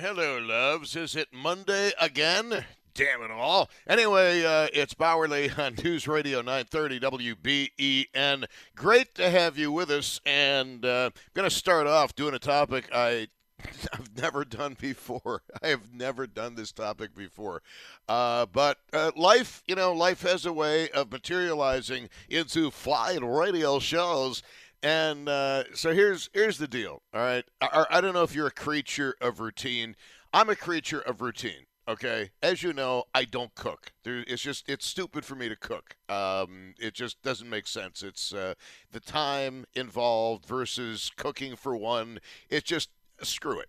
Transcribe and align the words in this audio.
Hello, 0.00 0.40
loves. 0.40 0.96
Is 0.96 1.14
it 1.14 1.28
Monday 1.32 1.92
again? 2.00 2.64
Damn 2.94 3.22
it 3.22 3.30
all. 3.30 3.70
Anyway, 3.86 4.44
uh, 4.44 4.66
it's 4.72 4.92
Bauerle 4.92 5.56
on 5.64 5.76
News 5.84 6.08
Radio 6.08 6.38
930 6.42 6.98
WBEN. 7.00 8.44
Great 8.74 9.14
to 9.14 9.30
have 9.30 9.56
you 9.56 9.70
with 9.70 9.90
us. 9.90 10.20
And 10.26 10.84
uh, 10.84 11.10
I'm 11.14 11.22
going 11.34 11.48
to 11.48 11.54
start 11.54 11.86
off 11.86 12.16
doing 12.16 12.34
a 12.34 12.40
topic 12.40 12.88
I 12.92 13.28
I've 13.92 14.16
never 14.16 14.44
done 14.44 14.76
before. 14.80 15.42
I 15.62 15.68
have 15.68 15.92
never 15.92 16.26
done 16.26 16.54
this 16.54 16.72
topic 16.72 17.14
before. 17.14 17.62
Uh, 18.08 18.46
but 18.46 18.78
uh, 18.92 19.12
life, 19.16 19.62
you 19.66 19.74
know, 19.74 19.92
life 19.92 20.22
has 20.22 20.46
a 20.46 20.52
way 20.52 20.88
of 20.90 21.12
materializing 21.12 22.08
into 22.28 22.70
flying 22.70 23.24
radio 23.24 23.78
shows. 23.78 24.42
And 24.84 25.30
uh, 25.30 25.64
so 25.72 25.94
here's 25.94 26.28
here's 26.34 26.58
the 26.58 26.68
deal. 26.68 27.00
All 27.14 27.20
right, 27.22 27.44
I, 27.62 27.86
I 27.88 28.00
don't 28.02 28.12
know 28.12 28.22
if 28.22 28.34
you're 28.34 28.48
a 28.48 28.52
creature 28.52 29.16
of 29.18 29.40
routine. 29.40 29.96
I'm 30.34 30.50
a 30.50 30.56
creature 30.56 31.00
of 31.00 31.22
routine. 31.22 31.64
Okay, 31.88 32.32
as 32.42 32.62
you 32.62 32.74
know, 32.74 33.04
I 33.14 33.24
don't 33.24 33.54
cook. 33.54 33.92
There, 34.04 34.22
it's 34.26 34.42
just 34.42 34.68
it's 34.68 34.86
stupid 34.86 35.24
for 35.24 35.36
me 35.36 35.48
to 35.48 35.56
cook. 35.56 35.96
Um, 36.10 36.74
it 36.78 36.92
just 36.92 37.22
doesn't 37.22 37.48
make 37.48 37.66
sense. 37.66 38.02
It's 38.02 38.34
uh, 38.34 38.54
the 38.92 39.00
time 39.00 39.64
involved 39.74 40.44
versus 40.44 41.10
cooking 41.16 41.56
for 41.56 41.74
one. 41.74 42.18
It 42.50 42.64
just 42.64 42.90
screw 43.22 43.60
it. 43.60 43.68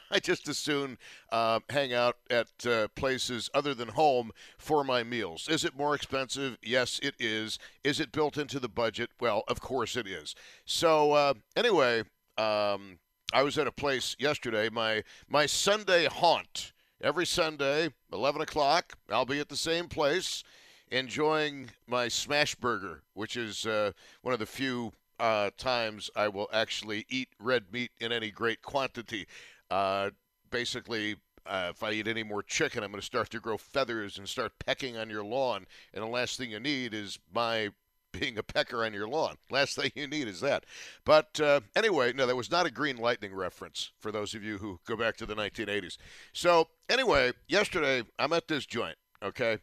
I 0.10 0.18
just 0.18 0.48
as 0.48 0.58
soon 0.58 0.98
uh, 1.30 1.60
hang 1.70 1.92
out 1.92 2.16
at 2.30 2.48
uh, 2.66 2.88
places 2.94 3.50
other 3.54 3.74
than 3.74 3.88
home 3.88 4.32
for 4.58 4.84
my 4.84 5.02
meals. 5.02 5.48
Is 5.48 5.64
it 5.64 5.76
more 5.76 5.94
expensive? 5.94 6.58
Yes, 6.62 6.98
it 7.02 7.14
is. 7.18 7.58
Is 7.82 8.00
it 8.00 8.12
built 8.12 8.36
into 8.36 8.58
the 8.58 8.68
budget? 8.68 9.10
Well, 9.20 9.44
of 9.48 9.60
course 9.60 9.96
it 9.96 10.06
is. 10.06 10.34
So 10.64 11.12
uh, 11.12 11.34
anyway, 11.56 12.00
um, 12.38 12.98
I 13.32 13.42
was 13.42 13.58
at 13.58 13.66
a 13.66 13.72
place 13.72 14.16
yesterday. 14.18 14.68
My 14.68 15.02
my 15.28 15.46
Sunday 15.46 16.06
haunt. 16.06 16.72
Every 17.02 17.26
Sunday, 17.26 17.90
11 18.14 18.40
o'clock, 18.40 18.96
I'll 19.10 19.26
be 19.26 19.38
at 19.38 19.50
the 19.50 19.56
same 19.56 19.88
place 19.88 20.42
enjoying 20.90 21.70
my 21.86 22.08
smash 22.08 22.54
burger, 22.54 23.02
which 23.12 23.36
is 23.36 23.66
uh, 23.66 23.92
one 24.22 24.32
of 24.32 24.40
the 24.40 24.46
few 24.46 24.92
uh, 25.18 25.50
times 25.56 26.10
I 26.16 26.28
will 26.28 26.48
actually 26.52 27.06
eat 27.08 27.28
red 27.38 27.72
meat 27.72 27.90
in 27.98 28.12
any 28.12 28.30
great 28.30 28.62
quantity. 28.62 29.26
Uh, 29.70 30.10
basically, 30.50 31.16
uh, 31.46 31.68
if 31.70 31.82
I 31.82 31.92
eat 31.92 32.08
any 32.08 32.22
more 32.22 32.42
chicken, 32.42 32.82
I'm 32.82 32.90
going 32.90 33.00
to 33.00 33.06
start 33.06 33.30
to 33.30 33.40
grow 33.40 33.58
feathers 33.58 34.18
and 34.18 34.28
start 34.28 34.52
pecking 34.64 34.96
on 34.96 35.10
your 35.10 35.24
lawn. 35.24 35.66
And 35.92 36.02
the 36.02 36.08
last 36.08 36.38
thing 36.38 36.50
you 36.50 36.60
need 36.60 36.94
is 36.94 37.18
my 37.32 37.70
being 38.12 38.38
a 38.38 38.42
pecker 38.42 38.84
on 38.84 38.94
your 38.94 39.08
lawn. 39.08 39.36
Last 39.50 39.76
thing 39.76 39.90
you 39.94 40.06
need 40.06 40.28
is 40.28 40.40
that. 40.40 40.64
But 41.04 41.40
uh, 41.40 41.60
anyway, 41.74 42.12
no, 42.12 42.26
that 42.26 42.36
was 42.36 42.50
not 42.50 42.66
a 42.66 42.70
Green 42.70 42.96
Lightning 42.96 43.34
reference 43.34 43.90
for 43.98 44.12
those 44.12 44.34
of 44.34 44.44
you 44.44 44.58
who 44.58 44.78
go 44.86 44.96
back 44.96 45.16
to 45.16 45.26
the 45.26 45.34
1980s. 45.34 45.96
So 46.32 46.68
anyway, 46.88 47.32
yesterday 47.48 48.04
I'm 48.18 48.32
at 48.32 48.46
this 48.46 48.66
joint, 48.66 48.96
okay, 49.22 49.58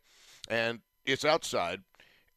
and 0.49 0.81
it's 1.05 1.25
outside 1.25 1.81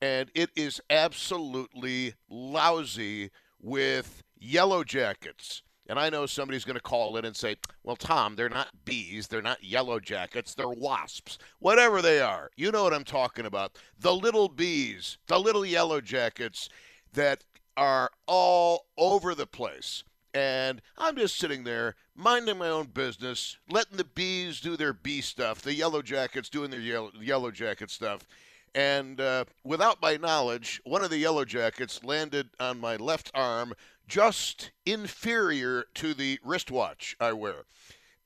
and 0.01 0.31
it 0.35 0.51
is 0.57 0.81
absolutely 0.91 2.15
lousy 2.29 3.31
with 3.61 4.23
yellow 4.39 4.85
jackets. 4.85 5.63
And 5.87 5.99
I 5.99 6.09
know 6.09 6.25
somebody's 6.25 6.65
going 6.65 6.77
to 6.77 6.83
call 6.83 7.17
in 7.19 7.27
and 7.27 7.37
say, 7.37 7.57
well, 7.83 7.97
Tom, 7.97 8.37
they're 8.37 8.49
not 8.49 8.69
bees. 8.85 9.29
They're 9.29 9.43
not 9.43 9.63
yellow 9.63 10.01
jackets. 10.01 10.55
They're 10.55 10.69
wasps. 10.69 11.37
Whatever 11.59 12.01
they 12.01 12.21
are. 12.21 12.51
You 12.57 12.73
know 12.73 12.85
what 12.85 12.95
I'm 12.95 13.05
talking 13.05 13.45
about. 13.45 13.77
The 13.99 14.15
little 14.15 14.49
bees, 14.49 15.19
the 15.27 15.39
little 15.39 15.65
yellow 15.65 16.01
jackets 16.01 16.71
that 17.13 17.45
are 17.77 18.11
all 18.27 18.87
over 18.97 19.35
the 19.35 19.47
place. 19.47 20.05
And 20.33 20.81
I'm 20.97 21.17
just 21.17 21.37
sitting 21.37 21.65
there 21.65 21.95
minding 22.17 22.59
my 22.59 22.69
own 22.69 22.87
business, 22.87 23.59
letting 23.71 23.99
the 23.99 24.05
bees 24.05 24.61
do 24.61 24.77
their 24.77 24.93
bee 24.93 25.21
stuff, 25.21 25.63
the 25.63 25.75
yellow 25.75 26.03
jackets 26.03 26.49
doing 26.49 26.71
their 26.71 26.81
yellow, 26.81 27.13
yellow 27.21 27.51
jacket 27.51 27.91
stuff. 27.91 28.27
And 28.75 29.21
uh, 29.21 29.45
without 29.63 30.03
my 30.03 30.17
knowledge, 30.17 30.81
one 30.85 31.05
of 31.05 31.11
the 31.11 31.19
Yellow 31.19 31.45
Jackets 31.45 32.03
landed 32.03 32.51
on 32.59 32.81
my 32.81 32.97
left 32.97 33.31
arm, 33.33 33.75
just 34.09 34.73
inferior 34.85 35.85
to 35.95 36.13
the 36.13 36.39
wristwatch 36.43 37.17
I 37.21 37.33
wear. 37.33 37.65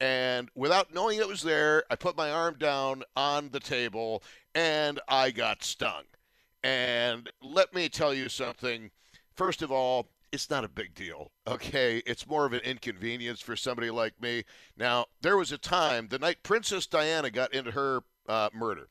And 0.01 0.49
without 0.55 0.95
knowing 0.95 1.19
it 1.19 1.29
was 1.29 1.43
there, 1.43 1.85
I 1.91 1.97
put 1.97 2.17
my 2.17 2.31
arm 2.31 2.57
down 2.59 3.03
on 3.17 3.51
the 3.51 3.61
table 3.61 4.23
and 4.55 5.01
I 5.09 5.31
got 5.31 5.63
stung. 5.63 6.05
And 6.63 7.31
let 7.43 7.75
me 7.75 7.89
tell 7.89 8.15
you 8.15 8.29
something. 8.29 8.91
First 9.35 9.63
of 9.63 9.71
all, 9.71 10.09
it's 10.33 10.51
not 10.51 10.65
a 10.65 10.69
big 10.69 10.95
deal. 10.95 11.33
Okay, 11.47 12.03
it's 12.07 12.27
more 12.27 12.45
of 12.45 12.53
an 12.53 12.61
inconvenience 12.61 13.41
for 13.41 13.57
somebody 13.57 13.91
like 13.91 14.21
me. 14.21 14.45
Now, 14.77 15.07
there 15.23 15.37
was 15.37 15.53
a 15.53 15.59
time 15.59 16.09
the 16.09 16.19
night 16.19 16.43
Princess 16.43 16.87
Diana 16.87 17.31
got 17.31 17.55
into 17.55 17.71
her 17.71 18.03
uh, 18.29 18.51
murder. 18.53 18.89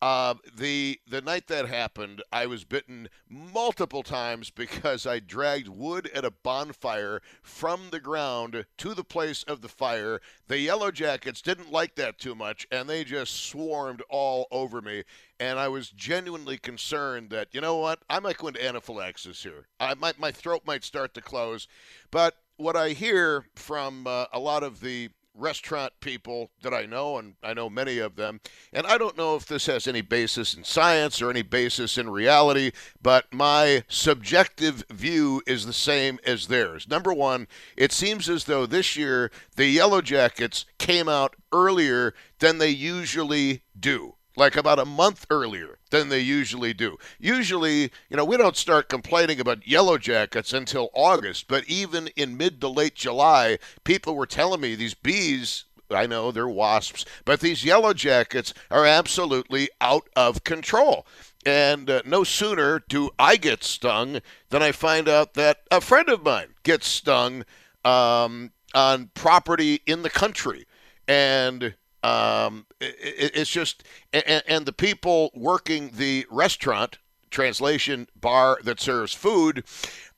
Uh, 0.00 0.34
the 0.56 1.00
the 1.08 1.20
night 1.20 1.48
that 1.48 1.66
happened, 1.66 2.22
I 2.32 2.46
was 2.46 2.62
bitten 2.62 3.08
multiple 3.28 4.04
times 4.04 4.50
because 4.50 5.06
I 5.06 5.18
dragged 5.18 5.66
wood 5.66 6.08
at 6.14 6.24
a 6.24 6.30
bonfire 6.30 7.20
from 7.42 7.90
the 7.90 7.98
ground 7.98 8.66
to 8.78 8.94
the 8.94 9.02
place 9.02 9.42
of 9.42 9.60
the 9.60 9.68
fire. 9.68 10.20
The 10.46 10.60
Yellow 10.60 10.92
Jackets 10.92 11.42
didn't 11.42 11.72
like 11.72 11.96
that 11.96 12.18
too 12.18 12.36
much, 12.36 12.66
and 12.70 12.88
they 12.88 13.02
just 13.02 13.44
swarmed 13.48 14.02
all 14.08 14.46
over 14.52 14.80
me. 14.80 15.02
And 15.40 15.58
I 15.58 15.66
was 15.66 15.90
genuinely 15.90 16.58
concerned 16.58 17.30
that 17.30 17.48
you 17.52 17.60
know 17.60 17.76
what, 17.76 18.00
I 18.08 18.20
might 18.20 18.38
go 18.38 18.48
into 18.48 18.64
anaphylaxis 18.64 19.42
here. 19.42 19.66
I 19.80 19.94
might 19.94 20.20
my 20.20 20.30
throat 20.30 20.62
might 20.64 20.84
start 20.84 21.12
to 21.14 21.20
close. 21.20 21.66
But 22.12 22.36
what 22.56 22.76
I 22.76 22.90
hear 22.90 23.46
from 23.56 24.06
uh, 24.06 24.26
a 24.32 24.38
lot 24.38 24.62
of 24.62 24.80
the 24.80 25.10
restaurant 25.38 25.92
people 26.00 26.50
that 26.62 26.74
I 26.74 26.86
know, 26.86 27.16
and 27.16 27.34
I 27.42 27.54
know 27.54 27.70
many 27.70 27.98
of 27.98 28.16
them. 28.16 28.40
And 28.72 28.86
I 28.86 28.98
don't 28.98 29.16
know 29.16 29.36
if 29.36 29.46
this 29.46 29.66
has 29.66 29.86
any 29.86 30.00
basis 30.00 30.54
in 30.54 30.64
science 30.64 31.22
or 31.22 31.30
any 31.30 31.42
basis 31.42 31.96
in 31.96 32.10
reality, 32.10 32.72
but 33.00 33.32
my 33.32 33.84
subjective 33.88 34.84
view 34.90 35.42
is 35.46 35.64
the 35.64 35.72
same 35.72 36.18
as 36.26 36.48
theirs. 36.48 36.88
Number 36.88 37.12
one, 37.12 37.46
it 37.76 37.92
seems 37.92 38.28
as 38.28 38.44
though 38.44 38.66
this 38.66 38.96
year 38.96 39.30
the 39.56 39.66
Yellow 39.66 40.02
Jackets 40.02 40.66
came 40.78 41.08
out 41.08 41.36
earlier 41.52 42.14
than 42.40 42.58
they 42.58 42.70
usually 42.70 43.62
do 43.78 44.14
like 44.38 44.56
about 44.56 44.78
a 44.78 44.84
month 44.84 45.26
earlier 45.30 45.78
than 45.90 46.08
they 46.08 46.20
usually 46.20 46.72
do. 46.72 46.96
Usually, 47.18 47.90
you 48.08 48.16
know, 48.16 48.24
we 48.24 48.36
don't 48.36 48.56
start 48.56 48.88
complaining 48.88 49.40
about 49.40 49.66
yellow 49.66 49.98
jackets 49.98 50.52
until 50.52 50.90
August, 50.94 51.48
but 51.48 51.64
even 51.66 52.08
in 52.16 52.36
mid 52.36 52.60
to 52.60 52.68
late 52.68 52.94
July, 52.94 53.58
people 53.84 54.14
were 54.14 54.26
telling 54.26 54.60
me 54.60 54.74
these 54.74 54.94
bees 54.94 55.64
I 55.90 56.06
know 56.06 56.30
they're 56.30 56.48
wasps, 56.48 57.04
but 57.24 57.40
these 57.40 57.64
yellow 57.64 57.94
jackets 57.94 58.52
are 58.70 58.84
absolutely 58.84 59.70
out 59.80 60.08
of 60.14 60.44
control. 60.44 61.06
And 61.46 61.88
uh, 61.88 62.02
no 62.04 62.24
sooner 62.24 62.82
do 62.88 63.10
I 63.18 63.36
get 63.36 63.64
stung 63.64 64.20
than 64.50 64.62
I 64.62 64.72
find 64.72 65.08
out 65.08 65.34
that 65.34 65.60
a 65.70 65.80
friend 65.80 66.08
of 66.08 66.22
mine 66.22 66.48
gets 66.62 66.86
stung 66.86 67.44
um, 67.84 68.52
on 68.74 69.10
property 69.14 69.80
in 69.86 70.02
the 70.02 70.10
country. 70.10 70.66
And 71.06 71.74
um, 72.02 72.66
it, 72.80 73.32
it's 73.34 73.50
just, 73.50 73.84
and, 74.12 74.42
and 74.46 74.66
the 74.66 74.72
people 74.72 75.30
working 75.34 75.92
the 75.94 76.26
restaurant, 76.30 76.98
translation 77.30 78.08
bar 78.14 78.58
that 78.64 78.80
serves 78.80 79.12
food, 79.12 79.64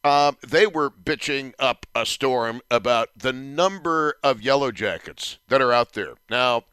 um, 0.02 0.36
they 0.46 0.66
were 0.66 0.90
bitching 0.90 1.52
up 1.58 1.86
a 1.94 2.06
storm 2.06 2.62
about 2.70 3.08
the 3.16 3.32
number 3.32 4.16
of 4.22 4.40
yellow 4.40 4.70
jackets 4.70 5.38
that 5.48 5.60
are 5.60 5.72
out 5.72 5.92
there. 5.92 6.14
Now, 6.30 6.64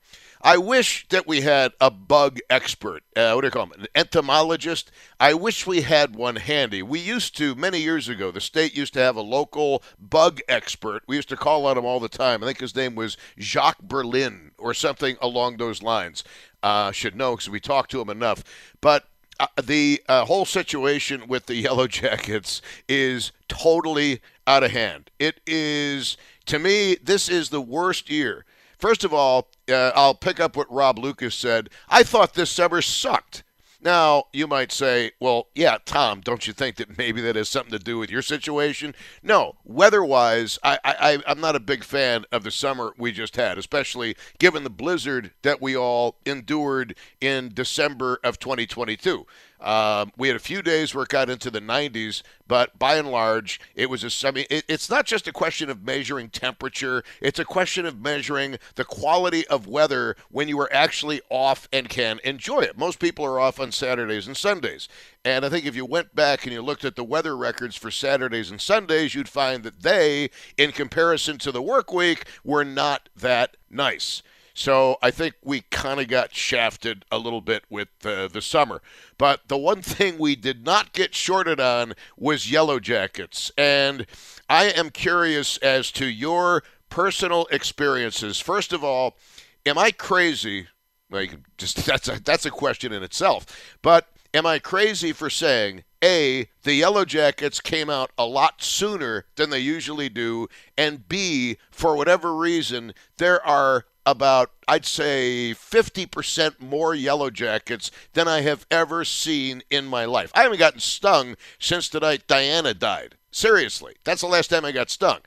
I 0.42 0.58
wish 0.58 1.08
that 1.10 1.28
we 1.28 1.42
had 1.42 1.74
a 1.82 1.90
bug 1.90 2.40
expert. 2.50 3.04
Uh, 3.16 3.32
what 3.34 3.42
do 3.42 3.48
you 3.48 3.52
call 3.52 3.64
him? 3.64 3.82
An 3.82 3.88
entomologist. 3.96 4.92
I 5.20 5.34
wish 5.34 5.66
we 5.66 5.82
had 5.82 6.16
one 6.16 6.36
handy. 6.36 6.84
We 6.84 7.00
used 7.00 7.36
to, 7.38 7.56
many 7.56 7.80
years 7.80 8.08
ago, 8.08 8.32
the 8.32 8.42
state 8.42 8.76
used 8.76 8.94
to 8.94 9.00
have 9.00 9.16
a 9.16 9.22
local 9.22 9.84
bug 10.00 10.40
expert. 10.48 11.04
We 11.08 11.16
used 11.16 11.30
to 11.30 11.38
call 11.38 11.66
on 11.66 11.78
him 11.78 11.86
all 11.86 12.00
the 12.00 12.10
time. 12.10 12.44
I 12.44 12.48
think 12.48 12.60
his 12.60 12.76
name 12.76 12.96
was 12.96 13.18
Jacques 13.40 13.82
Berlin 13.82 14.52
or 14.58 14.74
something 14.74 15.18
along 15.22 15.58
those 15.58 15.82
lines. 15.82 16.24
Uh, 16.62 16.92
should 16.92 17.16
know 17.16 17.32
because 17.32 17.50
we 17.50 17.60
talked 17.60 17.92
to 17.92 18.02
him 18.02 18.10
enough. 18.10 18.44
But 18.82 19.06
uh, 19.40 19.48
the 19.62 20.02
uh, 20.08 20.26
whole 20.26 20.46
situation 20.46 21.28
with 21.28 21.48
the 21.48 21.56
Yellow 21.56 21.88
Jackets 21.88 22.62
is 22.88 23.32
totally 23.48 24.22
out 24.46 24.64
of 24.64 24.72
hand. 24.72 25.10
It 25.20 25.42
is, 25.48 26.18
to 26.46 26.60
me, 26.60 26.96
this 27.02 27.28
is 27.28 27.50
the 27.50 27.62
worst 27.62 28.10
year 28.10 28.46
First 28.78 29.04
of 29.04 29.14
all, 29.14 29.50
uh, 29.70 29.92
I'll 29.96 30.14
pick 30.14 30.40
up 30.40 30.56
what 30.56 30.72
Rob 30.72 31.00
Lucas 31.00 31.36
said. 31.36 31.70
I 31.90 32.04
thought 32.04 32.34
this 32.34 32.50
summer 32.50 32.82
sucked. 32.82 33.44
Now, 33.80 34.26
you 34.34 34.48
might 34.48 34.72
say, 34.72 35.12
well, 35.20 35.50
yeah, 35.54 35.78
Tom, 35.86 36.22
don't 36.22 36.48
you 36.48 36.54
think 36.54 36.78
that 36.78 36.98
maybe 36.98 37.22
that 37.22 37.36
has 37.36 37.48
something 37.48 37.72
to 37.72 37.84
do 37.84 38.00
with 38.00 38.10
your 38.10 38.24
situation? 38.24 38.96
No. 39.22 39.54
Weather 39.64 40.04
wise, 40.04 40.58
I, 40.64 40.80
I, 40.84 41.20
I'm 41.28 41.40
not 41.40 41.56
a 41.56 41.60
big 41.60 41.84
fan 41.84 42.26
of 42.32 42.44
the 42.44 42.50
summer 42.50 42.94
we 42.98 43.12
just 43.12 43.36
had, 43.36 43.58
especially 43.58 44.16
given 44.40 44.64
the 44.64 44.72
blizzard 44.72 45.32
that 45.44 45.62
we 45.62 45.78
all 45.78 46.18
endured 46.26 46.96
in 47.22 47.52
December 47.54 48.20
of 48.24 48.40
2022. 48.40 49.28
Um, 49.60 50.12
we 50.16 50.28
had 50.28 50.38
a 50.38 50.40
few 50.40 50.62
days 50.62 50.94
where 50.94 51.04
it 51.04 51.10
got 51.10 51.30
into 51.30 51.50
the 51.50 51.60
90s, 51.60 52.22
but 52.48 52.78
by 52.78 52.98
and 52.98 53.10
large, 53.10 53.60
it 53.76 53.90
was 53.90 54.04
a. 54.04 54.28
I 54.28 54.32
mean, 54.32 54.46
it, 54.50 54.64
it's 54.68 54.90
not 54.90 55.06
just 55.06 55.28
a 55.28 55.32
question 55.32 55.70
of 55.70 55.84
measuring 55.84 56.30
temperature; 56.30 57.04
it's 57.22 57.40
a 57.40 57.46
question 57.46 57.86
of 57.86 58.00
measuring 58.00 58.58
the 58.76 58.86
quality 58.86 59.48
of 59.48 59.68
weather 59.68 60.16
when 60.30 60.48
you 60.48 60.60
are 60.60 60.72
actually 60.72 61.22
off 61.30 61.68
and 61.74 61.90
can 61.90 62.20
enjoy 62.24 62.60
it. 62.62 62.78
Most 62.78 63.00
people 63.00 63.26
are 63.26 63.40
off 63.40 63.60
on 63.60 63.72
Saturdays 63.72 64.28
and 64.28 64.38
Sundays, 64.38 64.88
and 65.26 65.44
I 65.44 65.50
think 65.50 65.66
if 65.66 65.76
you 65.76 65.86
went 65.86 66.14
back 66.14 66.44
and 66.44 66.54
you 66.54 66.62
looked 66.62 66.86
at 66.86 66.96
the 66.96 67.04
weather 67.04 67.36
records 67.36 67.76
for 67.76 67.90
Saturdays 67.90 68.52
and 68.52 68.62
Sundays, 68.62 69.16
you'd 69.16 69.28
find 69.28 69.64
that 69.64 69.82
they, 69.82 70.30
in 70.58 70.72
comparison 70.72 71.40
to 71.40 71.52
the 71.52 71.64
work 71.64 71.92
week, 71.92 72.26
were 72.44 72.64
not 72.64 73.10
that 73.16 73.58
nice. 73.72 74.22
So 74.58 74.98
I 75.04 75.12
think 75.12 75.36
we 75.44 75.62
kind 75.70 76.00
of 76.00 76.08
got 76.08 76.34
shafted 76.34 77.06
a 77.12 77.20
little 77.20 77.42
bit 77.42 77.64
with 77.70 77.90
uh, 78.04 78.28
the 78.28 78.42
summer. 78.42 78.82
But 79.20 79.50
the 79.50 79.58
one 79.58 79.82
thing 79.84 80.18
we 80.18 80.36
did 80.36 80.66
not 80.66 80.94
get 80.94 81.14
shorted 81.14 81.60
on 81.60 81.94
was 82.18 82.52
Yellow 82.52 82.80
Jackets. 82.80 83.52
And 83.56 84.08
I 84.50 84.72
am 84.72 84.90
curious 84.90 85.58
as 85.58 85.92
to 85.92 86.08
your 86.08 86.64
personal 86.90 87.46
experiences. 87.52 88.40
First 88.40 88.74
of 88.74 88.84
all, 88.84 89.16
am 89.64 89.78
I 89.78 89.92
crazy? 89.92 90.68
Like, 91.12 91.36
just 91.60 91.86
that's 91.86 92.08
a, 92.08 92.20
that's 92.24 92.48
a 92.48 92.52
question 92.52 92.92
in 92.92 93.04
itself. 93.04 93.46
But 93.84 94.08
am 94.34 94.48
I 94.48 94.58
crazy 94.58 95.14
for 95.14 95.30
saying 95.30 95.84
a, 96.04 96.50
the 96.64 96.74
Yellow 96.74 97.06
Jackets 97.06 97.62
came 97.62 97.92
out 97.92 98.10
a 98.18 98.26
lot 98.26 98.64
sooner 98.64 99.26
than 99.36 99.52
they 99.52 99.60
usually 99.60 100.10
do, 100.10 100.48
and 100.76 101.08
B, 101.08 101.58
for 101.70 101.96
whatever 101.96 102.36
reason, 102.36 102.96
there 103.18 103.46
are 103.46 103.86
about, 104.08 104.52
I'd 104.70 104.86
say, 104.86 105.54
50% 105.54 106.62
more 106.62 106.96
Yellow 106.96 107.30
Jackets 107.30 107.92
than 108.14 108.26
I 108.26 108.40
have 108.42 108.66
ever 108.72 109.04
seen 109.04 109.64
in 109.70 109.86
my 109.86 110.06
life. 110.06 110.32
I 110.34 110.44
haven't 110.44 110.60
gotten 110.60 110.80
stung 110.80 111.36
since 111.60 111.90
the 111.90 112.00
night 112.00 112.26
Diana 112.26 112.74
died. 112.74 113.16
Seriously, 113.32 113.98
that's 114.06 114.22
the 114.22 114.28
last 114.28 114.50
time 114.50 114.64
I 114.64 114.72
got 114.72 114.90
stung. 114.90 115.20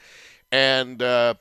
And 0.51 1.03
uh, 1.03 1.35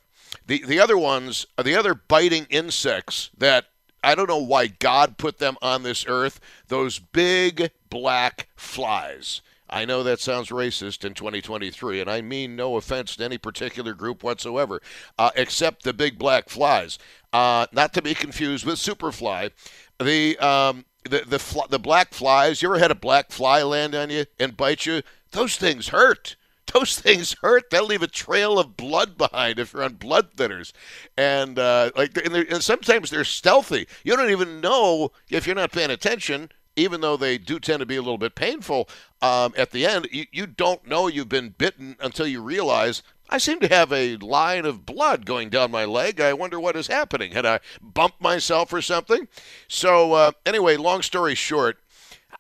the 0.45 0.63
the 0.65 0.79
other 0.79 0.97
ones, 0.97 1.47
the 1.63 1.75
other 1.75 1.95
biting 1.95 2.45
insects 2.49 3.31
that 3.37 3.67
I 4.03 4.15
don't 4.15 4.29
know 4.29 4.37
why 4.37 4.67
God 4.67 5.17
put 5.17 5.39
them 5.39 5.57
on 5.61 5.83
this 5.83 6.05
earth. 6.07 6.41
Those 6.67 6.99
big 6.99 7.71
black 7.89 8.49
flies. 8.57 9.41
I 9.69 9.85
know 9.85 10.03
that 10.03 10.19
sounds 10.19 10.49
racist 10.49 11.05
in 11.05 11.13
2023, 11.13 12.01
and 12.01 12.09
I 12.09 12.21
mean 12.21 12.55
no 12.55 12.75
offense 12.75 13.15
to 13.15 13.23
any 13.23 13.37
particular 13.37 13.93
group 13.93 14.23
whatsoever, 14.23 14.81
uh, 15.17 15.31
except 15.35 15.83
the 15.83 15.93
big 15.93 16.17
black 16.17 16.49
flies. 16.49 16.97
Uh, 17.31 17.67
not 17.71 17.93
to 17.93 18.01
be 18.01 18.13
confused 18.13 18.65
with 18.65 18.79
Superfly. 18.79 19.51
The 19.99 20.37
um, 20.39 20.85
the 21.03 21.23
the, 21.25 21.39
fl- 21.39 21.67
the 21.69 21.79
black 21.79 22.13
flies. 22.13 22.61
You 22.61 22.69
ever 22.69 22.79
had 22.79 22.91
a 22.91 22.95
black 22.95 23.31
fly 23.31 23.61
land 23.63 23.95
on 23.95 24.09
you 24.09 24.25
and 24.39 24.57
bite 24.57 24.85
you? 24.85 25.01
Those 25.31 25.55
things 25.55 25.89
hurt. 25.89 26.35
Those 26.73 26.99
things 26.99 27.35
hurt. 27.41 27.69
They'll 27.69 27.85
leave 27.85 28.03
a 28.03 28.07
trail 28.07 28.57
of 28.57 28.77
blood 28.77 29.17
behind 29.17 29.59
if 29.59 29.73
you're 29.73 29.83
on 29.83 29.95
blood 29.95 30.33
thinners, 30.35 30.71
and 31.17 31.59
uh, 31.59 31.91
like 31.95 32.17
and, 32.17 32.35
and 32.35 32.63
sometimes 32.63 33.09
they're 33.09 33.23
stealthy. 33.23 33.87
You 34.03 34.15
don't 34.15 34.31
even 34.31 34.61
know 34.61 35.11
if 35.29 35.45
you're 35.45 35.55
not 35.55 35.71
paying 35.71 35.91
attention 35.91 36.49
even 36.79 37.01
though 37.01 37.17
they 37.17 37.37
do 37.37 37.59
tend 37.59 37.79
to 37.79 37.85
be 37.85 37.95
a 37.95 38.01
little 38.01 38.17
bit 38.17 38.35
painful 38.35 38.89
um, 39.21 39.53
at 39.57 39.71
the 39.71 39.85
end, 39.85 40.07
you, 40.11 40.25
you 40.31 40.47
don't 40.47 40.87
know 40.87 41.07
you've 41.07 41.29
been 41.29 41.49
bitten 41.49 41.95
until 41.99 42.27
you 42.27 42.41
realize 42.41 43.03
I 43.29 43.37
seem 43.37 43.59
to 43.59 43.67
have 43.67 43.93
a 43.93 44.17
line 44.17 44.65
of 44.65 44.85
blood 44.85 45.25
going 45.25 45.49
down 45.49 45.69
my 45.69 45.85
leg. 45.85 46.19
I 46.19 46.33
wonder 46.33 46.59
what 46.59 46.75
is 46.75 46.87
happening. 46.87 47.33
Had 47.33 47.45
I 47.45 47.59
bumped 47.81 48.21
myself 48.21 48.73
or 48.73 48.81
something? 48.81 49.27
So, 49.67 50.13
uh, 50.13 50.31
anyway, 50.45 50.77
long 50.77 51.03
story 51.03 51.35
short, 51.35 51.77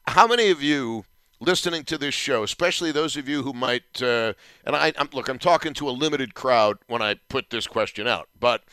how 0.07 0.25
many 0.25 0.49
of 0.49 0.63
you 0.63 1.05
listening 1.39 1.83
to 1.85 1.97
this 1.97 2.15
show, 2.15 2.43
especially 2.43 2.91
those 2.91 3.15
of 3.15 3.29
you 3.29 3.43
who 3.43 3.53
might, 3.53 4.01
uh, 4.01 4.33
and 4.65 4.75
I, 4.75 4.91
I'm, 4.97 5.09
look, 5.13 5.29
I'm 5.29 5.39
talking 5.39 5.73
to 5.75 5.89
a 5.89 5.91
limited 5.91 6.33
crowd 6.33 6.79
when 6.87 7.01
I 7.01 7.15
put 7.29 7.51
this 7.51 7.67
question 7.67 8.07
out, 8.07 8.27
but 8.39 8.63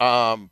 um, 0.00 0.50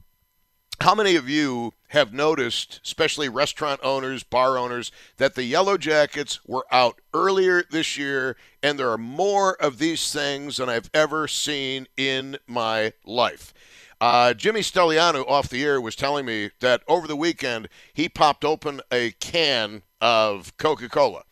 how 0.81 0.95
many 0.95 1.17
of 1.17 1.29
you 1.29 1.73
have 1.89 2.13
noticed, 2.13 2.81
especially 2.85 3.29
restaurant 3.29 3.81
owners, 3.83 4.23
bar 4.23 4.59
owners, 4.59 4.91
that 5.17 5.35
the 5.35 5.45
Yellow 5.45 5.79
Jackets 5.79 6.41
were 6.47 6.67
out 6.71 7.01
earlier 7.15 7.65
this 7.71 7.97
year, 7.97 8.37
and 8.63 8.79
there 8.79 8.91
are 8.91 8.99
more 8.99 9.55
of 9.63 9.79
these 9.79 10.13
things 10.13 10.57
than 10.57 10.69
I've 10.69 10.91
ever 10.93 11.29
seen 11.29 11.87
in 11.97 12.39
my 12.47 12.93
life? 13.05 13.55
Uh, 14.01 14.35
Jimmy 14.35 14.61
Stelliano 14.61 15.25
off 15.27 15.49
the 15.49 15.65
air 15.65 15.81
was 15.81 15.97
telling 15.97 16.27
me 16.27 16.51
that 16.61 16.83
over 16.87 17.07
the 17.07 17.17
weekend 17.17 17.69
he 17.95 18.09
popped 18.09 18.45
open 18.45 18.81
a 18.93 19.13
can 19.13 19.83
of 20.01 20.57
Coca 20.59 20.89
Cola 20.89 21.23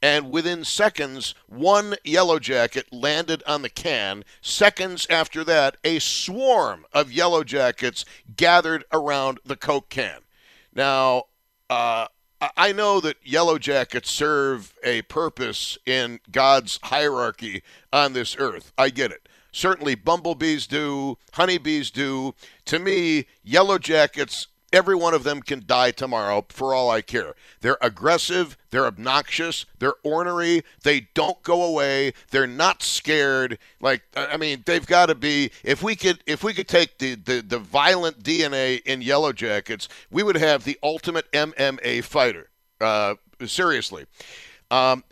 and 0.00 0.30
within 0.30 0.64
seconds, 0.64 1.34
one 1.46 1.96
yellow 2.04 2.38
jacket 2.38 2.86
landed 2.92 3.42
on 3.46 3.62
the 3.62 3.68
can. 3.68 4.24
Seconds 4.40 5.06
after 5.10 5.42
that, 5.44 5.76
a 5.82 5.98
swarm 5.98 6.86
of 6.92 7.12
yellow 7.12 7.42
jackets 7.42 8.04
gathered 8.36 8.84
around 8.92 9.40
the 9.44 9.56
Coke 9.56 9.88
can. 9.88 10.20
Now, 10.72 11.24
uh, 11.68 12.06
I 12.56 12.72
know 12.72 13.00
that 13.00 13.16
yellow 13.24 13.58
jackets 13.58 14.10
serve 14.10 14.72
a 14.84 15.02
purpose 15.02 15.76
in 15.84 16.20
God's 16.30 16.78
hierarchy 16.84 17.64
on 17.92 18.12
this 18.12 18.36
earth. 18.38 18.72
I 18.78 18.90
get 18.90 19.10
it. 19.10 19.28
Certainly, 19.50 19.96
bumblebees 19.96 20.68
do, 20.68 21.18
honeybees 21.32 21.90
do. 21.90 22.34
To 22.66 22.78
me, 22.78 23.26
yellow 23.42 23.78
jackets 23.78 24.46
Every 24.72 24.94
one 24.94 25.14
of 25.14 25.24
them 25.24 25.40
can 25.40 25.62
die 25.66 25.92
tomorrow 25.92 26.44
for 26.50 26.74
all 26.74 26.90
I 26.90 27.00
care. 27.00 27.34
They're 27.62 27.78
aggressive, 27.80 28.56
they're 28.70 28.86
obnoxious, 28.86 29.64
they're 29.78 29.94
ornery, 30.02 30.62
they 30.82 31.08
don't 31.14 31.42
go 31.42 31.62
away, 31.62 32.12
they're 32.30 32.46
not 32.46 32.82
scared. 32.82 33.58
Like 33.80 34.02
I 34.14 34.36
mean, 34.36 34.62
they've 34.66 34.86
got 34.86 35.06
to 35.06 35.14
be 35.14 35.50
if 35.64 35.82
we 35.82 35.96
could 35.96 36.22
if 36.26 36.44
we 36.44 36.52
could 36.52 36.68
take 36.68 36.98
the, 36.98 37.14
the, 37.14 37.40
the 37.40 37.58
violent 37.58 38.22
DNA 38.22 38.82
in 38.84 39.00
yellow 39.00 39.32
jackets, 39.32 39.88
we 40.10 40.22
would 40.22 40.36
have 40.36 40.64
the 40.64 40.78
ultimate 40.82 41.30
MMA 41.32 42.04
fighter. 42.04 42.50
Uh, 42.80 43.14
seriously. 43.46 44.04
Um, 44.70 45.04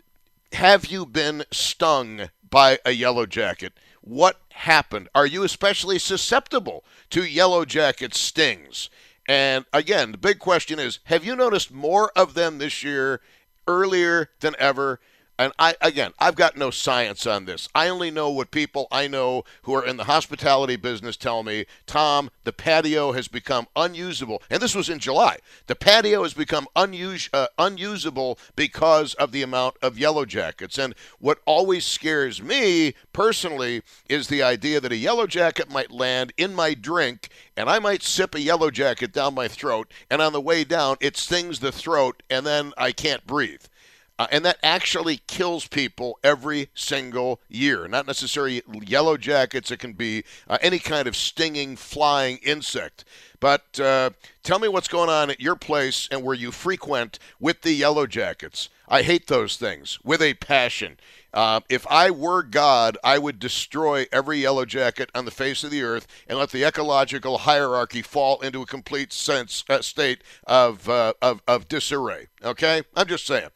have 0.53 0.85
you 0.85 1.05
been 1.05 1.43
stung 1.51 2.29
by 2.49 2.79
a 2.85 2.91
yellow 2.91 3.25
jacket? 3.25 3.73
What 4.01 4.39
happened? 4.51 5.09
Are 5.13 5.25
you 5.25 5.43
especially 5.43 5.99
susceptible 5.99 6.85
to 7.09 7.23
yellow 7.23 7.65
jacket 7.65 8.13
stings? 8.13 8.89
And 9.27 9.65
again, 9.73 10.11
the 10.13 10.17
big 10.17 10.39
question 10.39 10.79
is 10.79 10.99
have 11.05 11.25
you 11.25 11.35
noticed 11.35 11.71
more 11.71 12.11
of 12.15 12.33
them 12.33 12.57
this 12.57 12.83
year 12.83 13.21
earlier 13.67 14.29
than 14.39 14.55
ever? 14.57 14.99
And 15.39 15.53
I 15.59 15.75
again, 15.81 16.13
I've 16.17 16.35
got 16.35 16.57
no 16.57 16.71
science 16.71 17.27
on 17.27 17.45
this. 17.45 17.69
I 17.75 17.89
only 17.89 18.09
know 18.09 18.29
what 18.29 18.49
people 18.49 18.87
I 18.91 19.07
know 19.07 19.43
who 19.63 19.73
are 19.75 19.85
in 19.85 19.97
the 19.97 20.05
hospitality 20.05 20.77
business 20.77 21.15
tell 21.15 21.43
me. 21.43 21.65
Tom, 21.85 22.31
the 22.43 22.51
patio 22.51 23.11
has 23.11 23.27
become 23.27 23.67
unusable, 23.75 24.41
and 24.49 24.61
this 24.61 24.73
was 24.73 24.89
in 24.89 24.97
July. 24.97 25.37
The 25.67 25.75
patio 25.75 26.23
has 26.23 26.33
become 26.33 26.67
unus- 26.75 27.29
uh, 27.33 27.47
unusable 27.59 28.39
because 28.55 29.13
of 29.15 29.31
the 29.31 29.43
amount 29.43 29.75
of 29.81 29.99
yellow 29.99 30.25
jackets. 30.25 30.79
And 30.79 30.95
what 31.19 31.39
always 31.45 31.85
scares 31.85 32.41
me 32.41 32.95
personally 33.13 33.83
is 34.09 34.27
the 34.27 34.41
idea 34.41 34.79
that 34.81 34.91
a 34.91 34.97
yellow 34.97 35.27
jacket 35.27 35.69
might 35.69 35.91
land 35.91 36.33
in 36.37 36.55
my 36.55 36.73
drink, 36.73 37.29
and 37.55 37.69
I 37.69 37.77
might 37.77 38.01
sip 38.01 38.33
a 38.33 38.41
yellow 38.41 38.71
jacket 38.71 39.13
down 39.13 39.35
my 39.35 39.47
throat, 39.47 39.91
and 40.09 40.19
on 40.19 40.33
the 40.33 40.41
way 40.41 40.63
down, 40.63 40.97
it 40.99 41.15
stings 41.15 41.59
the 41.59 41.71
throat, 41.71 42.23
and 42.29 42.43
then 42.43 42.73
I 42.75 42.91
can't 42.91 43.27
breathe. 43.27 43.61
Uh, 44.19 44.27
and 44.31 44.43
that 44.43 44.57
actually 44.63 45.21
kills 45.27 45.67
people 45.67 46.17
every 46.23 46.69
single 46.73 47.39
year. 47.47 47.87
Not 47.87 48.07
necessarily 48.07 48.63
yellow 48.81 49.15
jackets, 49.17 49.69
it 49.69 49.77
can 49.77 49.93
be 49.93 50.23
uh, 50.47 50.57
any 50.61 50.79
kind 50.79 51.07
of 51.07 51.15
stinging, 51.15 51.75
flying 51.75 52.37
insect. 52.37 53.05
But 53.39 53.79
uh, 53.79 54.11
tell 54.41 54.57
me 54.59 54.67
what's 54.67 54.87
going 54.87 55.09
on 55.09 55.29
at 55.29 55.39
your 55.39 55.55
place 55.55 56.07
and 56.09 56.23
where 56.23 56.35
you 56.35 56.51
frequent 56.51 57.19
with 57.39 57.61
the 57.61 57.73
yellow 57.73 58.07
jackets. 58.07 58.69
I 58.87 59.03
hate 59.03 59.27
those 59.27 59.57
things 59.57 59.99
with 60.03 60.21
a 60.21 60.33
passion. 60.35 60.97
Uh, 61.37 61.59
if 61.69 61.85
I 61.85 62.09
were 62.09 62.41
God, 62.41 62.97
I 63.03 63.19
would 63.19 63.37
destroy 63.37 64.07
every 64.11 64.39
yellow 64.39 64.65
jacket 64.65 65.11
on 65.13 65.25
the 65.25 65.29
face 65.29 65.63
of 65.63 65.69
the 65.69 65.83
earth 65.83 66.07
and 66.27 66.39
let 66.39 66.49
the 66.49 66.63
ecological 66.63 67.37
hierarchy 67.37 68.01
fall 68.01 68.41
into 68.41 68.63
a 68.63 68.65
complete 68.65 69.13
sense 69.13 69.63
uh, 69.69 69.83
state 69.83 70.23
of, 70.47 70.89
uh, 70.89 71.13
of 71.21 71.43
of 71.47 71.67
disarray. 71.67 72.29
Okay, 72.43 72.81
I'm 72.95 73.05
just 73.05 73.27
saying. 73.27 73.49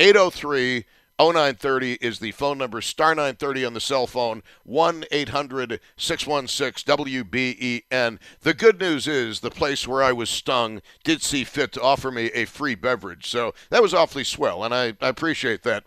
803 0.00 0.84
0930 1.20 1.94
is 1.94 2.20
the 2.20 2.30
phone 2.30 2.58
number, 2.58 2.80
star 2.80 3.12
930 3.12 3.64
on 3.64 3.74
the 3.74 3.80
cell 3.80 4.06
phone, 4.06 4.42
1 4.62 5.04
800 5.10 5.80
616 5.96 6.96
WBEN. 6.96 8.18
The 8.40 8.54
good 8.54 8.78
news 8.78 9.08
is 9.08 9.40
the 9.40 9.50
place 9.50 9.88
where 9.88 10.02
I 10.02 10.12
was 10.12 10.30
stung 10.30 10.80
did 11.02 11.20
see 11.22 11.42
fit 11.42 11.72
to 11.72 11.82
offer 11.82 12.12
me 12.12 12.26
a 12.26 12.44
free 12.44 12.76
beverage. 12.76 13.28
So 13.28 13.52
that 13.70 13.82
was 13.82 13.94
awfully 13.94 14.22
swell, 14.22 14.62
and 14.62 14.72
I, 14.72 14.94
I 15.00 15.08
appreciate 15.08 15.64
that. 15.64 15.84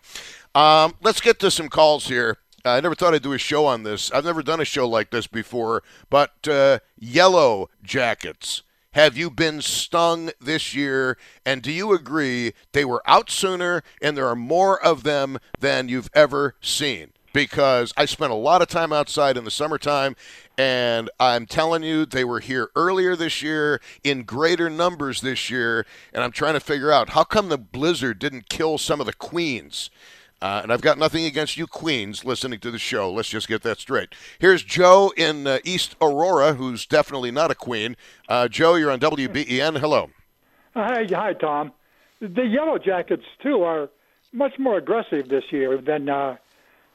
Um, 0.54 0.94
let's 1.02 1.20
get 1.20 1.38
to 1.40 1.50
some 1.50 1.68
calls 1.68 2.08
here. 2.08 2.38
I 2.64 2.80
never 2.80 2.94
thought 2.94 3.14
I'd 3.14 3.22
do 3.22 3.32
a 3.32 3.38
show 3.38 3.66
on 3.66 3.82
this. 3.82 4.10
I've 4.12 4.24
never 4.24 4.42
done 4.42 4.60
a 4.60 4.64
show 4.64 4.88
like 4.88 5.10
this 5.10 5.26
before, 5.26 5.82
but 6.10 6.46
uh, 6.46 6.78
yellow 6.98 7.70
jackets. 7.82 8.62
have 8.92 9.16
you 9.16 9.30
been 9.30 9.62
stung 9.62 10.30
this 10.40 10.74
year? 10.74 11.16
And 11.44 11.62
do 11.62 11.72
you 11.72 11.92
agree 11.92 12.52
they 12.72 12.84
were 12.84 13.02
out 13.06 13.30
sooner 13.30 13.82
and 14.02 14.16
there 14.16 14.28
are 14.28 14.36
more 14.36 14.82
of 14.82 15.02
them 15.02 15.38
than 15.58 15.88
you've 15.88 16.10
ever 16.14 16.54
seen? 16.60 17.12
Because 17.32 17.94
I 17.96 18.04
spent 18.04 18.30
a 18.30 18.36
lot 18.36 18.60
of 18.60 18.68
time 18.68 18.92
outside 18.92 19.38
in 19.38 19.44
the 19.44 19.50
summertime, 19.50 20.16
and 20.58 21.08
I'm 21.18 21.46
telling 21.46 21.82
you, 21.82 22.04
they 22.04 22.24
were 22.24 22.40
here 22.40 22.68
earlier 22.76 23.16
this 23.16 23.40
year 23.40 23.80
in 24.04 24.24
greater 24.24 24.68
numbers 24.68 25.22
this 25.22 25.48
year. 25.48 25.86
And 26.12 26.22
I'm 26.22 26.32
trying 26.32 26.52
to 26.54 26.60
figure 26.60 26.92
out 26.92 27.10
how 27.10 27.24
come 27.24 27.48
the 27.48 27.56
blizzard 27.56 28.18
didn't 28.18 28.50
kill 28.50 28.76
some 28.76 29.00
of 29.00 29.06
the 29.06 29.14
queens. 29.14 29.88
Uh, 30.42 30.60
and 30.64 30.72
I've 30.72 30.80
got 30.80 30.98
nothing 30.98 31.24
against 31.24 31.56
you 31.56 31.68
queens 31.68 32.24
listening 32.24 32.58
to 32.60 32.72
the 32.72 32.78
show. 32.78 33.12
Let's 33.12 33.28
just 33.28 33.46
get 33.46 33.62
that 33.62 33.78
straight. 33.78 34.08
Here's 34.40 34.64
Joe 34.64 35.12
in 35.16 35.46
uh, 35.46 35.58
East 35.62 35.94
Aurora, 36.02 36.54
who's 36.54 36.84
definitely 36.84 37.30
not 37.30 37.52
a 37.52 37.54
queen. 37.54 37.96
Uh, 38.28 38.48
Joe, 38.48 38.74
you're 38.74 38.90
on 38.90 38.98
WBEN. 38.98 39.78
Hello. 39.78 40.10
Hi, 40.74 41.06
hi, 41.08 41.34
Tom. 41.34 41.70
The 42.20 42.44
Yellow 42.44 42.78
Jackets 42.78 43.22
too 43.40 43.62
are 43.62 43.88
much 44.32 44.58
more 44.58 44.78
aggressive 44.78 45.28
this 45.28 45.44
year 45.50 45.78
than 45.78 46.08
uh, 46.08 46.36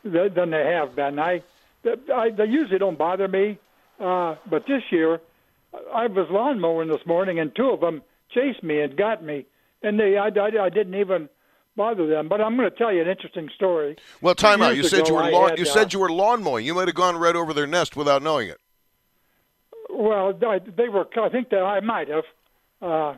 than 0.03 0.49
they 0.49 0.65
have 0.65 0.95
been. 0.95 1.17
I, 1.17 1.41
I 2.13 2.31
they 2.31 2.45
usually 2.45 2.79
don't 2.79 2.97
bother 2.97 3.29
me, 3.29 3.59
uh, 3.99 4.35
but 4.49 4.65
this 4.67 4.83
year 4.89 5.21
I 5.93 6.07
was 6.07 6.27
lawn 6.29 6.59
mowing 6.59 6.89
this 6.89 7.05
morning 7.05 7.39
and 7.39 7.55
two 7.55 7.69
of 7.69 7.79
them 7.79 8.01
chased 8.29 8.61
me 8.61 8.81
and 8.81 8.97
got 8.97 9.23
me, 9.23 9.45
and 9.83 9.97
they 9.97 10.17
I, 10.17 10.27
I, 10.27 10.65
I 10.65 10.69
didn't 10.69 10.95
even 10.95 11.29
bother 11.77 12.07
them. 12.07 12.27
But 12.27 12.41
I'm 12.41 12.57
going 12.57 12.69
to 12.69 12.75
tell 12.75 12.91
you 12.91 13.01
an 13.01 13.07
interesting 13.07 13.49
story. 13.55 13.95
Well, 14.21 14.35
time 14.35 14.61
out. 14.61 14.75
You 14.75 14.83
said 14.83 15.07
you 15.07 15.13
were 15.13 15.31
lawn, 15.31 15.51
had, 15.51 15.59
you 15.59 15.65
uh, 15.65 15.73
said 15.73 15.93
you 15.93 15.99
were 15.99 16.11
lawn 16.11 16.43
mowing. 16.43 16.65
You 16.65 16.73
might 16.73 16.89
have 16.89 16.95
gone 16.95 17.15
right 17.15 17.35
over 17.35 17.53
their 17.53 17.67
nest 17.67 17.95
without 17.95 18.21
knowing 18.21 18.49
it. 18.49 18.59
Well, 19.89 20.37
I, 20.45 20.59
they 20.59 20.89
were. 20.89 21.07
I 21.21 21.29
think 21.29 21.49
that 21.51 21.61
I 21.61 21.79
might 21.79 22.09
have. 22.09 22.23
Uh, 22.81 23.13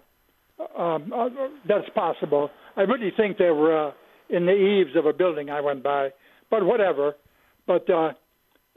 um, 0.78 1.12
uh, 1.16 1.30
that's 1.68 1.90
possible. 1.96 2.52
I 2.76 2.82
really 2.82 3.12
think 3.16 3.38
they 3.38 3.50
were 3.50 3.88
uh, 3.88 3.92
in 4.30 4.46
the 4.46 4.54
eaves 4.54 4.96
of 4.96 5.06
a 5.06 5.14
building 5.14 5.50
I 5.50 5.62
went 5.62 5.84
by, 5.84 6.10
but 6.52 6.64
whatever. 6.64 7.16
But 7.66 7.90
uh, 7.90 8.12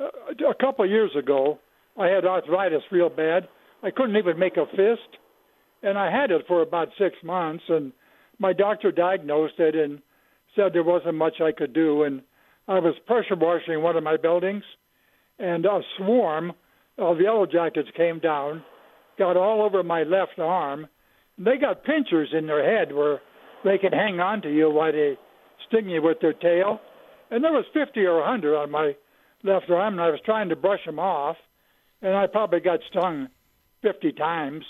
a 0.01 0.55
couple 0.61 0.85
of 0.85 0.91
years 0.91 1.11
ago, 1.19 1.59
I 1.99 2.07
had 2.07 2.25
arthritis 2.25 2.83
real 2.91 3.11
bad. 3.11 3.49
I 3.83 3.91
couldn't 3.91 4.17
even 4.17 4.39
make 4.39 4.57
a 4.57 4.67
fist, 4.67 5.19
and 5.83 5.99
I 5.99 6.11
had 6.11 6.31
it 6.31 6.47
for 6.47 6.63
about 6.63 6.89
six 6.99 7.17
months. 7.23 7.65
And 7.69 7.93
my 8.43 8.53
doctor 8.53 8.91
diagnosed 8.91 9.55
it 9.59 9.77
and 9.77 10.03
said 10.57 10.73
there 10.73 10.83
wasn't 10.83 11.15
much 11.15 11.41
I 11.41 11.53
could 11.53 11.73
do. 11.73 12.03
And 12.03 12.23
I 12.67 12.81
was 12.81 12.95
pressure 13.07 13.37
washing 13.37 13.81
one 13.81 13.97
of 13.97 14.03
my 14.03 14.17
buildings, 14.17 14.65
and 15.39 15.65
a 15.65 15.81
swarm 15.97 16.53
of 16.99 17.21
yellow 17.21 17.47
jackets 17.47 17.89
came 17.97 18.19
down, 18.19 18.63
got 19.19 19.37
all 19.37 19.63
over 19.63 19.83
my 19.83 20.03
left 20.03 20.39
arm. 20.39 20.89
They 21.39 21.57
got 21.57 21.85
pinchers 21.85 22.31
in 22.37 22.47
their 22.47 22.65
head 22.65 22.93
where 22.93 23.21
they 23.65 23.79
can 23.79 23.93
hang 23.93 24.19
on 24.21 24.43
to 24.43 24.53
you 24.53 24.69
while 24.71 24.93
they 24.93 25.17
sting 25.69 25.89
you 25.89 26.03
with 26.03 26.19
their 26.21 26.35
tail. 26.35 26.81
And 27.31 27.43
there 27.43 27.53
was 27.53 27.65
50 27.73 28.01
or 28.01 28.19
100 28.21 28.57
on 28.57 28.71
my 28.71 28.95
left 29.45 29.71
arm, 29.71 29.95
and 29.95 30.03
I 30.03 30.11
was 30.11 30.21
trying 30.25 30.49
to 30.49 30.57
brush 30.57 30.85
them 30.85 30.99
off, 30.99 31.37
and 32.03 32.15
I 32.15 32.27
probably 32.27 32.61
got 32.61 32.81
stung 32.91 33.29
50 33.83 34.13
times. 34.13 34.65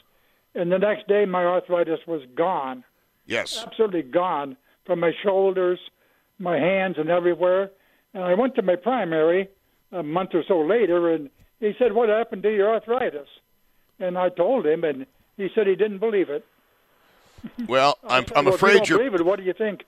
And 0.54 0.70
the 0.70 0.78
next 0.78 1.08
day, 1.08 1.24
my 1.24 1.44
arthritis 1.44 2.00
was 2.06 2.22
gone, 2.36 2.84
Yes. 3.26 3.62
absolutely 3.64 4.02
gone 4.02 4.56
from 4.84 5.00
my 5.00 5.12
shoulders, 5.22 5.78
my 6.38 6.56
hands, 6.58 6.96
and 6.98 7.08
everywhere. 7.08 7.70
And 8.14 8.24
I 8.24 8.34
went 8.34 8.54
to 8.56 8.62
my 8.62 8.76
primary 8.76 9.48
a 9.92 10.02
month 10.02 10.30
or 10.34 10.42
so 10.46 10.60
later, 10.60 11.10
and 11.12 11.30
he 11.60 11.72
said, 11.78 11.92
"What 11.92 12.08
happened 12.08 12.42
to 12.42 12.50
your 12.54 12.70
arthritis?" 12.74 13.28
And 14.00 14.18
I 14.18 14.28
told 14.30 14.66
him, 14.66 14.84
and 14.84 15.06
he 15.36 15.48
said 15.54 15.66
he 15.66 15.76
didn't 15.76 15.98
believe 15.98 16.28
it. 16.30 16.44
Well, 17.68 17.98
I'm, 18.08 18.26
said, 18.26 18.36
I'm 18.36 18.44
well, 18.44 18.52
you 18.52 18.56
afraid 18.56 18.72
don't 18.74 18.88
you're. 18.88 18.98
believe 18.98 19.14
it. 19.14 19.24
What 19.24 19.38
do 19.38 19.44
you 19.44 19.52
think? 19.52 19.84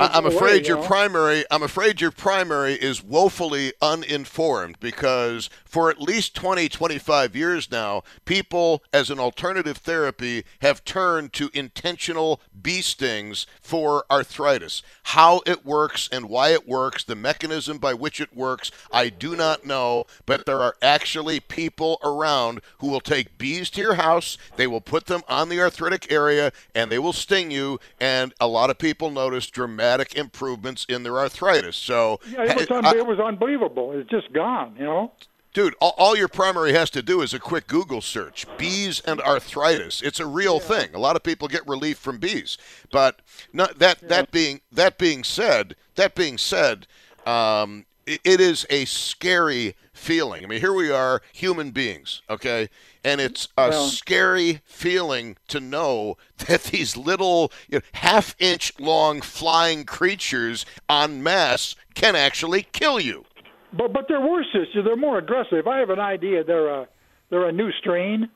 I- 0.00 0.18
away, 0.26 0.34
afraid 0.34 0.62
you 0.62 0.74
your 0.74 0.82
know? 0.82 0.86
primary. 0.86 1.44
I'm 1.50 1.62
afraid 1.62 2.00
your 2.00 2.10
primary 2.10 2.74
is 2.74 3.02
woefully 3.02 3.72
uninformed 3.80 4.80
because 4.80 5.48
for 5.64 5.88
at 5.88 6.00
least 6.00 6.34
20, 6.34 6.68
25 6.68 7.36
years 7.36 7.70
now, 7.70 8.02
people 8.24 8.82
as 8.92 9.08
an 9.08 9.18
alternative 9.18 9.78
therapy 9.78 10.44
have 10.60 10.84
turned 10.84 11.32
to 11.34 11.50
intentional 11.54 12.40
bee 12.60 12.82
stings 12.82 13.46
for 13.60 14.04
arthritis. 14.10 14.82
How 15.04 15.42
it 15.46 15.64
works 15.64 16.08
and 16.10 16.28
why 16.28 16.50
it 16.50 16.68
works, 16.68 17.04
the 17.04 17.14
mechanism 17.14 17.78
by 17.78 17.94
which 17.94 18.20
it 18.20 18.34
works, 18.36 18.70
I 18.92 19.08
do 19.08 19.36
not 19.36 19.64
know. 19.64 20.06
But 20.26 20.44
there 20.44 20.60
are 20.60 20.76
actually 20.82 21.40
people 21.40 21.98
around 22.02 22.60
who 22.78 22.88
will 22.88 23.00
take 23.00 23.38
bees 23.38 23.70
to 23.70 23.80
your 23.80 23.94
house. 23.94 24.36
They 24.56 24.66
will 24.66 24.80
put 24.80 25.06
them 25.06 25.22
on 25.28 25.48
the 25.48 25.60
arthritic 25.60 26.10
area 26.10 26.52
and 26.74 26.90
they 26.90 26.98
will 26.98 27.12
sting 27.12 27.50
you. 27.50 27.78
And 28.00 28.34
a 28.40 28.48
lot 28.48 28.70
of 28.70 28.78
people 28.78 29.10
notice 29.10 29.46
dramatic 29.46 29.67
improvements 29.76 30.86
in 30.88 31.02
their 31.02 31.18
arthritis. 31.18 31.76
So, 31.76 32.20
Yeah, 32.30 32.44
it 32.44 32.56
was, 32.56 32.70
un- 32.70 32.84
I- 32.86 32.96
it 32.96 33.06
was 33.06 33.18
unbelievable. 33.20 33.92
It's 33.92 34.08
just 34.10 34.32
gone, 34.32 34.74
you 34.78 34.84
know. 34.84 35.12
dude, 35.54 35.74
all, 35.80 35.94
all 35.98 36.16
your 36.16 36.28
primary 36.28 36.72
has 36.72 36.90
to 36.90 37.02
do 37.02 37.20
is 37.22 37.34
a 37.34 37.38
quick 37.38 37.66
Google 37.66 38.00
search: 38.00 38.46
bees 38.56 39.00
and 39.00 39.20
arthritis. 39.20 40.02
It's 40.02 40.20
a 40.20 40.26
real 40.26 40.60
thing. 40.60 40.94
A 40.94 40.98
lot 40.98 41.16
of 41.16 41.22
people 41.22 41.48
get 41.48 41.66
relief 41.66 41.98
from 41.98 42.18
bees, 42.18 42.58
but 42.92 43.20
not 43.52 43.78
that. 43.78 44.08
That 44.08 44.30
being 44.30 44.60
that 44.72 44.98
being 44.98 45.24
said, 45.24 45.74
that 45.96 46.14
being 46.14 46.38
said, 46.38 46.86
um, 47.26 47.86
it, 48.06 48.20
it 48.24 48.40
is 48.40 48.66
a 48.70 48.84
scary 48.84 49.74
feeling. 49.92 50.44
I 50.44 50.46
mean, 50.46 50.60
here 50.60 50.72
we 50.72 50.90
are, 50.92 51.20
human 51.32 51.72
beings, 51.72 52.22
okay, 52.30 52.68
and 53.08 53.20
it's 53.20 53.48
a 53.56 53.70
Well- 53.70 53.86
scary 53.88 54.60
feeling 54.64 55.36
to 55.48 55.60
know 55.60 56.16
that 56.46 56.64
these 56.64 56.96
little 56.96 57.50
you 57.68 57.78
know, 57.78 57.84
half-inch 57.92 58.72
long 58.78 59.20
flying 59.20 59.84
creatures 59.84 60.66
en 60.88 61.22
masse 61.22 61.74
can 61.94 62.14
actually 62.16 62.62
kill 62.72 63.00
you. 63.00 63.24
But 63.72 63.92
but 63.92 64.06
they're 64.08 64.20
worse. 64.20 64.46
They're 64.74 64.96
more 64.96 65.18
aggressive. 65.18 65.66
I 65.66 65.78
have 65.78 65.90
an 65.90 66.00
idea. 66.00 66.42
They're 66.44 66.68
a 66.68 66.88
they're 67.30 67.46
a 67.48 67.52
new 67.52 67.70
strain. 67.72 68.28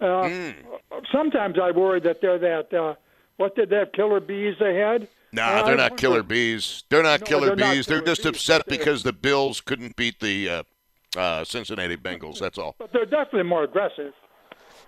Uh, 0.00 0.28
Hmm. 0.28 0.50
Sometimes 1.12 1.58
I 1.58 1.70
worry 1.70 2.00
that 2.00 2.20
they're 2.20 2.38
that. 2.38 2.74
Uh, 2.74 2.94
what 3.36 3.54
did 3.56 3.70
that 3.70 3.92
killer 3.92 4.20
bees 4.20 4.56
they 4.58 4.74
had? 4.76 5.08
Nah, 5.32 5.42
Uh, 5.60 5.62
they're 5.66 5.76
not 5.76 5.96
killer 5.96 6.22
bees. 6.22 6.84
They're 6.88 7.02
not 7.02 7.20
No, 7.20 7.26
killer 7.26 7.46
they're 7.48 7.56
not 7.56 7.72
bees. 7.74 7.86
They're 7.86 7.98
killer 8.00 8.06
just 8.14 8.22
bees, 8.22 8.30
upset 8.30 8.66
because 8.66 9.02
the 9.02 9.12
Bills 9.12 9.60
couldn't 9.60 9.96
beat 9.96 10.20
the 10.20 10.48
uh, 11.16 11.44
Cincinnati 11.44 11.96
Bengals. 11.96 12.38
That's 12.38 12.58
all. 12.58 12.74
But 12.78 12.92
they're 12.92 13.04
definitely 13.04 13.44
more 13.44 13.64
aggressive. 13.64 14.12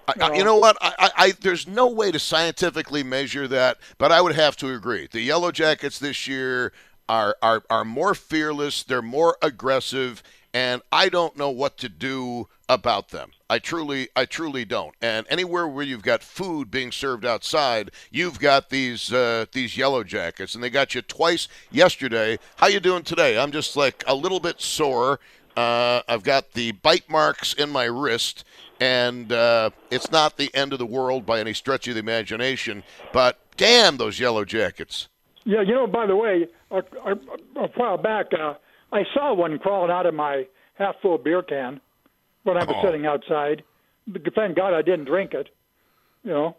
I, 0.09 0.12
I, 0.21 0.37
you 0.37 0.45
know 0.45 0.56
what? 0.56 0.76
I, 0.80 1.11
I 1.16 1.33
there's 1.40 1.66
no 1.66 1.88
way 1.88 2.12
to 2.12 2.18
scientifically 2.18 3.02
measure 3.02 3.49
that, 3.49 3.78
but 3.99 4.12
I 4.12 4.21
would 4.21 4.35
have 4.35 4.56
to 4.59 4.73
agree. 4.73 5.09
The 5.11 5.21
Yellow 5.21 5.50
Jackets 5.50 5.99
this 5.99 6.28
year 6.28 6.73
are 7.09 7.37
are 7.42 7.64
are 7.71 7.85
more 7.85 8.14
fearless. 8.14 8.83
They're 8.83 9.02
more 9.02 9.37
aggressive, 9.42 10.23
and 10.54 10.83
I 10.92 11.09
don't 11.09 11.37
know 11.37 11.50
what 11.50 11.76
to 11.78 11.88
do 11.88 12.49
about 12.68 13.11
them. 13.11 13.33
I 13.49 13.59
truly, 13.61 14.09
I 14.16 14.25
truly 14.25 14.64
don't. 14.64 14.95
And 15.00 15.25
anywhere 15.30 15.68
where 15.68 15.85
you've 15.85 16.02
got 16.02 16.23
food 16.23 16.71
being 16.71 16.90
served 16.90 17.25
outside, 17.25 17.92
you've 18.11 18.40
got 18.40 18.71
these 18.71 19.12
uh, 19.12 19.47
these 19.52 19.76
Yellow 19.76 20.02
Jackets, 20.02 20.54
and 20.54 20.64
they 20.64 20.71
got 20.71 20.95
you 20.95 21.02
twice 21.02 21.47
yesterday. 21.71 22.38
How 22.56 22.66
you 22.66 22.80
doing 22.80 23.02
today? 23.02 23.38
I'm 23.38 23.52
just 23.52 23.76
like 23.76 24.02
a 24.06 24.14
little 24.14 24.40
bit 24.40 24.61
sore. 24.61 25.21
Uh, 25.56 26.02
I've 26.08 26.22
got 26.22 26.52
the 26.52 26.72
bite 26.72 27.08
marks 27.08 27.54
in 27.54 27.70
my 27.70 27.84
wrist, 27.84 28.44
and 28.80 29.32
uh, 29.32 29.70
it's 29.90 30.10
not 30.10 30.36
the 30.36 30.54
end 30.54 30.72
of 30.72 30.78
the 30.78 30.86
world 30.86 31.25
by 31.25 31.40
any 31.40 31.54
stretch 31.54 31.88
of 31.88 31.94
the 31.94 32.00
imagination. 32.00 32.82
But 33.12 33.38
damn, 33.56 33.96
those 33.96 34.20
Yellow 34.20 34.44
Jackets! 34.44 35.08
Yeah, 35.44 35.62
you 35.62 35.72
know. 35.75 35.86
By 35.86 36.06
the 36.06 36.16
way, 36.16 36.46
a, 36.70 36.76
a, 36.78 37.12
a 37.64 37.68
while 37.76 37.96
back, 37.96 38.26
uh, 38.38 38.54
I 38.92 39.04
saw 39.14 39.32
one 39.32 39.58
crawling 39.58 39.90
out 39.90 40.04
of 40.04 40.14
my 40.14 40.46
half-full 40.75 41.18
beer 41.18 41.42
can 41.42 41.80
when 42.42 42.56
I 42.56 42.64
was 42.64 42.76
Oh. 42.78 42.84
sitting 42.84 43.06
outside. 43.06 43.62
Thank 44.34 44.56
God 44.56 44.75
I 44.75 44.82
didn't 44.82 45.06
drink 45.06 45.32
it. 45.34 45.48
You 46.22 46.30
know. 46.32 46.56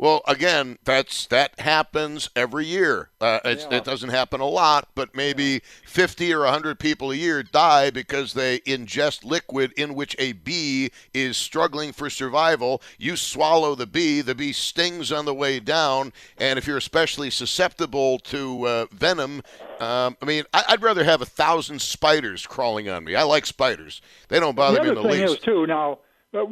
Well, 0.00 0.22
again, 0.26 0.78
that's 0.82 1.26
that 1.26 1.60
happens 1.60 2.30
every 2.34 2.64
year. 2.64 3.10
Uh, 3.20 3.40
it's, 3.44 3.66
Yeah. 3.70 3.76
It 3.76 3.84
doesn't 3.84 4.08
happen 4.08 4.40
a 4.40 4.46
lot, 4.46 4.88
but 4.94 5.14
maybe 5.14 5.60
50 5.84 6.32
or 6.32 6.40
100 6.44 6.78
people 6.78 7.10
a 7.10 7.14
year 7.14 7.42
die 7.42 7.90
because 7.90 8.32
they 8.32 8.60
ingest 8.60 9.24
liquid 9.26 9.74
in 9.76 9.94
which 9.94 10.16
a 10.18 10.32
bee 10.32 10.90
is 11.12 11.36
struggling 11.36 11.92
for 11.92 12.08
survival. 12.08 12.80
You 12.96 13.14
swallow 13.14 13.74
the 13.74 13.86
bee, 13.86 14.22
the 14.22 14.34
bee 14.34 14.54
stings 14.54 15.12
on 15.12 15.26
the 15.26 15.34
way 15.34 15.60
down, 15.60 16.14
and 16.38 16.58
if 16.58 16.66
you're 16.66 16.78
especially 16.78 17.28
susceptible 17.28 18.20
to 18.20 18.66
uh, 18.66 18.86
venom, 18.90 19.42
um, 19.80 20.16
I 20.22 20.24
mean, 20.24 20.44
I, 20.54 20.64
I'd 20.70 20.82
rather 20.82 21.04
have 21.04 21.20
a 21.20 21.26
thousand 21.26 21.82
spiders 21.82 22.46
crawling 22.46 22.88
on 22.88 23.04
me. 23.04 23.16
I 23.16 23.24
like 23.24 23.44
spiders; 23.44 24.00
they 24.28 24.40
don't 24.40 24.56
bother 24.56 24.78
the 24.78 24.82
me 24.82 24.88
other 24.92 25.00
in 25.00 25.04
the 25.06 25.10
thing 25.10 25.20
least. 25.26 25.34
is 25.34 25.44
too 25.44 25.66
now. 25.66 25.98
uh, 26.32 26.46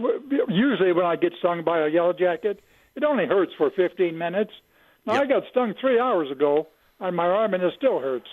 Usually, 0.48 0.92
when 0.92 1.06
I 1.06 1.16
get 1.16 1.32
stung 1.38 1.64
by 1.64 1.78
a 1.78 1.88
yellow 1.88 2.12
jacket, 2.12 2.60
it 2.98 3.04
only 3.04 3.26
hurts 3.26 3.52
for 3.56 3.70
15 3.70 4.18
minutes. 4.18 4.50
Now 5.06 5.14
Yeah. 5.14 5.20
I 5.20 5.26
got 5.26 5.44
stung 5.50 5.72
three 5.80 6.00
hours 6.00 6.30
ago 6.32 6.66
on 7.00 7.14
my 7.14 7.26
arm, 7.26 7.54
and 7.54 7.62
it 7.62 7.72
still 7.76 8.00
hurts. 8.00 8.28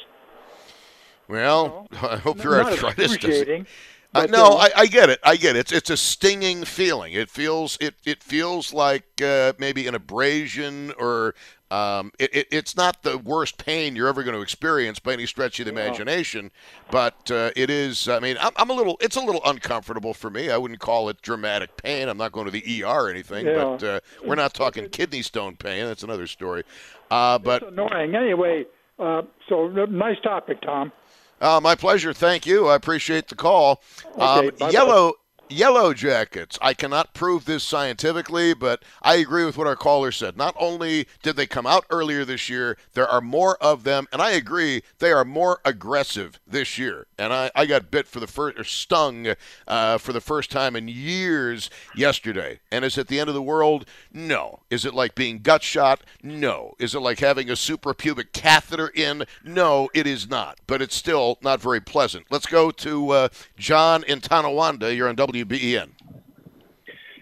well, 1.27 1.87
I 2.01 2.17
hope 2.17 2.43
your 2.43 2.57
Not 2.57 2.71
arthritis 2.71 3.15
doesn't. 3.17 3.67
Uh, 4.13 4.25
no, 4.27 4.57
I, 4.57 4.69
I, 4.75 4.85
get 4.87 5.09
it. 5.09 5.19
I 5.23 5.35
get 5.35 5.55
it. 5.57 5.59
It's 5.59 5.71
it's 5.73 5.89
a 5.89 5.97
stinging 5.97 6.63
feeling. 6.63 7.13
It 7.13 7.29
feels 7.29 7.77
it 7.81 7.95
it 8.05 8.23
feels 8.23 8.73
like 8.73 9.21
uh, 9.21 9.53
maybe 9.59 9.87
an 9.87 9.93
abrasion 9.95 10.93
or 10.97 11.35
um, 11.75 12.11
it, 12.19 12.33
it, 12.33 12.47
it's 12.51 12.77
not 12.77 13.03
the 13.03 13.17
worst 13.17 13.57
pain 13.57 13.95
you're 13.95 14.07
ever 14.07 14.23
going 14.23 14.35
to 14.35 14.41
experience 14.41 14.99
by 14.99 15.13
any 15.13 15.25
stretch 15.25 15.59
of 15.59 15.65
the 15.65 15.71
imagination, 15.71 16.51
but 16.89 17.29
uh, 17.29 17.51
it 17.55 17.69
is. 17.69 18.07
I 18.07 18.19
mean, 18.19 18.37
I'm, 18.39 18.51
I'm, 18.55 18.69
a 18.69 18.73
little. 18.73 18.97
It's 19.01 19.17
a 19.17 19.21
little 19.21 19.41
uncomfortable 19.45 20.13
for 20.13 20.29
me. 20.29 20.49
I 20.49 20.57
wouldn't 20.57 20.79
call 20.79 21.09
it 21.09 21.21
dramatic 21.21 21.75
pain. 21.75 22.07
I'm 22.07 22.17
not 22.17 22.31
going 22.31 22.45
to 22.45 22.51
the 22.51 22.83
ER 22.83 22.87
or 22.87 23.09
anything, 23.09 23.45
yeah. 23.45 23.55
but 23.55 23.83
uh, 23.83 23.99
we're 24.23 24.35
not 24.35 24.53
talking 24.53 24.87
kidney 24.89 25.21
stone 25.21 25.57
pain. 25.57 25.85
That's 25.85 26.03
another 26.03 26.27
story. 26.27 26.63
Uh, 27.11 27.39
but 27.39 27.63
it's 27.63 27.71
annoying 27.71 28.15
anyway. 28.15 28.65
Uh, 28.97 29.23
so 29.49 29.67
nice 29.67 30.19
topic, 30.21 30.61
Tom. 30.61 30.93
Uh, 31.41 31.59
my 31.61 31.75
pleasure. 31.75 32.13
Thank 32.13 32.45
you. 32.45 32.67
I 32.67 32.75
appreciate 32.75 33.27
the 33.27 33.35
call. 33.35 33.81
Okay, 34.17 34.49
um, 34.61 34.71
yellow 34.71 35.15
Yellow 35.47 35.93
Jackets. 35.93 36.57
I 36.59 36.73
cannot 36.73 37.13
prove 37.13 37.45
this 37.45 37.63
scientifically, 37.63 38.55
but 38.55 38.81
I 39.03 39.15
agree 39.15 39.45
with 39.45 39.57
what 39.57 39.67
our 39.67 39.75
caller 39.75 40.11
said. 40.11 40.37
Not 40.37 40.55
only 40.59 41.07
did 41.21 41.35
they 41.35 41.45
come 41.45 41.67
out 41.67 41.85
earlier 41.91 42.25
this 42.25 42.49
year, 42.49 42.77
there 42.93 43.07
are 43.07 43.21
more 43.21 43.55
of 43.61 43.83
them, 43.83 44.07
and 44.11 44.23
I 44.23 44.31
agree 44.31 44.81
they 44.97 45.11
are 45.11 45.23
more 45.23 45.59
aggressive 45.63 46.39
this 46.47 46.79
year. 46.79 47.05
And 47.19 47.31
I, 47.31 47.51
I 47.55 47.67
got 47.67 47.91
bit 47.91 48.07
for 48.07 48.19
the 48.19 48.27
first, 48.27 48.59
or 48.59 48.63
stung 48.63 49.35
uh, 49.67 49.99
for 49.99 50.13
the 50.13 50.21
first 50.21 50.49
time 50.49 50.75
in 50.75 50.87
years 50.87 51.69
yesterday. 51.95 52.59
And 52.71 52.83
is 52.83 52.97
it 52.97 53.07
the 53.07 53.19
end 53.19 53.29
of 53.29 53.35
the 53.35 53.41
world? 53.41 53.85
No. 54.11 54.61
Is 54.71 54.83
it 54.83 54.95
like 54.95 55.13
being 55.13 55.39
gut 55.39 55.61
shot? 55.61 56.01
No. 56.23 56.73
Is 56.79 56.95
it 56.95 57.01
like 57.01 57.19
having 57.19 57.49
a 57.49 57.53
suprapubic 57.53 58.33
catheter 58.33 58.87
in? 58.87 59.25
No, 59.43 59.89
it 59.93 60.07
is 60.07 60.27
not. 60.27 60.59
But 60.65 60.81
it's 60.81 60.95
still 60.95 61.37
not 61.41 61.61
very 61.61 61.81
pleasant. 61.81 62.25
Let's 62.31 62.47
go 62.47 62.71
to 62.71 63.09
uh, 63.11 63.27
John 63.57 64.03
in 64.05 64.21
Tonawanda. 64.21 64.93
You're 64.93 65.07
on 65.07 65.15
W. 65.15 65.34
WBEN. 65.43 65.89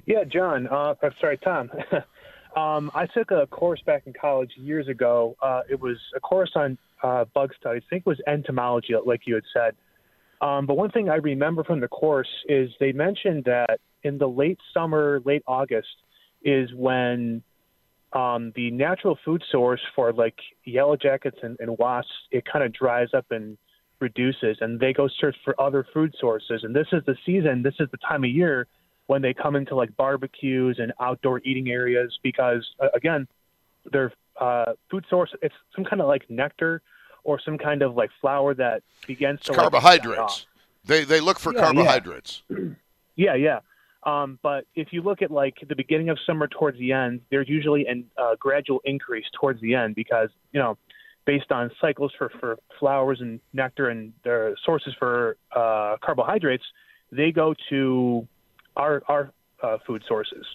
Yeah, 0.05 0.23
John. 0.25 0.67
Uh, 0.67 0.95
sorry, 1.19 1.37
Tom. 1.37 1.71
um, 2.55 2.91
I 2.93 3.07
took 3.13 3.31
a 3.31 3.47
course 3.47 3.81
back 3.85 4.03
in 4.05 4.13
college 4.13 4.51
years 4.57 4.87
ago. 4.87 5.35
Uh, 5.41 5.61
it 5.69 5.79
was 5.79 5.97
a 6.15 6.19
course 6.19 6.51
on 6.55 6.77
uh, 7.01 7.25
bug 7.33 7.51
studies. 7.59 7.83
I 7.87 7.89
think 7.89 8.03
it 8.05 8.09
was 8.09 8.21
entomology, 8.27 8.93
like 9.05 9.21
you 9.25 9.35
had 9.35 9.43
said. 9.53 9.75
Um, 10.41 10.65
but 10.65 10.75
one 10.75 10.91
thing 10.91 11.09
I 11.09 11.15
remember 11.15 11.63
from 11.63 11.79
the 11.79 11.87
course 11.87 12.27
is 12.49 12.69
they 12.79 12.91
mentioned 12.91 13.45
that 13.45 13.79
in 14.03 14.17
the 14.17 14.27
late 14.27 14.59
summer, 14.73 15.21
late 15.23 15.43
August, 15.47 15.87
is 16.43 16.69
when 16.73 17.41
um, 18.11 18.51
the 18.55 18.69
natural 18.71 19.17
food 19.23 19.41
source 19.49 19.79
for 19.95 20.11
like 20.11 20.35
yellow 20.65 20.97
jackets 20.97 21.37
and, 21.41 21.57
and 21.59 21.77
wasps 21.77 22.11
it 22.31 22.43
kind 22.45 22.63
of 22.63 22.73
dries 22.73 23.07
up 23.13 23.25
and 23.31 23.57
reduces 24.03 24.57
and 24.61 24.79
they 24.79 24.93
go 24.93 25.07
search 25.19 25.35
for 25.43 25.59
other 25.59 25.85
food 25.93 26.13
sources. 26.19 26.63
And 26.63 26.75
this 26.75 26.87
is 26.91 27.01
the 27.05 27.15
season, 27.25 27.63
this 27.63 27.75
is 27.79 27.87
the 27.91 27.97
time 27.97 28.23
of 28.23 28.29
year 28.29 28.67
when 29.07 29.21
they 29.21 29.33
come 29.33 29.55
into 29.55 29.75
like 29.75 29.95
barbecues 29.97 30.77
and 30.79 30.93
outdoor 30.99 31.41
eating 31.43 31.69
areas 31.69 32.17
because, 32.21 32.63
uh, 32.79 32.89
again, 32.93 33.27
their 33.91 34.13
uh, 34.39 34.73
food 34.91 35.05
source, 35.09 35.31
it's 35.41 35.55
some 35.75 35.83
kind 35.83 36.01
of 36.01 36.07
like 36.07 36.29
nectar 36.29 36.81
or 37.23 37.39
some 37.43 37.57
kind 37.57 37.81
of 37.81 37.95
like 37.95 38.11
flower 38.21 38.53
that 38.53 38.83
begins 39.07 39.41
to 39.41 39.51
like, 39.51 39.61
carbohydrates. 39.61 40.45
They 40.85 41.05
they 41.05 41.21
look 41.21 41.39
for 41.39 41.53
yeah, 41.53 41.61
carbohydrates. 41.61 42.43
Yeah, 42.49 42.65
yeah. 43.15 43.35
yeah. 43.35 43.59
Um, 44.05 44.39
but 44.41 44.65
if 44.75 44.91
you 44.91 45.01
look 45.01 45.21
at 45.21 45.31
like 45.31 45.55
the 45.67 45.75
beginning 45.75 46.09
of 46.09 46.17
summer 46.25 46.47
towards 46.47 46.77
the 46.77 46.91
end, 46.91 47.21
there's 47.31 47.47
usually 47.47 47.85
a 47.87 48.21
uh, 48.21 48.35
gradual 48.37 48.81
increase 48.83 49.25
towards 49.39 49.61
the 49.61 49.75
end 49.75 49.95
because 49.95 50.29
you 50.51 50.59
know 50.59 50.77
based 51.25 51.51
on 51.51 51.71
cycles 51.79 52.11
for, 52.17 52.29
for 52.39 52.57
flowers 52.79 53.21
and 53.21 53.39
nectar 53.53 53.89
and 53.89 54.13
their 54.23 54.55
sources 54.65 54.93
for 54.99 55.37
uh, 55.55 55.97
carbohydrates, 56.01 56.63
they 57.11 57.31
go 57.31 57.53
to 57.69 58.27
our, 58.75 59.03
our 59.07 59.31
uh, 59.61 59.77
food 59.85 60.03
sources. 60.07 60.45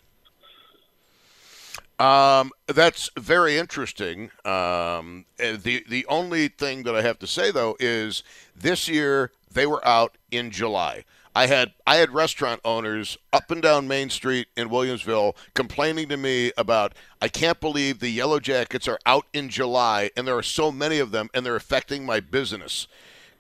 Um, 1.99 2.53
that's 2.67 3.11
very 3.17 3.59
interesting. 3.59 4.31
Um, 4.45 5.25
the 5.37 5.85
the 5.89 6.07
only 6.09 6.47
thing 6.47 6.85
that 6.85 6.95
I 6.95 7.03
have 7.03 7.19
to 7.19 7.27
say 7.27 7.51
though 7.51 7.77
is 7.81 8.23
this 8.55 8.89
year 8.89 9.33
they 9.53 9.67
were 9.67 9.85
out 9.87 10.17
in 10.31 10.53
July. 10.53 11.05
I 11.39 11.47
had 11.47 11.73
I 11.87 11.99
had 11.99 12.11
restaurant 12.11 12.61
owners 12.65 13.17
up 13.33 13.53
and 13.53 13.63
down 13.63 13.87
Main 13.87 14.11
Street 14.11 14.49
in 14.57 14.71
Williamsville 14.71 15.37
complaining 15.55 16.09
to 16.09 16.17
me 16.17 16.51
about 16.59 16.95
I 17.23 17.29
can't 17.29 17.61
believe 17.61 18.01
the 18.01 18.11
Yellow 18.11 18.41
Jackets 18.41 18.89
are 18.89 18.99
out 19.07 19.27
in 19.33 19.49
July 19.49 20.11
and 20.17 20.27
there 20.27 20.37
are 20.37 20.43
so 20.43 20.73
many 20.73 20.99
of 20.99 21.13
them 21.13 21.31
and 21.33 21.47
they're 21.47 21.55
affecting 21.55 22.05
my 22.05 22.19
business. 22.19 22.89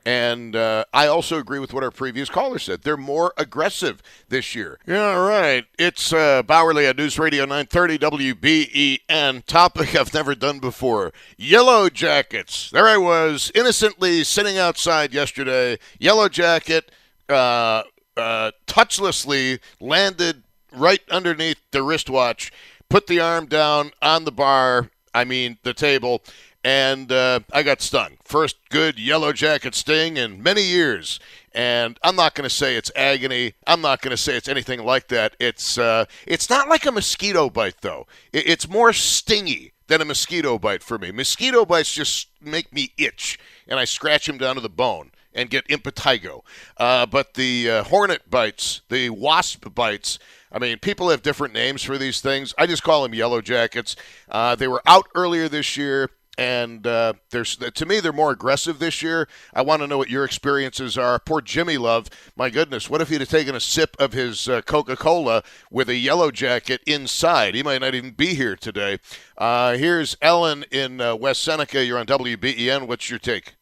And 0.07 0.55
uh, 0.55 0.85
I 0.95 1.09
also 1.09 1.39
agree 1.39 1.59
with 1.59 1.73
what 1.73 1.83
our 1.83 1.91
previous 1.91 2.31
caller 2.31 2.61
said. 2.61 2.83
They're 2.83 2.97
more 2.97 3.35
aggressive 3.37 4.01
this 4.29 4.55
year. 4.55 4.79
Yeah, 4.87 5.17
right. 5.17 5.67
It's 5.77 6.13
uh, 6.13 6.45
Bauerle 6.45 6.89
at 6.89 6.97
News 6.97 7.19
Radio 7.19 7.47
930 7.47 7.99
WBEN. 7.99 9.45
Topic 9.45 9.97
I've 9.97 10.15
never 10.15 10.37
done 10.37 10.61
before. 10.61 11.13
Yellow 11.37 11.91
Jackets. 11.91 12.71
There 12.71 12.87
I 12.87 12.97
was, 12.97 13.51
innocently 13.57 14.23
sitting 14.23 14.57
outside 14.57 15.13
yesterday. 15.13 15.81
Yellow 15.99 16.29
Jacket 16.29 16.93
uh, 17.29 17.83
uh, 18.17 18.51
touchlessly 18.67 19.61
landed 19.81 20.43
right 20.73 21.03
underneath 21.11 21.59
the 21.71 21.83
wristwatch, 21.83 22.53
put 22.89 23.07
the 23.07 23.21
arm 23.21 23.47
down 23.47 23.93
on 24.03 24.25
the 24.25 24.33
bar, 24.33 24.91
I 25.15 25.25
mean, 25.25 25.59
the 25.63 25.75
table, 25.75 26.23
and 26.65 27.11
uh, 27.11 27.41
I 27.53 27.63
got 27.63 27.81
stung. 27.81 28.19
First 28.25 28.57
good 28.69 28.99
yellow 28.99 29.33
jacket 29.33 29.75
sting 29.75 30.17
in 30.17 30.43
many 30.43 30.63
years. 30.63 31.21
And 31.53 31.99
I'm 32.03 32.15
not 32.15 32.35
going 32.35 32.49
to 32.49 32.55
say 32.55 32.77
it's 32.77 32.91
agony. 32.95 33.55
I'm 33.67 33.81
not 33.81 34.03
going 34.03 34.11
to 34.11 34.17
say 34.17 34.37
it's 34.37 34.49
anything 34.49 34.85
like 34.85 35.09
that. 35.09 35.35
It's 35.41 35.79
uh, 35.79 36.05
it's 36.27 36.51
not 36.51 36.69
like 36.69 36.87
a 36.87 36.93
mosquito 36.93 37.49
bite 37.49 37.81
though. 37.81 38.07
It's 38.33 38.69
more 38.69 38.93
stingy 38.93 39.73
than 39.87 40.01
a 40.01 40.05
mosquito 40.05 40.59
bite 40.59 40.83
for 40.83 40.99
me. 40.99 41.11
Mosquito 41.11 41.65
bites 41.65 41.93
just 41.93 42.29
make 42.41 42.73
me 42.73 42.93
itch, 42.99 43.39
and 43.67 43.81
I 43.81 43.87
scratch 43.87 44.27
them 44.27 44.39
down 44.39 44.57
to 44.57 44.61
the 44.61 44.69
bone 44.69 45.11
and 45.39 45.49
get 45.49 45.67
impetigo. 45.69 46.43
Uh, 46.77 47.07
but 47.07 47.35
the 47.35 47.71
uh, 47.71 47.85
hornet 47.85 48.29
bites, 48.29 48.83
the 48.89 49.09
wasp 49.11 49.73
bites, 49.75 50.19
I 50.51 50.59
mean, 50.59 50.79
people 50.79 51.11
have 51.11 51.23
different 51.23 51.55
names 51.55 51.83
for 51.83 51.97
these 51.97 52.21
things. 52.21 52.55
I 52.59 52.67
just 52.67 52.83
call 52.83 53.03
them 53.03 53.15
yellow 53.15 53.41
jackets. 53.41 53.97
Uh, 54.29 54.55
they 54.55 54.69
were 54.69 54.83
out 54.87 55.07
earlier 55.15 55.49
this 55.49 55.77
year. 55.77 56.11
And 56.39 56.87
uh, 56.87 57.15
there's 57.31 57.57
to 57.57 57.85
me 57.85 57.99
they're 57.99 58.13
more 58.13 58.31
aggressive 58.31 58.79
this 58.79 59.03
year. 59.03 59.27
I 59.53 59.63
want 59.63 59.83
to 59.83 59.89
know 59.89 59.99
what 59.99 60.09
your 60.09 60.25
experiences 60.25 60.97
are. 60.97 61.19
Poor 61.19 61.41
Jimmy 61.41 61.79
Love, 61.79 62.09
my 62.37 62.49
goodness, 62.49 62.89
what 62.89 63.01
if 63.01 63.09
he'd 63.09 63.21
have 63.21 63.29
taken 63.29 63.57
a 63.57 63.61
sip 63.61 63.97
of 63.99 64.13
his 64.13 64.49
uh, 64.49 64.63
Coca-Cola 64.63 65.43
with 65.69 65.89
a 65.89 65.97
yellow 65.97 66.31
jacket 66.31 66.81
inside? 66.87 67.57
He 67.57 67.65
might 67.65 67.81
not 67.81 67.97
even 67.97 68.13
be 68.13 68.35
here 68.35 68.55
today. 68.55 69.01
Uh, 69.37 69.77
here's 69.77 70.17
Ellen 70.23 70.65
in 70.71 71.01
uh, 71.01 71.17
West 71.17 71.43
Seneca. 71.43 71.85
You're 71.85 71.99
on 71.99 72.07
WBEN. 72.07 72.87
What's 72.87 73.11
your 73.11 73.19
take? 73.19 73.58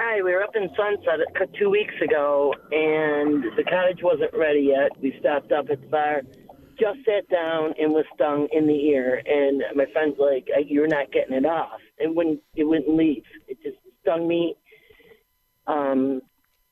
Hi, 0.00 0.22
we 0.22 0.30
were 0.30 0.44
up 0.44 0.54
in 0.54 0.70
Sunset 0.76 1.26
two 1.58 1.70
weeks 1.70 1.94
ago, 2.00 2.54
and 2.70 3.42
the 3.56 3.64
cottage 3.64 3.98
wasn't 4.00 4.32
ready 4.32 4.60
yet. 4.60 4.92
We 5.02 5.12
stopped 5.18 5.50
up 5.50 5.70
at 5.72 5.80
the 5.80 5.88
bar, 5.88 6.22
just 6.78 7.00
sat 7.04 7.28
down, 7.28 7.74
and 7.80 7.92
was 7.92 8.04
stung 8.14 8.46
in 8.52 8.68
the 8.68 8.78
ear. 8.90 9.20
And 9.26 9.60
my 9.74 9.86
friend's 9.92 10.16
like, 10.20 10.46
"You're 10.66 10.86
not 10.86 11.10
getting 11.10 11.34
it 11.34 11.44
off." 11.44 11.80
It 11.98 12.14
wouldn't. 12.14 12.40
It 12.54 12.62
wouldn't 12.62 12.94
leave. 12.94 13.24
It 13.48 13.60
just 13.60 13.78
stung 14.02 14.28
me. 14.28 14.54
Um, 15.66 16.22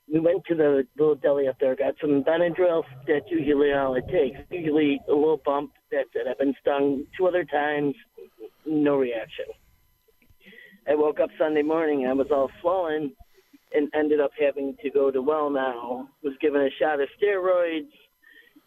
we 0.07 0.21
went 0.21 0.45
to 0.45 0.55
the 0.55 0.87
little 0.97 1.17
deli 1.17 1.49
up 1.49 1.59
there, 1.59 1.75
got 1.75 1.97
some 2.01 2.23
Benadryl. 2.23 2.85
That's 3.09 3.29
usually 3.29 3.73
all 3.73 3.97
it 3.97 4.07
takes. 4.07 4.39
Usually 4.53 5.01
a 5.09 5.13
little 5.13 5.43
bump. 5.45 5.73
That's 5.91 6.11
it. 6.15 6.29
I've 6.29 6.39
been 6.39 6.55
stung 6.61 7.05
two 7.19 7.27
other 7.27 7.45
times, 7.45 7.97
no 8.65 8.95
reaction. 8.95 9.47
I 10.89 10.95
woke 10.95 11.21
up 11.21 11.31
Sunday 11.39 11.63
morning, 11.63 12.07
I 12.07 12.13
was 12.13 12.29
all 12.31 12.51
swollen, 12.61 13.13
and 13.75 13.89
ended 13.95 14.21
up 14.21 14.31
having 14.39 14.77
to 14.83 14.91
go 14.91 15.11
to 15.11 15.23
Wellnow. 15.23 16.07
Was 16.23 16.35
given 16.41 16.63
a 16.63 16.71
shot 16.79 17.01
of 17.01 17.09
steroids 17.21 17.91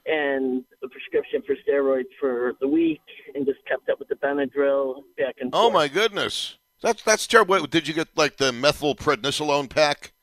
and 0.05 0.63
a 0.83 0.87
prescription 0.87 1.41
for 1.45 1.55
steroids 1.55 2.09
for 2.19 2.53
the 2.59 2.67
week, 2.67 3.01
and 3.35 3.45
just 3.45 3.59
kept 3.67 3.89
up 3.89 3.99
with 3.99 4.09
the 4.09 4.15
Benadryl 4.15 5.03
back 5.17 5.35
and 5.39 5.49
oh 5.53 5.61
forth. 5.61 5.65
Oh 5.65 5.69
my 5.71 5.87
goodness, 5.87 6.57
that's 6.81 7.03
that's 7.03 7.25
terrible. 7.27 7.65
Did 7.65 7.87
you 7.87 7.93
get 7.93 8.09
like 8.15 8.37
the 8.37 8.51
methylprednisolone 8.51 9.69
pack? 9.69 10.13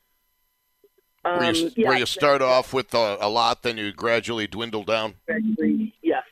Um, 1.24 1.38
where, 1.38 1.52
you, 1.52 1.70
yeah, 1.74 1.88
where 1.88 1.98
you 1.98 2.06
start 2.06 2.40
off 2.40 2.72
with 2.72 2.94
a, 2.94 3.18
a, 3.20 3.28
lot, 3.28 3.64
then 3.64 3.78
you 3.78 3.92
gradually 3.92 4.46
dwindle 4.46 4.84
down. 4.84 5.14
Gradually, 5.26 5.92
yes. 6.00 6.22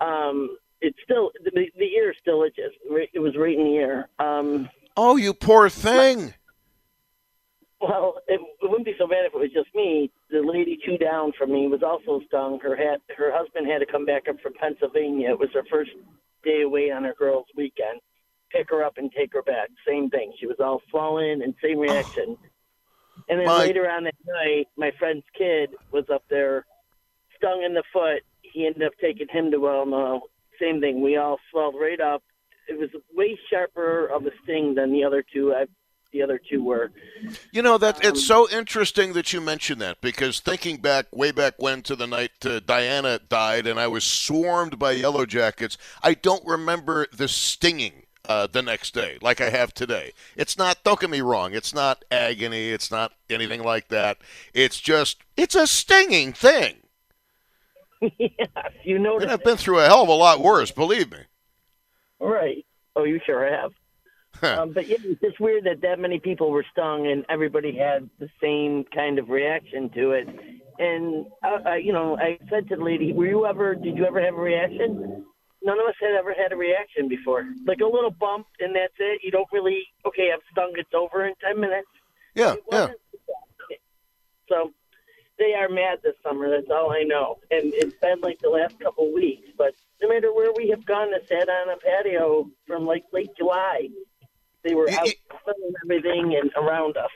Um, 0.00 0.56
it's 0.80 0.98
still 1.04 1.30
the, 1.44 1.50
the 1.76 1.84
ear 1.84 2.14
still 2.20 2.42
itches. 2.42 2.72
It 3.12 3.20
was 3.20 3.36
right 3.36 3.56
in 3.56 3.64
the 3.64 3.74
ear. 3.74 4.08
Um, 4.18 4.68
oh, 4.96 5.16
you 5.16 5.34
poor 5.34 5.68
thing. 5.68 6.34
Well, 7.80 8.16
it, 8.28 8.40
it 8.62 8.68
wouldn't 8.68 8.84
be 8.84 8.94
so 8.98 9.06
bad 9.06 9.24
if 9.24 9.34
it 9.34 9.38
was 9.38 9.52
just 9.54 9.74
me. 9.74 10.10
The 10.30 10.40
lady 10.40 10.78
two 10.84 10.98
down 10.98 11.32
from 11.38 11.52
me 11.52 11.66
was 11.66 11.82
also 11.82 12.20
stung. 12.26 12.60
Her 12.60 12.76
had 12.76 12.98
her 13.16 13.32
husband 13.34 13.66
had 13.66 13.78
to 13.78 13.86
come 13.86 14.04
back 14.04 14.28
up 14.28 14.36
from 14.42 14.52
Pennsylvania. 14.54 15.30
It 15.30 15.38
was 15.38 15.48
her 15.54 15.64
first 15.70 15.90
day 16.44 16.62
away 16.62 16.90
on 16.90 17.04
her 17.04 17.14
girls' 17.18 17.46
weekend. 17.56 18.00
Pick 18.50 18.68
her 18.70 18.84
up 18.84 18.98
and 18.98 19.10
take 19.12 19.32
her 19.32 19.42
back. 19.42 19.68
Same 19.86 20.10
thing. 20.10 20.32
She 20.38 20.46
was 20.46 20.56
all 20.60 20.82
swollen 20.90 21.42
and 21.42 21.54
same 21.62 21.78
reaction. 21.78 22.36
And 23.28 23.40
then 23.40 23.46
My- 23.46 23.58
later 23.58 23.88
on 23.88 24.04
that 24.04 24.14
night, 24.26 24.68
my 24.76 24.90
friend's 24.98 25.24
kid 25.36 25.70
was 25.92 26.04
up 26.12 26.24
there, 26.28 26.66
stung 27.36 27.62
in 27.62 27.74
the 27.74 27.84
foot. 27.92 28.22
He 28.42 28.66
ended 28.66 28.82
up 28.82 28.92
taking 29.00 29.28
him 29.28 29.50
to 29.52 29.58
Wellnow. 29.58 30.22
Same 30.60 30.80
thing. 30.80 31.00
We 31.00 31.16
all 31.16 31.38
swelled 31.50 31.74
right 31.80 32.00
up. 32.00 32.22
It 32.68 32.78
was 32.78 32.90
way 33.16 33.38
sharper 33.50 34.06
of 34.06 34.26
a 34.26 34.30
sting 34.44 34.74
than 34.74 34.92
the 34.92 35.02
other 35.04 35.24
two. 35.32 35.52
I, 35.54 35.66
the 36.12 36.22
other 36.22 36.40
two 36.50 36.62
were. 36.64 36.90
You 37.52 37.62
know 37.62 37.78
that 37.78 38.04
it's 38.04 38.30
Um, 38.30 38.46
so 38.48 38.50
interesting 38.50 39.12
that 39.14 39.32
you 39.32 39.40
mentioned 39.40 39.80
that 39.80 40.00
because 40.00 40.40
thinking 40.40 40.78
back 40.78 41.06
way 41.12 41.30
back 41.30 41.54
when 41.58 41.82
to 41.82 41.96
the 41.96 42.06
night 42.06 42.44
uh, 42.44 42.60
Diana 42.60 43.18
died 43.18 43.66
and 43.66 43.78
I 43.78 43.86
was 43.86 44.04
swarmed 44.04 44.78
by 44.78 44.92
yellow 44.92 45.24
jackets, 45.24 45.78
I 46.02 46.14
don't 46.14 46.44
remember 46.44 47.06
the 47.12 47.28
stinging 47.28 48.06
uh, 48.28 48.46
the 48.46 48.62
next 48.62 48.92
day 48.92 49.18
like 49.22 49.40
I 49.40 49.50
have 49.50 49.72
today. 49.72 50.12
It's 50.36 50.58
not. 50.58 50.82
Don't 50.84 51.00
get 51.00 51.10
me 51.10 51.20
wrong. 51.20 51.54
It's 51.54 51.74
not 51.74 52.04
agony. 52.10 52.70
It's 52.70 52.90
not 52.90 53.12
anything 53.28 53.62
like 53.62 53.88
that. 53.88 54.18
It's 54.52 54.80
just 54.80 55.18
it's 55.36 55.54
a 55.54 55.66
stinging 55.66 56.32
thing. 56.32 56.76
Yes, 58.00 58.48
you 58.84 58.96
And 58.96 59.04
noticed. 59.04 59.32
I've 59.32 59.44
been 59.44 59.56
through 59.56 59.80
a 59.80 59.86
hell 59.86 60.02
of 60.02 60.08
a 60.08 60.12
lot 60.12 60.40
worse. 60.40 60.70
Believe 60.70 61.10
me. 61.10 61.18
Right. 62.18 62.64
Oh, 62.96 63.04
you 63.04 63.20
sure 63.24 63.48
have. 63.50 63.72
Um, 64.42 64.72
but 64.72 64.86
yeah, 64.86 64.96
it's 65.02 65.20
just 65.20 65.40
weird 65.40 65.64
that 65.64 65.82
that 65.82 65.98
many 65.98 66.18
people 66.18 66.50
were 66.50 66.64
stung 66.72 67.06
and 67.06 67.26
everybody 67.28 67.76
had 67.76 68.08
the 68.18 68.28
same 68.40 68.84
kind 68.94 69.18
of 69.18 69.28
reaction 69.28 69.90
to 69.90 70.12
it. 70.12 70.28
And 70.78 71.26
uh, 71.44 71.70
uh, 71.70 71.74
you 71.74 71.92
know, 71.92 72.16
I 72.16 72.38
said 72.48 72.68
to 72.68 72.76
the 72.76 72.82
lady, 72.82 73.12
"Were 73.12 73.26
you 73.26 73.44
ever? 73.44 73.74
Did 73.74 73.96
you 73.96 74.06
ever 74.06 74.20
have 74.22 74.34
a 74.34 74.40
reaction?" 74.40 75.26
None 75.62 75.78
of 75.78 75.86
us 75.86 75.94
had 76.00 76.12
ever 76.12 76.32
had 76.32 76.52
a 76.52 76.56
reaction 76.56 77.06
before. 77.06 77.44
Like 77.66 77.80
a 77.80 77.84
little 77.84 78.10
bump, 78.10 78.46
and 78.60 78.74
that's 78.74 78.94
it. 78.98 79.20
You 79.22 79.30
don't 79.30 79.48
really. 79.52 79.80
Okay, 80.06 80.30
I'm 80.32 80.40
stung. 80.52 80.72
It's 80.76 80.94
over 80.94 81.26
in 81.26 81.34
ten 81.44 81.60
minutes. 81.60 81.88
Yeah. 82.34 82.54
Yeah. 82.72 82.92
So 84.48 84.72
they 85.40 85.54
are 85.54 85.68
mad 85.68 85.98
this 86.04 86.14
summer. 86.22 86.48
That's 86.50 86.70
all 86.70 86.92
I 86.92 87.02
know. 87.02 87.38
And 87.50 87.72
it's 87.74 87.96
been 87.96 88.20
like 88.20 88.38
the 88.40 88.50
last 88.50 88.78
couple 88.78 89.08
of 89.08 89.14
weeks. 89.14 89.48
But 89.56 89.74
no 90.00 90.08
matter 90.08 90.32
where 90.32 90.52
we 90.56 90.68
have 90.68 90.84
gone 90.84 91.08
to 91.08 91.26
sat 91.26 91.48
on 91.48 91.70
a 91.70 91.76
patio 91.78 92.48
from 92.66 92.86
like 92.86 93.04
late 93.12 93.30
July, 93.36 93.88
they 94.62 94.74
were 94.74 94.88
out 94.90 95.06
y- 95.06 95.14
selling 95.44 95.72
everything 95.84 96.38
and 96.40 96.50
around 96.56 96.96
us. 96.98 97.10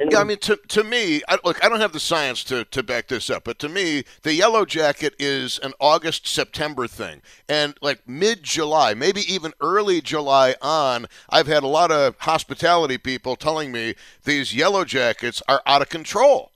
And 0.00 0.12
Yeah, 0.12 0.20
I 0.20 0.24
mean, 0.24 0.38
to, 0.38 0.56
to 0.68 0.84
me, 0.84 1.22
I, 1.28 1.38
look, 1.44 1.64
I 1.64 1.68
don't 1.68 1.80
have 1.80 1.92
the 1.92 2.00
science 2.00 2.44
to, 2.44 2.64
to 2.66 2.82
back 2.82 3.08
this 3.08 3.30
up, 3.30 3.42
but 3.44 3.58
to 3.60 3.68
me, 3.68 4.04
the 4.22 4.32
yellow 4.32 4.64
jacket 4.64 5.14
is 5.18 5.58
an 5.60 5.72
August 5.80 6.26
September 6.26 6.86
thing, 6.86 7.20
and 7.48 7.76
like 7.82 8.08
mid 8.08 8.44
July, 8.44 8.94
maybe 8.94 9.22
even 9.32 9.54
early 9.60 10.00
July 10.00 10.54
on, 10.62 11.06
I've 11.30 11.48
had 11.48 11.64
a 11.64 11.68
lot 11.68 11.90
of 11.90 12.16
hospitality 12.18 12.96
people 12.96 13.34
telling 13.34 13.72
me 13.72 13.96
these 14.22 14.54
yellow 14.54 14.84
jackets 14.84 15.42
are 15.48 15.62
out 15.66 15.82
of 15.82 15.88
control. 15.88 16.52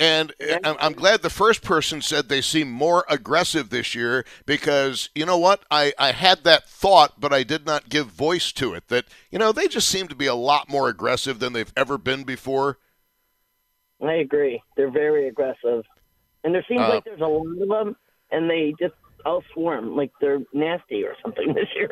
And 0.00 0.32
uh, 0.40 0.58
I'm, 0.64 0.76
I'm 0.80 0.92
glad 0.94 1.20
the 1.20 1.28
first 1.28 1.62
person 1.62 2.00
said 2.00 2.28
they 2.28 2.40
seem 2.40 2.70
more 2.70 3.04
aggressive 3.10 3.68
this 3.68 3.94
year 3.94 4.24
because 4.46 5.10
you 5.14 5.26
know 5.26 5.36
what? 5.36 5.62
I, 5.70 5.92
I 5.98 6.12
had 6.12 6.42
that 6.44 6.66
thought, 6.66 7.20
but 7.20 7.34
I 7.34 7.42
did 7.42 7.66
not 7.66 7.90
give 7.90 8.06
voice 8.06 8.50
to 8.52 8.72
it. 8.72 8.88
That, 8.88 9.04
you 9.30 9.38
know, 9.38 9.52
they 9.52 9.68
just 9.68 9.88
seem 9.88 10.08
to 10.08 10.14
be 10.16 10.24
a 10.24 10.34
lot 10.34 10.70
more 10.70 10.88
aggressive 10.88 11.38
than 11.38 11.52
they've 11.52 11.72
ever 11.76 11.98
been 11.98 12.24
before. 12.24 12.78
I 14.02 14.14
agree. 14.14 14.62
They're 14.74 14.90
very 14.90 15.28
aggressive. 15.28 15.84
And 16.42 16.54
there 16.54 16.64
seems 16.66 16.80
Uh, 16.80 16.88
like 16.88 17.04
there's 17.04 17.20
a 17.20 17.26
lot 17.26 17.60
of 17.60 17.68
them, 17.68 17.96
and 18.30 18.48
they 18.48 18.74
just 18.80 18.94
all 19.26 19.44
swarm. 19.52 19.96
Like 19.96 20.12
they're 20.18 20.40
nasty 20.54 21.04
or 21.04 21.14
something 21.22 21.52
this 21.54 21.68
year. 21.76 21.90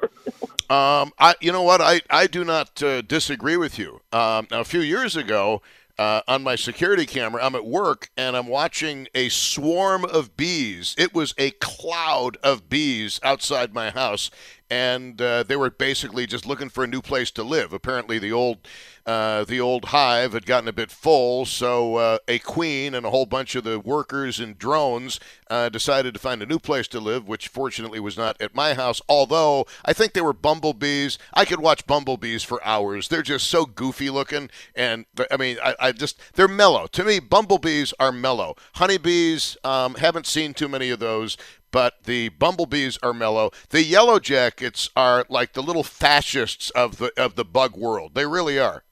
Um, 0.71 1.13
I, 1.19 1.35
you 1.43 1.53
know 1.53 1.63
what? 1.63 1.83
I, 1.83 2.01
I 2.09 2.27
do 2.27 2.43
not 2.43 2.83
uh, 2.83 3.03
disagree 3.03 3.59
with 3.59 3.79
you. 3.79 4.01
Um, 4.13 4.47
now, 4.51 4.61
a 4.61 4.65
few 4.65 4.81
years 4.81 5.15
ago, 5.15 5.61
uh, 5.99 6.23
on 6.29 6.43
my 6.43 6.55
security 6.55 7.07
camera, 7.07 7.45
I'm 7.45 7.55
at 7.55 7.67
work 7.67 8.11
and 8.17 8.37
I'm 8.37 8.47
watching 8.47 9.09
a 9.15 9.29
swarm 9.29 10.05
of 10.05 10.37
bees. 10.37 10.95
It 10.97 11.13
was 11.13 11.35
a 11.37 11.51
cloud 11.53 12.37
of 12.43 12.69
bees 12.69 13.19
outside 13.23 13.75
my 13.75 13.91
house, 13.91 14.31
and 14.71 15.21
uh, 15.21 15.43
they 15.43 15.57
were 15.57 15.71
basically 15.71 16.27
just 16.27 16.47
looking 16.47 16.69
for 16.69 16.85
a 16.85 16.89
new 16.89 17.01
place 17.01 17.31
to 17.33 17.43
live. 17.43 17.73
Apparently, 17.73 18.19
the 18.19 18.33
old 18.33 18.59
uh, 19.07 19.45
the 19.45 19.59
old 19.59 19.87
hive 19.87 20.35
had 20.35 20.45
gotten 20.45 20.69
a 20.69 20.73
bit 20.73 20.91
full, 20.91 21.47
so 21.47 21.97
uh, 21.97 22.19
a 22.29 22.39
queen 22.41 22.95
and 22.95 23.07
a 23.07 23.11
whole 23.11 23.25
bunch 23.25 23.55
of 23.55 23.65
the 23.65 23.81
workers 23.81 24.39
and 24.39 24.59
drones 24.59 25.19
uh, 25.49 25.71
decided 25.71 26.13
to 26.13 26.21
find 26.21 26.43
a 26.43 26.47
new 26.47 26.59
place 26.59 26.87
to 26.87 27.01
live, 27.01 27.27
which 27.27 27.49
fortunately 27.49 28.01
was 28.01 28.19
not 28.19 28.39
at 28.39 28.55
my 28.55 28.75
house. 28.75 29.01
Although 29.09 29.67
I 29.85 29.95
think 29.95 30.13
they 30.13 30.21
were 30.21 30.35
bumblebees. 30.35 31.19
I 31.33 31.45
could 31.47 31.61
watch 31.61 31.87
bumblebees 31.87 32.43
for 32.43 32.63
hours. 32.65 33.09
They're 33.09 33.23
just 33.23 33.49
so 33.49 33.65
goofy 33.65 34.11
looking, 34.11 34.51
and 34.75 35.07
I 35.31 35.37
mean, 35.39 35.57
I, 35.63 35.75
I 35.81 35.93
just 35.93 36.21
they're 36.35 36.49
mellow. 36.49 36.87
To 36.89 37.05
me, 37.05 37.19
bumblebees 37.19 37.95
are 37.99 38.13
mellow. 38.13 38.57
Honeybees, 38.75 39.57
um, 39.65 39.95
haven't 39.95 40.27
seen 40.27 40.53
too 40.53 40.69
many 40.69 40.91
of 40.91 40.99
those. 40.99 41.39
But 41.71 42.05
the 42.05 42.31
bumblebees 42.31 42.99
are 43.03 43.13
mellow. 43.13 43.51
The 43.71 43.83
yellow 43.83 44.19
jackets 44.19 44.89
are 44.97 45.27
like 45.29 45.53
the 45.53 45.63
little 45.63 45.85
fascists 45.85 46.71
of 46.71 46.97
the 46.99 47.13
of 47.17 47.35
the 47.35 47.45
bug 47.45 47.77
world. 47.77 48.15
They 48.15 48.27
really 48.27 48.59
are. 48.59 48.85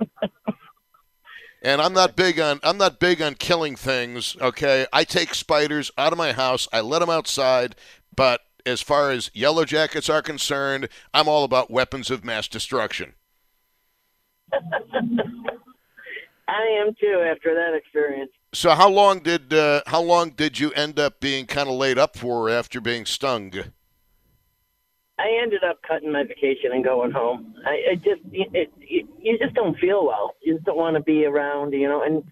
And 1.66 1.82
I'm 1.82 1.92
not 1.94 2.14
big 2.14 2.38
on 2.38 2.60
I'm 2.62 2.78
not 2.78 3.00
big 3.00 3.20
on 3.20 3.34
killing 3.34 3.74
things. 3.74 4.36
Okay, 4.40 4.86
I 4.92 5.02
take 5.02 5.34
spiders 5.34 5.90
out 5.98 6.12
of 6.12 6.18
my 6.18 6.32
house. 6.32 6.68
I 6.72 6.80
let 6.80 7.00
them 7.00 7.10
outside. 7.10 7.74
But 8.14 8.42
as 8.64 8.80
far 8.80 9.10
as 9.10 9.32
yellow 9.34 9.64
jackets 9.64 10.08
are 10.08 10.22
concerned, 10.22 10.88
I'm 11.12 11.26
all 11.26 11.42
about 11.42 11.68
weapons 11.68 12.08
of 12.08 12.24
mass 12.24 12.46
destruction. 12.46 13.14
I 14.52 14.62
am 16.80 16.94
too 17.00 17.24
after 17.28 17.52
that 17.52 17.74
experience. 17.74 18.30
So 18.52 18.70
how 18.70 18.88
long 18.88 19.20
did 19.20 19.52
uh, 19.52 19.82
how 19.86 20.00
long 20.00 20.30
did 20.30 20.58
you 20.58 20.72
end 20.72 20.98
up 20.98 21.20
being 21.20 21.46
kind 21.46 21.68
of 21.68 21.74
laid 21.74 21.98
up 21.98 22.16
for 22.16 22.48
after 22.48 22.80
being 22.80 23.04
stung? 23.04 23.52
I 25.18 25.38
ended 25.42 25.64
up 25.64 25.80
cutting 25.86 26.12
my 26.12 26.24
vacation 26.24 26.72
and 26.72 26.84
going 26.84 27.10
home. 27.10 27.54
I, 27.64 27.92
I 27.92 27.94
just, 27.94 28.20
it, 28.32 28.70
it, 28.80 29.06
you 29.18 29.38
just 29.38 29.54
don't 29.54 29.78
feel 29.78 30.04
well. 30.04 30.34
You 30.42 30.54
just 30.54 30.66
don't 30.66 30.76
want 30.76 30.96
to 30.96 31.02
be 31.02 31.24
around, 31.24 31.72
you 31.72 31.88
know. 31.88 32.02
And 32.02 32.22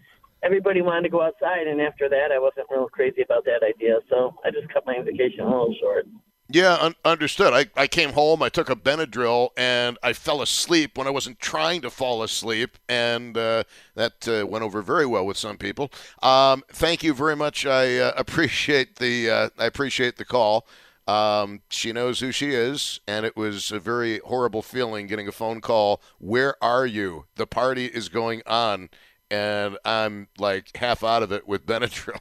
everybody 0.42 0.83
wanted 0.83 1.05
to 1.05 1.09
go 1.09 1.22
outside, 1.22 1.66
and 1.66 1.81
after 1.81 2.11
that, 2.11 2.31
I 2.31 2.38
wasn't 2.38 2.66
real 2.70 2.88
crazy 2.88 3.22
about 3.22 3.46
that 3.46 3.62
idea. 3.62 4.00
So 4.11 4.35
I 4.44 4.50
just 4.50 4.68
cut 4.72 4.85
my 4.85 5.00
vacation 5.03 5.40
a 5.40 5.44
little 5.44 5.74
short. 5.81 6.07
Yeah, 6.48 6.74
un- 6.78 6.94
understood. 7.07 7.54
I, 7.54 7.66
I 7.74 7.87
came 7.87 8.12
home, 8.12 8.42
I 8.42 8.50
took 8.50 8.68
a 8.68 8.76
Benadryl, 8.76 9.48
and 9.57 9.96
I 10.02 10.12
fell 10.12 10.42
asleep 10.42 10.98
when 10.98 11.07
I 11.07 11.11
wasn't 11.11 11.40
trying 11.40 11.80
to 11.83 11.90
fall 11.90 12.22
asleep, 12.22 12.76
and 12.87 13.37
uh, 13.37 13.64
that 13.94 14.28
uh, 14.28 14.46
went 14.46 14.62
over 14.62 14.83
very 14.83 15.07
well 15.07 15.24
with 15.24 15.38
some 15.38 15.57
people. 15.57 15.90
Um, 16.22 16.62
thank 16.70 17.02
you 17.02 17.14
very 17.14 17.35
much. 17.35 17.64
I 17.64 17.96
uh, 17.98 18.12
appreciate 18.18 18.96
the 18.96 19.30
uh, 19.30 19.48
I 19.59 19.64
appreciate 19.64 20.16
the 20.18 20.26
call. 20.26 20.66
Um, 21.07 21.62
she 21.70 21.92
knows 21.92 22.20
who 22.20 22.30
she 22.30 22.50
is, 22.50 23.00
and 23.09 23.24
it 23.24 23.37
was 23.37 23.72
a 23.72 23.78
very 23.78 24.18
horrible 24.20 24.62
feeling 24.62 25.07
getting 25.07 25.28
a 25.28 25.33
phone 25.33 25.62
call. 25.62 26.02
Where 26.18 26.62
are 26.62 26.87
you? 26.87 27.24
The 27.37 27.46
party 27.46 27.87
is 27.87 28.09
going 28.11 28.42
on, 28.46 28.90
and 29.30 29.78
I'm 29.84 30.28
like 30.38 30.76
half 30.76 31.02
out 31.02 31.22
of 31.22 31.32
it 31.32 31.46
with 31.48 31.66
Benadryl. 31.66 32.18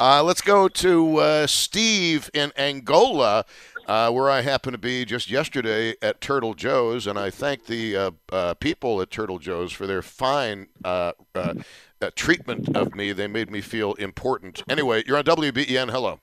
Uh, 0.00 0.22
let's 0.22 0.40
go 0.40 0.68
to 0.68 1.16
uh, 1.16 1.46
Steve 1.46 2.30
in 2.32 2.52
Angola, 2.56 3.44
uh, 3.86 4.10
where 4.10 4.30
I 4.30 4.42
happened 4.42 4.74
to 4.74 4.78
be 4.78 5.04
just 5.04 5.30
yesterday 5.30 5.94
at 6.00 6.20
Turtle 6.20 6.54
Joe's, 6.54 7.06
and 7.06 7.18
I 7.18 7.30
thank 7.30 7.66
the 7.66 7.96
uh, 7.96 8.10
uh, 8.30 8.54
people 8.54 9.00
at 9.00 9.10
Turtle 9.10 9.38
Joe's 9.38 9.72
for 9.72 9.86
their 9.86 10.02
fine 10.02 10.68
uh, 10.84 11.12
uh, 11.34 11.54
uh, 12.00 12.10
treatment 12.14 12.76
of 12.76 12.94
me. 12.94 13.12
They 13.12 13.26
made 13.26 13.50
me 13.50 13.60
feel 13.60 13.94
important. 13.94 14.62
Anyway, 14.68 15.02
you're 15.06 15.18
on 15.18 15.24
WBEN. 15.24 15.90
Hello. 15.90 16.20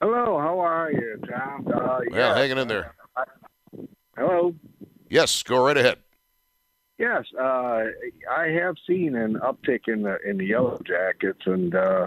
Hello, 0.00 0.38
how 0.38 0.58
are 0.60 0.90
you, 0.92 1.18
Tom? 1.30 1.66
Uh, 1.66 1.78
Well, 1.78 2.00
yeah, 2.12 2.34
hanging 2.34 2.58
in 2.58 2.68
there. 2.68 2.94
Hello. 4.16 4.54
Yes, 5.08 5.42
go 5.42 5.64
right 5.64 5.76
ahead. 5.76 5.98
Yes, 6.98 7.24
uh, 7.38 7.84
I 8.30 8.48
have 8.58 8.76
seen 8.86 9.16
an 9.16 9.34
uptick 9.34 9.80
in 9.86 10.02
the 10.02 10.16
in 10.26 10.38
the 10.38 10.46
yellow 10.46 10.80
jackets, 10.86 11.40
and 11.44 11.74
uh, 11.74 12.06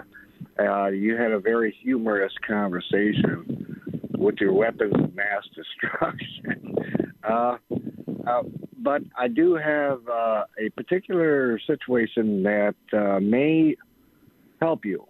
uh, 0.58 0.88
you 0.88 1.16
had 1.16 1.30
a 1.30 1.38
very 1.38 1.76
humorous 1.80 2.32
conversation 2.44 3.80
with 4.18 4.36
your 4.40 4.52
weapons 4.52 4.92
of 4.94 5.14
mass 5.14 5.44
destruction. 5.54 6.74
uh, 7.22 7.56
uh, 8.26 8.42
but 8.78 9.02
I 9.16 9.28
do 9.28 9.54
have 9.54 10.00
uh, 10.08 10.44
a 10.58 10.70
particular 10.70 11.60
situation 11.66 12.42
that 12.42 12.74
uh, 12.92 13.20
may 13.20 13.76
help 14.60 14.84
you. 14.84 15.06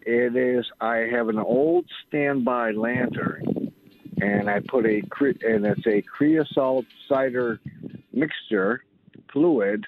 It 0.00 0.34
is 0.36 0.64
I 0.80 1.06
have 1.12 1.28
an 1.28 1.38
old 1.38 1.84
standby 2.08 2.70
lantern, 2.70 3.72
and 4.22 4.48
I 4.48 4.60
put 4.66 4.86
a 4.86 5.02
cre- 5.10 5.38
and 5.42 5.66
it's 5.66 5.86
a 5.86 6.00
creosote 6.00 6.86
cider 7.10 7.60
mixture 8.14 8.84
fluid 9.32 9.86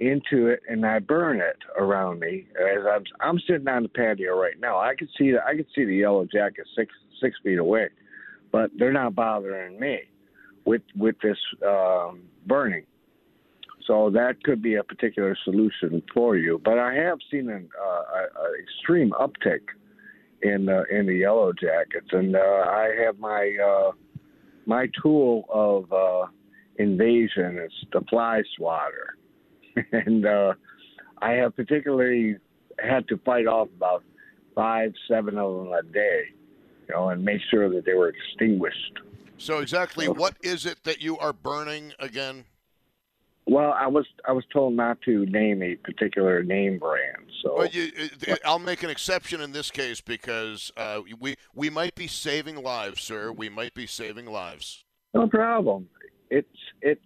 into 0.00 0.46
it, 0.46 0.60
and 0.68 0.86
I 0.86 1.00
burn 1.00 1.40
it 1.40 1.58
around 1.76 2.20
me 2.20 2.46
as 2.56 2.84
I'm 2.88 3.04
I'm 3.20 3.38
sitting 3.40 3.66
on 3.68 3.82
the 3.82 3.88
patio 3.88 4.38
right 4.38 4.58
now. 4.60 4.78
I 4.78 4.94
can 4.96 5.08
see 5.18 5.32
the, 5.32 5.38
I 5.44 5.54
can 5.56 5.66
see 5.74 5.84
the 5.84 5.96
yellow 5.96 6.24
jacket 6.24 6.66
six 6.76 6.92
six 7.20 7.36
feet 7.42 7.58
away, 7.58 7.88
but 8.52 8.70
they're 8.78 8.92
not 8.92 9.14
bothering 9.14 9.80
me 9.80 10.00
with 10.64 10.82
with 10.96 11.16
this 11.20 11.38
um, 11.66 12.22
burning. 12.46 12.84
so 13.88 14.10
that 14.10 14.42
could 14.44 14.62
be 14.62 14.74
a 14.76 14.84
particular 14.84 15.36
solution 15.44 16.02
for 16.14 16.36
you. 16.36 16.60
But 16.64 16.78
I 16.78 16.94
have 16.94 17.18
seen 17.30 17.48
an 17.48 17.68
uh, 17.80 17.86
a, 17.86 18.22
a 18.40 18.62
extreme 18.62 19.10
uptick 19.12 19.62
in 20.42 20.68
uh, 20.68 20.82
in 20.90 21.06
the 21.06 21.14
yellow 21.14 21.52
jackets, 21.52 22.08
and 22.12 22.36
uh, 22.36 22.38
I 22.38 22.94
have 23.04 23.18
my 23.18 23.56
uh, 23.70 23.92
my 24.66 24.86
tool 25.02 25.46
of 25.48 25.92
uh, 25.92 26.26
invasion 26.78 27.58
is 27.58 27.72
the 27.92 28.00
fly 28.08 28.42
swatter, 28.56 29.16
and 29.92 30.26
uh, 30.26 30.54
I 31.20 31.32
have 31.32 31.54
particularly 31.56 32.36
had 32.78 33.06
to 33.08 33.18
fight 33.18 33.46
off 33.46 33.68
about 33.76 34.04
five, 34.54 34.92
seven 35.08 35.38
of 35.38 35.64
them 35.64 35.72
a 35.72 35.82
day, 35.82 36.22
you 36.88 36.94
know, 36.94 37.10
and 37.10 37.24
make 37.24 37.40
sure 37.50 37.68
that 37.70 37.84
they 37.84 37.94
were 37.94 38.08
extinguished. 38.08 39.00
So 39.36 39.58
exactly, 39.58 40.08
what 40.08 40.36
is 40.42 40.66
it 40.66 40.82
that 40.84 41.00
you 41.00 41.18
are 41.18 41.32
burning 41.32 41.92
again? 41.98 42.44
Well, 43.46 43.72
I 43.72 43.86
was 43.86 44.04
I 44.26 44.32
was 44.32 44.44
told 44.52 44.74
not 44.74 45.00
to 45.02 45.24
name 45.26 45.62
a 45.62 45.76
particular 45.76 46.42
name 46.42 46.78
brand, 46.78 47.30
so 47.42 47.56
Well, 47.56 47.68
you, 47.68 47.90
uh, 48.28 48.36
I'll 48.44 48.58
make 48.58 48.82
an 48.82 48.90
exception 48.90 49.40
in 49.40 49.52
this 49.52 49.70
case 49.70 50.02
because 50.02 50.70
uh, 50.76 51.00
we 51.18 51.36
we 51.54 51.70
might 51.70 51.94
be 51.94 52.08
saving 52.08 52.62
lives, 52.62 53.00
sir. 53.00 53.32
We 53.32 53.48
might 53.48 53.72
be 53.72 53.86
saving 53.86 54.26
lives. 54.26 54.84
no 55.14 55.28
problem. 55.28 55.88
It's 56.30 56.48
it's 56.82 57.00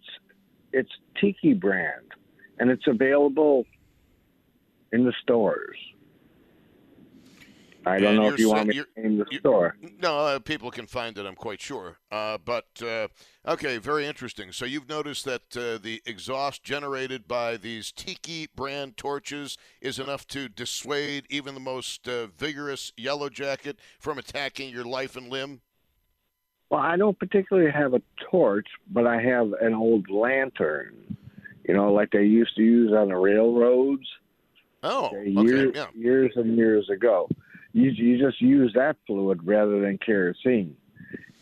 it's 0.71 0.91
Tiki 1.19 1.53
brand, 1.53 2.11
and 2.59 2.69
it's 2.69 2.87
available 2.87 3.65
in 4.91 5.05
the 5.05 5.13
stores. 5.21 5.77
I 7.85 7.99
don't 7.99 8.15
And 8.15 8.23
know 8.23 8.29
if 8.29 8.39
you 8.39 8.49
want 8.49 8.69
me 8.69 8.75
to 8.75 8.87
name 8.95 9.17
the 9.17 9.37
store. 9.39 9.75
No, 10.01 10.19
uh, 10.19 10.39
people 10.39 10.71
can 10.71 10.87
find 10.87 11.17
it. 11.17 11.25
I'm 11.25 11.35
quite 11.35 11.59
sure. 11.59 11.97
Uh, 12.11 12.37
but 12.37 12.67
uh, 12.81 13.09
okay, 13.45 13.77
very 13.77 14.05
interesting. 14.05 14.53
So 14.53 14.63
you've 14.63 14.87
noticed 14.87 15.25
that 15.25 15.57
uh, 15.57 15.79
the 15.79 16.01
exhaust 16.05 16.63
generated 16.63 17.27
by 17.27 17.57
these 17.57 17.91
Tiki 17.91 18.47
brand 18.55 18.95
torches 18.95 19.57
is 19.81 19.99
enough 19.99 20.25
to 20.27 20.47
dissuade 20.47 21.25
even 21.29 21.55
the 21.55 21.59
most 21.59 22.07
uh, 22.07 22.27
vigorous 22.27 22.93
yellow 22.95 23.29
jacket 23.29 23.79
from 23.99 24.17
attacking 24.17 24.69
your 24.69 24.85
life 24.85 25.17
and 25.17 25.29
limb. 25.29 25.61
Well, 26.73 26.81
I 26.81 26.97
don't 26.97 27.19
particularly 27.19 27.69
have 27.69 27.93
a 27.93 28.01
torch, 28.31 28.65
but 28.89 29.05
I 29.05 29.21
have 29.21 29.53
an 29.61 29.75
old 29.75 30.09
lantern. 30.09 31.15
You 31.67 31.75
know, 31.75 31.93
like 31.93 32.09
they 32.09 32.23
used 32.23 32.55
to 32.55 32.63
use 32.63 32.91
on 32.91 33.09
the 33.09 33.15
railroads. 33.15 34.07
Oh, 34.81 35.05
Okay, 35.15 35.29
years, 35.29 35.71
yeah. 35.75 35.85
years 35.93 36.31
and 36.35 36.57
years 36.57 36.89
ago. 36.89 37.29
You 37.73 37.91
you 37.91 38.17
just 38.17 38.41
use 38.41 38.73
that 38.73 38.97
fluid 39.05 39.41
rather 39.45 39.81
than 39.81 39.99
kerosene, 39.99 40.75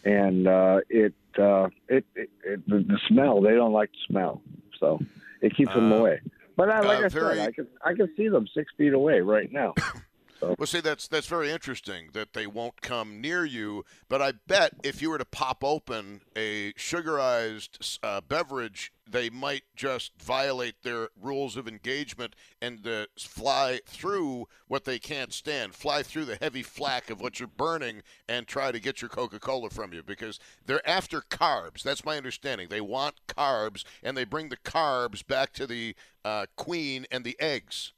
and 0.04 0.50
uh, 0.50 0.82
it, 0.90 1.14
uh, 1.40 1.70
it 1.88 2.04
it 2.14 2.30
it 2.44 2.68
the, 2.68 3.00
smell 3.08 3.40
they 3.42 3.56
don't 3.56 3.72
like 3.72 3.92
the 3.94 4.00
smell, 4.10 4.42
so 4.82 5.00
it 5.40 5.56
keeps 5.56 5.74
them 5.74 5.94
Uh, 5.94 5.98
away. 6.00 6.20
But 6.58 6.70
I, 6.72 6.82
like 6.82 7.04
uh, 7.04 7.06
I 7.06 7.08
very- 7.08 7.36
said, 7.38 7.48
I 7.48 7.52
can 7.54 7.68
I 7.86 7.94
can 7.94 8.10
see 8.18 8.28
them 8.28 8.48
six 8.54 8.70
feet 8.78 8.92
away 8.94 9.22
right 9.22 9.50
now. 9.52 9.76
Well, 10.42 10.66
see, 10.66 10.82
that's 10.82 11.08
that's 11.08 11.28
very 11.28 11.52
interesting 11.52 12.10
that 12.14 12.34
they 12.34 12.48
won't 12.48 12.82
come 12.82 13.22
near 13.22 13.46
you. 13.46 13.86
But 14.10 14.22
I 14.22 14.34
bet 14.48 14.74
if 14.84 15.02
you 15.02 15.12
were 15.12 15.18
to 15.18 15.26
pop 15.26 15.64
open 15.64 16.22
a 16.36 16.74
sugarized 16.78 18.00
uh, 18.02 18.22
beverage, 18.22 18.92
they 19.08 19.30
might 19.30 19.64
just 19.76 20.14
violate 20.20 20.82
their 20.82 21.10
rules 21.20 21.58
of 21.58 21.68
engagement 21.68 22.36
and 22.62 22.88
uh, 22.88 23.06
fly 23.20 23.82
through 23.86 24.48
what 24.68 24.86
they 24.86 24.98
can't 24.98 25.34
stand, 25.34 25.76
fly 25.76 26.02
through 26.02 26.26
the 26.26 26.38
heavy 26.42 26.64
flack 26.64 27.10
of 27.10 27.22
what 27.22 27.40
you're 27.40 27.48
burning, 27.48 28.02
and 28.28 28.48
try 28.48 28.72
to 28.72 28.80
get 28.80 29.02
your 29.02 29.10
Coca-Cola 29.10 29.70
from 29.70 29.94
you 29.94 30.02
because 30.02 30.40
they're 30.66 30.88
after 30.88 31.22
carbs. 31.22 31.84
That's 31.84 32.06
my 32.06 32.18
understanding. 32.18 32.70
They 32.70 32.82
want 32.82 33.16
carbs, 33.28 33.84
and 34.02 34.18
they 34.18 34.24
bring 34.24 34.50
the 34.50 34.58
carbs 34.58 35.26
back 35.26 35.54
to 35.54 35.68
the 35.68 35.96
uh, 36.26 36.48
queen 36.56 37.06
and 37.12 37.24
the 37.24 37.40
eggs. 37.40 37.94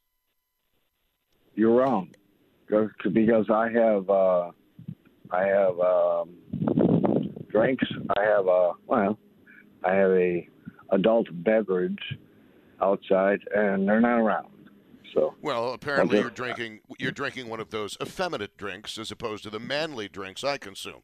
You're 1.55 1.71
wrong, 1.71 2.15
because 2.67 3.49
I 3.49 3.69
have 3.69 4.09
uh, 4.09 4.51
I 5.31 5.45
have 5.45 5.79
um, 5.79 6.35
drinks. 7.49 7.85
I 8.17 8.23
have 8.23 8.47
a 8.47 8.71
well, 8.87 9.17
I 9.83 9.93
have 9.93 10.11
a 10.11 10.47
adult 10.91 11.27
beverage 11.43 11.99
outside, 12.81 13.39
and 13.55 13.87
they're 13.87 14.01
not 14.01 14.19
around. 14.19 14.47
So 15.13 15.35
Well, 15.41 15.73
apparently 15.73 16.19
you're 16.19 16.29
drinking 16.29 16.81
you're 16.99 17.11
drinking 17.11 17.49
one 17.49 17.59
of 17.59 17.69
those 17.69 17.97
effeminate 18.01 18.57
drinks 18.57 18.97
as 18.97 19.11
opposed 19.11 19.43
to 19.43 19.49
the 19.49 19.59
manly 19.59 20.07
drinks 20.09 20.43
I 20.43 20.57
consume. 20.57 21.03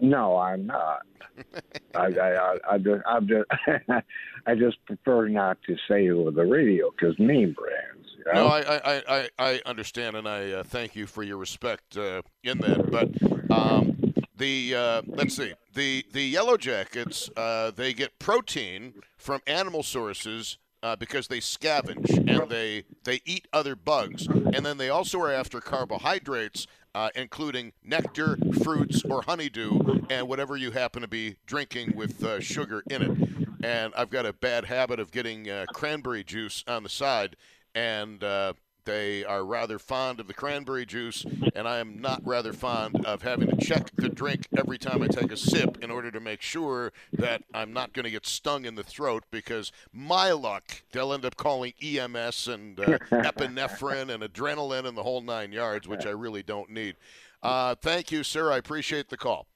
no, 0.00 0.36
I'm 0.36 0.66
not. 0.66 1.02
I 1.94 2.06
I 2.06 2.58
I, 2.70 2.78
just 2.78 3.02
I 3.06 3.20
just 3.20 3.50
I 4.46 4.54
just 4.54 4.84
prefer 4.86 5.28
not 5.28 5.58
to 5.66 5.76
say 5.88 6.06
it 6.06 6.10
over 6.10 6.30
the 6.30 6.44
radio 6.44 6.90
because 6.90 7.14
name 7.18 7.54
brands. 7.56 8.01
You 8.26 8.32
know? 8.32 8.44
No, 8.44 8.46
I 8.48 8.76
I, 8.76 9.02
I, 9.08 9.28
I 9.38 9.60
understand 9.66 10.16
and 10.16 10.28
I 10.28 10.50
uh, 10.50 10.62
thank 10.62 10.94
you 10.94 11.06
for 11.06 11.22
your 11.22 11.36
respect 11.36 11.96
uh, 11.96 12.22
in 12.42 12.58
that. 12.58 12.90
But 12.90 13.56
um, 13.56 14.14
the 14.36 14.74
uh, 14.74 15.02
let's 15.06 15.36
see 15.36 15.54
the 15.74 16.04
the 16.12 16.22
yellow 16.22 16.56
jackets 16.56 17.30
uh, 17.36 17.70
they 17.70 17.92
get 17.92 18.18
protein 18.18 18.94
from 19.16 19.40
animal 19.46 19.82
sources. 19.82 20.58
Uh, 20.84 20.96
because 20.96 21.28
they 21.28 21.38
scavenge 21.38 22.10
and 22.28 22.50
they 22.50 22.82
they 23.04 23.20
eat 23.24 23.46
other 23.52 23.76
bugs, 23.76 24.26
and 24.26 24.66
then 24.66 24.78
they 24.78 24.88
also 24.88 25.20
are 25.20 25.30
after 25.30 25.60
carbohydrates, 25.60 26.66
uh, 26.92 27.08
including 27.14 27.72
nectar, 27.84 28.36
fruits, 28.64 29.04
or 29.04 29.22
honeydew, 29.22 29.78
and 30.10 30.26
whatever 30.26 30.56
you 30.56 30.72
happen 30.72 31.00
to 31.00 31.06
be 31.06 31.36
drinking 31.46 31.94
with 31.94 32.24
uh, 32.24 32.40
sugar 32.40 32.82
in 32.90 33.00
it. 33.00 33.64
And 33.64 33.94
I've 33.96 34.10
got 34.10 34.26
a 34.26 34.32
bad 34.32 34.64
habit 34.64 34.98
of 34.98 35.12
getting 35.12 35.48
uh, 35.48 35.66
cranberry 35.72 36.24
juice 36.24 36.64
on 36.66 36.82
the 36.82 36.88
side, 36.88 37.36
and 37.74 38.22
uh, 38.22 38.54
they 38.84 39.24
are 39.24 39.44
rather 39.44 39.78
fond 39.78 40.20
of 40.20 40.26
the 40.26 40.34
cranberry 40.34 40.84
juice, 40.84 41.24
and 41.54 41.68
I 41.68 41.78
am 41.78 42.00
not 42.00 42.20
rather 42.24 42.52
fond 42.52 43.04
of 43.06 43.22
having 43.22 43.48
to 43.48 43.64
check 43.64 43.90
the 43.96 44.08
drink 44.08 44.48
every 44.56 44.78
time 44.78 45.02
I 45.02 45.06
take 45.06 45.30
a 45.30 45.36
sip 45.36 45.78
in 45.82 45.90
order 45.90 46.10
to 46.10 46.20
make 46.20 46.42
sure 46.42 46.92
that 47.12 47.42
I'm 47.54 47.72
not 47.72 47.92
going 47.92 48.04
to 48.04 48.10
get 48.10 48.26
stung 48.26 48.64
in 48.64 48.74
the 48.74 48.82
throat 48.82 49.24
because 49.30 49.70
my 49.92 50.32
luck, 50.32 50.82
they'll 50.92 51.12
end 51.12 51.24
up 51.24 51.36
calling 51.36 51.74
EMS 51.80 52.48
and 52.48 52.80
uh, 52.80 52.84
epinephrine 53.10 54.12
and 54.12 54.22
adrenaline 54.22 54.86
and 54.86 54.96
the 54.96 55.04
whole 55.04 55.20
nine 55.20 55.52
yards, 55.52 55.86
which 55.86 56.04
I 56.06 56.10
really 56.10 56.42
don't 56.42 56.70
need. 56.70 56.96
Uh, 57.42 57.74
thank 57.74 58.10
you, 58.10 58.22
sir. 58.22 58.50
I 58.50 58.56
appreciate 58.56 59.10
the 59.10 59.16
call. 59.16 59.46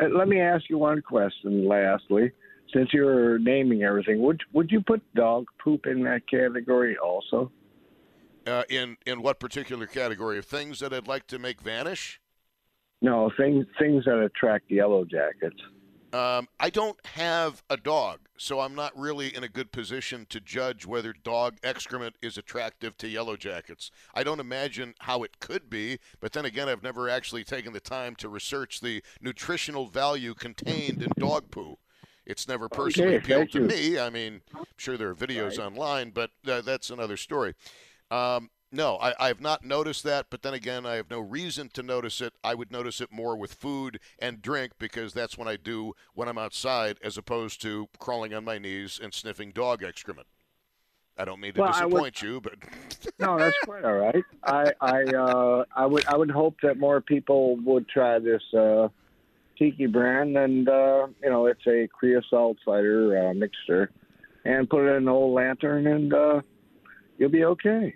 Uh, 0.00 0.08
Let 0.08 0.28
me 0.28 0.40
ask 0.40 0.64
you 0.68 0.78
one 0.78 1.02
question. 1.02 1.66
Lastly, 1.66 2.30
since 2.76 2.92
you're 2.92 3.38
naming 3.38 3.82
everything, 3.82 4.20
would 4.20 4.42
would 4.52 4.70
you 4.70 4.80
put 4.80 5.02
dog 5.14 5.46
poop 5.62 5.86
in 5.86 6.02
that 6.04 6.28
category 6.28 6.96
also? 6.98 7.50
Uh, 8.46 8.62
in 8.68 8.96
in 9.06 9.22
what 9.22 9.40
particular 9.40 9.86
category 9.86 10.38
of 10.38 10.44
things 10.44 10.80
that 10.80 10.92
I'd 10.92 11.08
like 11.08 11.26
to 11.28 11.38
make 11.38 11.60
vanish? 11.60 12.20
No, 13.00 13.30
things 13.36 13.66
things 13.78 14.04
that 14.04 14.18
attract 14.18 14.70
yellow 14.70 15.04
jackets. 15.04 15.56
Um, 16.12 16.48
I 16.60 16.70
don't 16.70 17.04
have 17.04 17.62
a 17.68 17.76
dog, 17.76 18.20
so 18.38 18.60
I'm 18.60 18.74
not 18.74 18.96
really 18.96 19.34
in 19.34 19.42
a 19.42 19.48
good 19.48 19.72
position 19.72 20.24
to 20.30 20.40
judge 20.40 20.86
whether 20.86 21.12
dog 21.12 21.56
excrement 21.62 22.16
is 22.22 22.38
attractive 22.38 22.96
to 22.98 23.08
yellow 23.08 23.36
jackets. 23.36 23.90
I 24.14 24.22
don't 24.22 24.40
imagine 24.40 24.94
how 25.00 25.24
it 25.24 25.40
could 25.40 25.68
be, 25.68 25.98
but 26.20 26.32
then 26.32 26.44
again, 26.44 26.68
I've 26.68 26.82
never 26.82 27.08
actually 27.08 27.44
taken 27.44 27.72
the 27.72 27.80
time 27.80 28.14
to 28.16 28.28
research 28.28 28.80
the 28.80 29.02
nutritional 29.20 29.88
value 29.88 30.32
contained 30.32 31.02
in 31.02 31.10
dog 31.18 31.50
poo. 31.50 31.76
It's 32.26 32.48
never 32.48 32.68
personally 32.68 33.16
Okay, 33.16 33.16
appealed 33.18 33.52
to 33.52 33.60
you. 33.60 33.66
me. 33.66 33.98
I 33.98 34.10
mean, 34.10 34.34
I'm 34.52 34.64
sure 34.76 34.96
there 34.96 35.08
are 35.10 35.14
videos 35.14 35.58
online, 35.58 36.10
but 36.10 36.30
uh, 36.46 36.60
that's 36.60 36.90
another 36.90 37.16
story. 37.16 37.54
Um, 38.10 38.50
no, 38.72 38.98
I, 38.98 39.28
have 39.28 39.40
not 39.40 39.64
noticed 39.64 40.02
that, 40.02 40.26
but 40.28 40.42
then 40.42 40.52
again, 40.52 40.84
I 40.84 40.96
have 40.96 41.08
no 41.08 41.20
reason 41.20 41.68
to 41.74 41.82
notice 41.84 42.20
it. 42.20 42.34
I 42.42 42.54
would 42.54 42.72
notice 42.72 43.00
it 43.00 43.12
more 43.12 43.36
with 43.36 43.54
food 43.54 44.00
and 44.18 44.42
drink 44.42 44.72
because 44.78 45.14
that's 45.14 45.38
when 45.38 45.46
I 45.46 45.56
do 45.56 45.94
when 46.14 46.28
I'm 46.28 46.36
outside, 46.36 46.98
as 47.02 47.16
opposed 47.16 47.62
to 47.62 47.88
crawling 48.00 48.34
on 48.34 48.44
my 48.44 48.58
knees 48.58 48.98
and 49.00 49.14
sniffing 49.14 49.52
dog 49.52 49.84
excrement. 49.84 50.26
I 51.16 51.24
don't 51.24 51.40
mean 51.40 51.54
to 51.54 51.60
Well, 51.60 51.70
I 51.72 51.84
would- 51.84 51.90
disappoint 52.12 52.22
you, 52.22 52.40
but 52.40 52.54
No, 53.20 53.38
that's 53.38 53.56
quite 53.64 53.84
all 53.84 53.94
right. 53.94 54.22
I 54.42 54.72
I 54.80 55.04
uh, 55.04 55.64
I 55.74 55.86
would 55.86 56.04
I 56.06 56.16
would 56.16 56.30
hope 56.30 56.56
that 56.62 56.76
more 56.76 57.00
people 57.00 57.56
would 57.64 57.88
try 57.88 58.18
this 58.18 58.42
uh, 58.52 58.88
tiki 59.58 59.86
brand, 59.86 60.36
and 60.36 60.68
uh, 60.68 61.06
you 61.22 61.30
know 61.30 61.46
it's 61.46 61.66
a 61.66 61.88
creosote 61.88 62.56
cider 62.64 63.28
uh, 63.28 63.34
mixture, 63.34 63.90
and 64.44 64.68
put 64.68 64.86
it 64.86 64.90
in 64.90 64.96
an 65.02 65.08
old 65.08 65.34
lantern, 65.34 65.86
and 65.86 66.12
uh, 66.12 66.40
you'll 67.18 67.30
be 67.30 67.44
okay. 67.44 67.94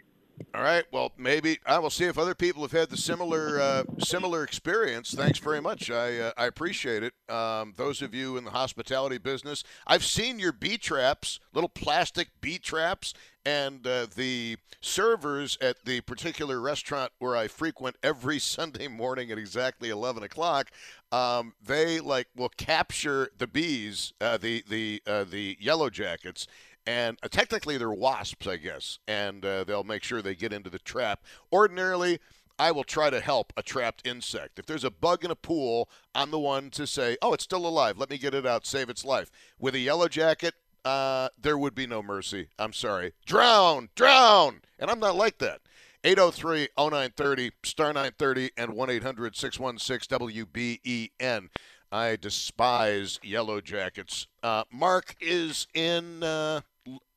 all 0.55 0.63
right. 0.63 0.85
Well, 0.93 1.13
maybe 1.19 1.59
I 1.67 1.79
will 1.79 1.91
see 1.91 2.07
if 2.07 2.19
other 2.19 2.35
people 2.35 2.63
have 2.63 2.73
had 2.73 2.91
the 2.91 2.97
similar 2.97 3.61
uh, 3.61 3.85
similar 3.99 4.43
experience. 4.43 5.13
Thanks 5.13 5.39
very 5.39 5.61
much. 5.61 5.91
I 5.91 6.19
uh, 6.19 6.33
I 6.37 6.47
appreciate 6.47 7.03
it. 7.03 7.13
Um, 7.29 7.75
those 7.77 8.03
of 8.03 8.15
you 8.15 8.37
in 8.37 8.45
the 8.45 8.51
hospitality 8.51 9.19
business, 9.19 9.63
I've 9.87 10.05
seen 10.05 10.39
your 10.39 10.53
bee 10.53 10.79
traps, 10.79 11.41
little 11.53 11.69
plastic 11.69 12.29
bee 12.41 12.59
traps, 12.59 13.15
and 13.45 13.87
uh, 13.87 14.07
the 14.15 14.57
servers 14.81 15.57
at 15.61 15.85
the 15.85 16.01
particular 16.03 16.61
restaurant 16.61 17.13
where 17.19 17.37
I 17.37 17.49
frequent 17.49 17.97
every 18.03 18.39
Sunday 18.41 18.89
morning 18.89 19.31
at 19.31 19.39
exactly 19.39 19.91
eleven 19.91 20.23
o'clock. 20.23 20.71
Um, 21.13 21.55
they 21.65 22.01
like 22.01 22.29
will 22.37 22.51
capture 22.51 23.31
the 23.37 23.47
bees, 23.47 24.13
uh, 24.21 24.37
the 24.37 24.65
the 24.69 25.03
uh, 25.07 25.25
the 25.25 25.57
yellow 25.61 25.91
jackets, 25.91 26.47
and 26.87 27.19
uh, 27.23 27.29
technically 27.29 27.79
they're 27.79 27.91
wasps, 27.91 28.47
I 28.47 28.57
guess, 28.57 28.99
and 29.09 29.45
uh, 29.45 29.65
they'll 29.65 29.85
make 29.85 30.03
sure 30.03 30.23
they 30.23 30.35
get 30.35 30.53
into 30.53 30.71
the 30.71 30.79
trap. 30.79 31.25
Ordinarily, 31.53 32.21
I 32.59 32.73
will 32.73 32.85
try 32.85 33.11
to 33.11 33.21
help 33.21 33.53
a 33.57 33.63
trapped 33.63 34.07
insect. 34.07 34.59
If 34.59 34.67
there's 34.67 34.85
a 34.85 34.91
bug 34.91 35.25
in 35.25 35.31
a 35.31 35.37
pool, 35.37 35.89
I'm 36.15 36.31
the 36.31 36.39
one 36.39 36.71
to 36.71 36.87
say, 36.87 37.17
"Oh, 37.23 37.33
it's 37.33 37.45
still 37.45 37.67
alive. 37.67 37.99
Let 37.99 38.11
me 38.11 38.19
get 38.19 38.35
it 38.35 38.47
out, 38.47 38.67
save 38.67 38.91
its 38.91 39.05
life." 39.05 39.31
With 39.59 39.75
a 39.75 39.79
yellow 39.79 40.09
jacket, 40.09 40.55
uh, 40.85 41.29
there 41.41 41.59
would 41.59 41.75
be 41.75 41.87
no 41.87 42.03
mercy. 42.03 42.49
I'm 42.59 42.73
sorry. 42.73 43.13
Drown, 43.27 43.89
drown, 43.95 44.61
and 44.79 44.91
I'm 44.91 45.01
not 45.01 45.17
like 45.17 45.39
that. 45.39 45.61
803 46.03 46.69
0930, 46.79 47.51
star 47.63 47.89
930, 47.89 48.51
and 48.57 48.73
1 48.73 48.91
800 48.91 49.37
616 49.37 50.19
WBEN. 50.19 51.49
I 51.93 52.17
despise 52.17 53.19
yellow 53.23 53.61
jackets. 53.61 54.27
Uh, 54.43 54.65
Mark 54.73 55.17
is 55.21 55.67
in 55.75 56.23
uh, 56.23 56.61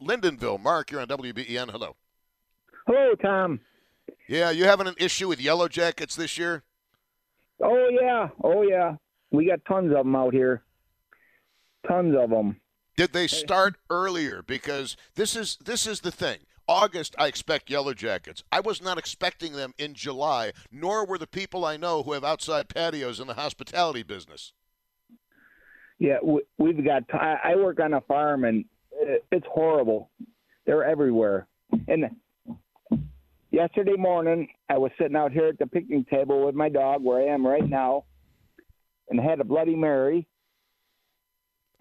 Lyndonville. 0.02 0.62
Mark, 0.62 0.91
you're 0.91 1.02
on 1.02 1.08
WBEN. 1.08 1.69
Hello. 1.69 1.95
Hello, 2.88 3.15
Tom. 3.15 3.60
Yeah, 4.28 4.49
you 4.49 4.65
having 4.65 4.88
an 4.88 4.95
issue 4.97 5.28
with 5.28 5.39
yellow 5.39 5.67
jackets 5.67 6.15
this 6.15 6.38
year? 6.38 6.63
Oh 7.62 7.89
yeah, 7.89 8.30
oh 8.43 8.63
yeah. 8.63 8.95
We 9.32 9.47
got 9.47 9.63
tons 9.65 9.91
of 9.91 9.97
them 9.99 10.15
out 10.15 10.34
here. 10.34 10.63
Tons 11.88 12.15
of 12.17 12.30
them. 12.30 12.58
Did 12.95 13.13
they 13.13 13.27
start 13.27 13.75
earlier? 13.89 14.43
Because 14.45 14.95
this 15.15 15.36
is 15.36 15.58
this 15.63 15.88
is 15.88 16.01
the 16.01 16.12
thing. 16.12 16.39
August, 16.67 17.15
I 17.17 17.27
expect 17.27 17.69
yellow 17.69 17.93
jackets. 17.93 18.43
I 18.51 18.62
was 18.62 18.82
not 18.82 18.97
expecting 18.97 19.53
them 19.53 19.73
in 19.77 19.95
July, 19.95 20.53
nor 20.71 21.06
were 21.06 21.17
the 21.17 21.27
people 21.27 21.65
I 21.65 21.75
know 21.75 22.03
who 22.03 22.13
have 22.13 22.23
outside 22.23 22.69
patios 22.69 23.19
in 23.19 23.27
the 23.27 23.34
hospitality 23.34 24.03
business. 24.03 24.53
Yeah, 25.99 26.17
we've 26.58 26.84
got. 26.84 27.03
I 27.13 27.56
work 27.56 27.79
on 27.79 27.93
a 27.93 28.01
farm, 28.01 28.45
and 28.45 28.65
it's 29.32 29.45
horrible. 29.49 30.10
They're 30.65 30.84
everywhere. 30.84 31.47
And 31.88 32.06
yesterday 33.51 33.95
morning, 33.97 34.47
I 34.69 34.77
was 34.77 34.91
sitting 34.97 35.15
out 35.15 35.32
here 35.32 35.47
at 35.47 35.60
the 35.60 35.67
picnic 35.67 36.10
table 36.10 36.45
with 36.45 36.56
my 36.56 36.69
dog, 36.69 37.03
where 37.03 37.19
I 37.19 37.34
am 37.34 37.45
right 37.45 37.67
now, 37.67 38.06
and 39.10 39.19
had 39.19 39.39
a 39.39 39.43
Bloody 39.43 39.75
Mary. 39.75 40.27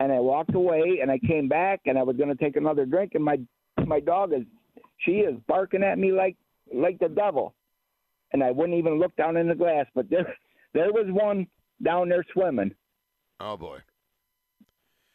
And 0.02 0.12
I 0.12 0.18
walked 0.18 0.54
away, 0.54 0.98
and 1.00 1.10
I 1.10 1.18
came 1.18 1.48
back, 1.48 1.82
and 1.86 1.98
I 1.98 2.02
was 2.02 2.16
going 2.16 2.28
to 2.28 2.34
take 2.34 2.56
another 2.56 2.84
drink, 2.84 3.12
and 3.14 3.24
my 3.24 3.38
my 3.86 4.00
dog 4.00 4.32
is 4.32 4.42
she 4.98 5.12
is 5.12 5.34
barking 5.46 5.82
at 5.82 5.98
me 5.98 6.12
like 6.12 6.36
like 6.74 6.98
the 6.98 7.08
devil, 7.08 7.54
and 8.32 8.42
I 8.42 8.50
wouldn't 8.50 8.78
even 8.78 8.98
look 8.98 9.14
down 9.16 9.36
in 9.36 9.48
the 9.48 9.54
glass, 9.54 9.86
but 9.94 10.10
there 10.10 10.34
there 10.74 10.92
was 10.92 11.06
one 11.08 11.46
down 11.82 12.08
there 12.08 12.24
swimming. 12.32 12.74
Oh 13.38 13.56
boy! 13.56 13.78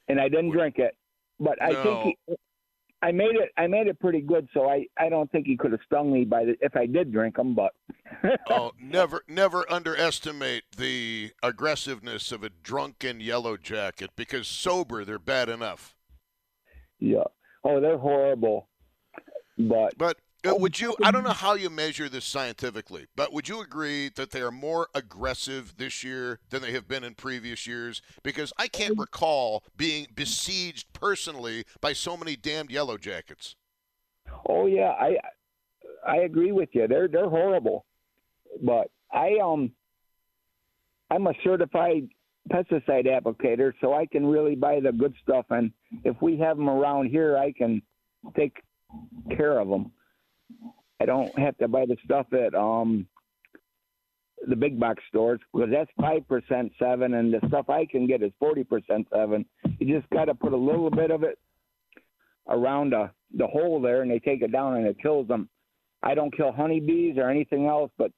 and 0.07 0.19
I 0.19 0.29
didn't 0.29 0.51
drink 0.51 0.75
it. 0.77 0.95
But 1.39 1.61
I 1.61 1.69
no. 1.69 1.83
think 1.83 2.17
he, 2.27 2.35
I 3.01 3.11
made 3.11 3.35
it. 3.35 3.51
I 3.57 3.67
made 3.67 3.87
it 3.87 3.99
pretty 3.99 4.21
good, 4.21 4.47
so 4.53 4.67
I 4.69 4.85
I 4.97 5.09
don't 5.09 5.31
think 5.31 5.45
he 5.45 5.55
could 5.55 5.71
have 5.71 5.81
stung 5.85 6.11
me 6.11 6.25
by 6.25 6.45
the, 6.45 6.55
if 6.61 6.75
I 6.75 6.87
did 6.87 7.11
drink 7.11 7.35
them. 7.35 7.53
But 7.53 7.73
oh, 8.49 8.71
never 8.81 9.21
never 9.27 9.71
underestimate 9.71 10.63
the 10.75 11.31
aggressiveness 11.43 12.31
of 12.31 12.43
a 12.43 12.49
drunken 12.49 13.19
yellow 13.19 13.55
jacket 13.55 14.11
because 14.15 14.47
sober 14.47 15.05
they're 15.05 15.19
bad 15.19 15.47
enough. 15.47 15.95
Yeah. 16.99 17.25
Oh, 17.63 17.79
they're 17.79 17.99
horrible. 17.99 18.67
But 19.59 19.97
but 19.97 20.17
would 20.55 20.79
you? 20.79 20.95
I 21.03 21.11
don't 21.11 21.23
know 21.23 21.31
how 21.31 21.53
you 21.53 21.69
measure 21.69 22.09
this 22.09 22.25
scientifically, 22.25 23.07
but 23.15 23.33
would 23.33 23.47
you 23.47 23.61
agree 23.61 24.09
that 24.15 24.31
they 24.31 24.41
are 24.41 24.51
more 24.51 24.87
aggressive 24.93 25.75
this 25.77 26.03
year 26.03 26.39
than 26.49 26.61
they 26.61 26.71
have 26.73 26.87
been 26.87 27.03
in 27.03 27.15
previous 27.15 27.65
years? 27.67 28.01
Because 28.23 28.53
I 28.57 28.67
can't 28.67 28.97
recall 28.97 29.63
being 29.75 30.07
besieged 30.13 30.93
personally 30.93 31.65
by 31.81 31.93
so 31.93 32.17
many 32.17 32.35
damned 32.35 32.71
yellow 32.71 32.97
jackets. 32.97 33.55
Oh 34.47 34.65
yeah, 34.65 34.91
I 34.91 35.17
I 36.07 36.17
agree 36.17 36.51
with 36.51 36.69
you. 36.73 36.87
They're 36.87 37.07
they're 37.07 37.29
horrible, 37.29 37.85
but 38.61 38.89
I 39.11 39.37
um 39.43 39.71
I'm 41.09 41.27
a 41.27 41.33
certified 41.43 42.07
pesticide 42.51 43.07
applicator, 43.07 43.73
so 43.81 43.93
I 43.93 44.05
can 44.05 44.25
really 44.25 44.55
buy 44.55 44.79
the 44.79 44.91
good 44.91 45.13
stuff. 45.23 45.45
And 45.49 45.71
if 46.03 46.15
we 46.21 46.37
have 46.37 46.57
them 46.57 46.69
around 46.69 47.09
here, 47.09 47.37
I 47.37 47.51
can 47.51 47.81
take 48.35 48.57
care 49.35 49.59
of 49.59 49.67
them. 49.67 49.91
I 50.99 51.05
don't 51.05 51.37
have 51.37 51.57
to 51.57 51.67
buy 51.67 51.85
the 51.85 51.97
stuff 52.03 52.27
at 52.33 52.55
um 52.55 53.07
the 54.47 54.55
big 54.55 54.79
box 54.79 55.03
stores 55.09 55.39
because 55.53 55.69
that's 55.71 55.89
five 55.99 56.27
percent 56.27 56.71
Sevin, 56.79 57.19
and 57.19 57.33
the 57.33 57.45
stuff 57.47 57.69
I 57.69 57.85
can 57.85 58.07
get 58.07 58.23
is 58.23 58.31
forty 58.39 58.63
percent 58.63 59.07
Sevin. 59.11 59.45
You 59.79 59.99
just 59.99 60.09
got 60.11 60.25
to 60.25 60.35
put 60.35 60.53
a 60.53 60.57
little 60.57 60.89
bit 60.89 61.11
of 61.11 61.23
it 61.23 61.37
around 62.47 62.91
the 62.91 63.09
the 63.35 63.47
hole 63.47 63.81
there, 63.81 64.01
and 64.01 64.11
they 64.11 64.19
take 64.19 64.41
it 64.41 64.51
down, 64.51 64.75
and 64.75 64.87
it 64.87 64.97
kills 65.01 65.27
them. 65.27 65.49
I 66.03 66.15
don't 66.15 66.35
kill 66.35 66.51
honeybees 66.51 67.17
or 67.17 67.29
anything 67.29 67.65
else, 67.65 67.91
but 67.97 68.11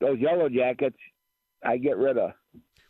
those 0.00 0.18
yellow 0.18 0.48
jackets, 0.48 0.98
I 1.64 1.78
get 1.78 1.96
rid 1.96 2.18
of. 2.18 2.32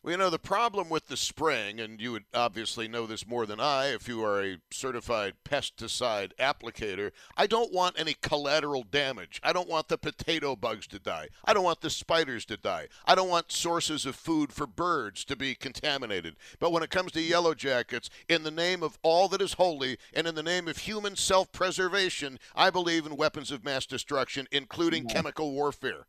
Well, 0.07 0.13
you 0.13 0.19
know, 0.19 0.31
the 0.31 0.39
problem 0.39 0.89
with 0.89 1.09
the 1.09 1.17
spring, 1.17 1.81
and 1.81 2.01
you 2.01 2.13
would 2.13 2.27
obviously 2.33 2.87
know 2.87 3.07
this 3.07 3.27
more 3.27 3.45
than 3.45 3.59
I 3.59 3.87
if 3.87 4.07
you 4.07 4.23
are 4.23 4.41
a 4.41 4.59
certified 4.71 5.35
pesticide 5.45 6.31
applicator, 6.39 7.11
I 7.37 7.49
don't 7.49 7.73
want 7.73 7.99
any 7.99 8.15
collateral 8.15 8.85
damage. 8.85 9.41
I 9.43 9.53
don't 9.53 9.69
want 9.69 9.89
the 9.89 9.99
potato 9.99 10.55
bugs 10.55 10.87
to 10.89 11.01
die. 11.01 11.31
I 11.45 11.53
don't 11.53 11.65
want 11.65 11.81
the 11.81 11.91
spiders 11.91 12.45
to 12.45 12.57
die. 12.57 12.87
I 13.05 13.17
don't 13.17 13.29
want 13.29 13.51
sources 13.51 14.07
of 14.07 14.15
food 14.15 14.53
for 14.53 14.69
birds 14.69 15.25
to 15.25 15.35
be 15.35 15.57
contaminated. 15.57 16.37
But 16.61 16.71
when 16.71 16.85
it 16.85 16.91
comes 16.91 17.11
to 17.11 17.21
yellow 17.21 17.55
jackets, 17.55 18.09
in 18.29 18.45
the 18.45 18.53
name 18.53 18.85
of 18.85 19.01
all 19.03 19.27
that 19.31 19.43
is 19.43 19.55
holy 19.55 19.99
and 20.15 20.29
in 20.29 20.37
the 20.37 20.43
name 20.45 20.69
of 20.69 20.79
human 20.79 21.17
self 21.17 21.51
preservation, 21.51 22.39
I 22.55 22.71
believe 22.71 23.07
in 23.07 23.17
weapons 23.17 23.51
of 23.51 23.65
mass 23.65 23.87
destruction, 23.87 24.47
including 24.53 25.07
chemical 25.09 25.51
warfare. 25.51 26.07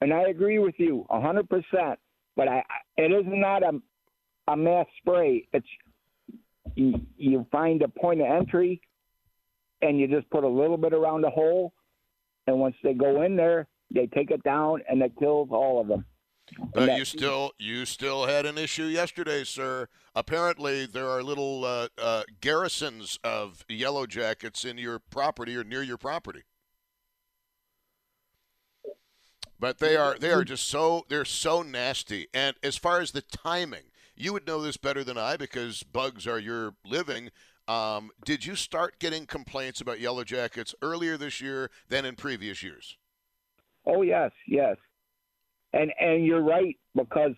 And 0.00 0.12
I 0.12 0.28
agree 0.28 0.60
with 0.60 0.78
you 0.78 1.04
100%. 1.10 1.96
But 2.36 2.48
I, 2.48 2.62
it 2.96 3.12
is 3.12 3.24
not 3.26 3.62
a 3.62 3.80
a 4.48 4.56
mass 4.56 4.86
spray. 4.98 5.46
It's 5.52 5.66
you, 6.74 7.00
you 7.16 7.46
find 7.50 7.82
a 7.82 7.88
point 7.88 8.20
of 8.20 8.26
entry, 8.26 8.80
and 9.82 9.98
you 9.98 10.08
just 10.08 10.28
put 10.30 10.44
a 10.44 10.48
little 10.48 10.76
bit 10.76 10.92
around 10.92 11.22
the 11.22 11.30
hole, 11.30 11.72
and 12.46 12.58
once 12.58 12.74
they 12.82 12.94
go 12.94 13.22
in 13.22 13.36
there, 13.36 13.66
they 13.92 14.06
take 14.06 14.30
it 14.30 14.42
down, 14.42 14.82
and 14.88 15.00
it 15.02 15.12
kills 15.18 15.48
all 15.50 15.80
of 15.80 15.88
them. 15.88 16.04
But 16.74 16.98
you 16.98 17.06
still 17.06 17.52
you 17.58 17.86
still 17.86 18.26
had 18.26 18.44
an 18.44 18.58
issue 18.58 18.84
yesterday, 18.84 19.44
sir. 19.44 19.88
Apparently, 20.14 20.84
there 20.84 21.08
are 21.08 21.22
little 21.22 21.64
uh, 21.64 21.88
uh, 21.96 22.24
garrisons 22.40 23.18
of 23.24 23.64
yellow 23.68 24.06
jackets 24.06 24.64
in 24.64 24.76
your 24.76 24.98
property 24.98 25.56
or 25.56 25.64
near 25.64 25.82
your 25.82 25.96
property. 25.96 26.42
But 29.64 29.78
they 29.78 29.96
are 29.96 30.18
they 30.18 30.30
are 30.30 30.44
just 30.44 30.68
so 30.68 31.06
they're 31.08 31.24
so 31.24 31.62
nasty. 31.62 32.28
And 32.34 32.54
as 32.62 32.76
far 32.76 33.00
as 33.00 33.12
the 33.12 33.22
timing, 33.22 33.84
you 34.14 34.34
would 34.34 34.46
know 34.46 34.60
this 34.60 34.76
better 34.76 35.02
than 35.02 35.16
I 35.16 35.38
because 35.38 35.82
bugs 35.82 36.26
are 36.26 36.38
your 36.38 36.74
living. 36.84 37.30
Um, 37.66 38.10
did 38.26 38.44
you 38.44 38.56
start 38.56 38.98
getting 38.98 39.24
complaints 39.24 39.80
about 39.80 40.00
yellow 40.00 40.22
jackets 40.22 40.74
earlier 40.82 41.16
this 41.16 41.40
year 41.40 41.70
than 41.88 42.04
in 42.04 42.14
previous 42.14 42.62
years? 42.62 42.98
Oh 43.86 44.02
yes, 44.02 44.32
yes, 44.46 44.76
and 45.72 45.90
and 45.98 46.26
you're 46.26 46.44
right 46.44 46.76
because 46.94 47.32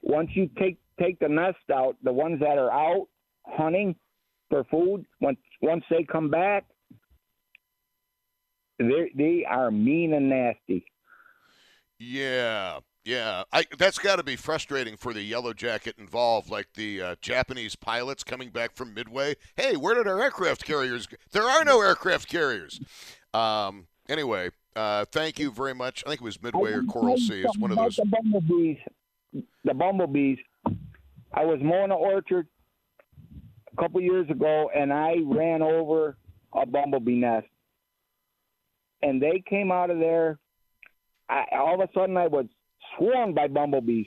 once 0.00 0.30
you 0.34 0.48
take 0.60 0.78
take 1.00 1.18
the 1.18 1.28
nest 1.28 1.58
out, 1.74 1.96
the 2.04 2.12
ones 2.12 2.38
that 2.38 2.56
are 2.56 2.70
out 2.70 3.08
hunting 3.48 3.96
for 4.48 4.62
food, 4.70 5.06
once 5.20 5.40
once 5.60 5.82
they 5.90 6.04
come 6.04 6.30
back, 6.30 6.66
they 8.78 9.10
they 9.16 9.44
are 9.44 9.72
mean 9.72 10.12
and 10.12 10.28
nasty. 10.28 10.84
Yeah, 11.98 12.78
yeah. 13.04 13.42
I, 13.52 13.64
that's 13.76 13.98
got 13.98 14.16
to 14.16 14.22
be 14.22 14.36
frustrating 14.36 14.96
for 14.96 15.12
the 15.12 15.22
yellow 15.22 15.52
jacket 15.52 15.96
involved, 15.98 16.50
like 16.50 16.68
the 16.74 17.02
uh, 17.02 17.16
Japanese 17.20 17.74
pilots 17.74 18.22
coming 18.22 18.50
back 18.50 18.76
from 18.76 18.94
Midway. 18.94 19.34
Hey, 19.56 19.76
where 19.76 19.94
did 19.94 20.06
our 20.06 20.20
aircraft 20.20 20.64
carriers? 20.64 21.06
Go? 21.06 21.16
There 21.32 21.42
are 21.42 21.64
no 21.64 21.80
aircraft 21.80 22.28
carriers. 22.28 22.80
Um, 23.34 23.88
anyway, 24.08 24.50
uh, 24.76 25.06
thank 25.06 25.38
you 25.38 25.50
very 25.50 25.74
much. 25.74 26.04
I 26.06 26.10
think 26.10 26.20
it 26.20 26.24
was 26.24 26.40
Midway 26.40 26.72
or 26.72 26.82
Coral 26.84 27.16
Sea. 27.16 27.42
It's 27.42 27.58
one 27.58 27.72
of 27.72 27.76
those. 27.76 27.96
The 27.96 28.04
bumblebees. 28.04 28.78
The 29.64 29.74
bumblebees. 29.74 30.38
I 31.34 31.44
was 31.44 31.58
mowing 31.60 31.84
an 31.84 31.92
orchard 31.92 32.46
a 33.72 33.80
couple 33.80 34.00
years 34.00 34.30
ago, 34.30 34.70
and 34.74 34.92
I 34.92 35.16
ran 35.24 35.62
over 35.62 36.16
a 36.52 36.64
bumblebee 36.64 37.16
nest, 37.16 37.46
and 39.02 39.20
they 39.20 39.42
came 39.48 39.70
out 39.72 39.90
of 39.90 39.98
there 39.98 40.38
I, 41.28 41.44
all 41.52 41.74
of 41.74 41.80
a 41.80 41.92
sudden 41.92 42.16
I 42.16 42.26
was 42.26 42.46
swarmed 42.96 43.34
by 43.34 43.48
bumblebees. 43.48 44.06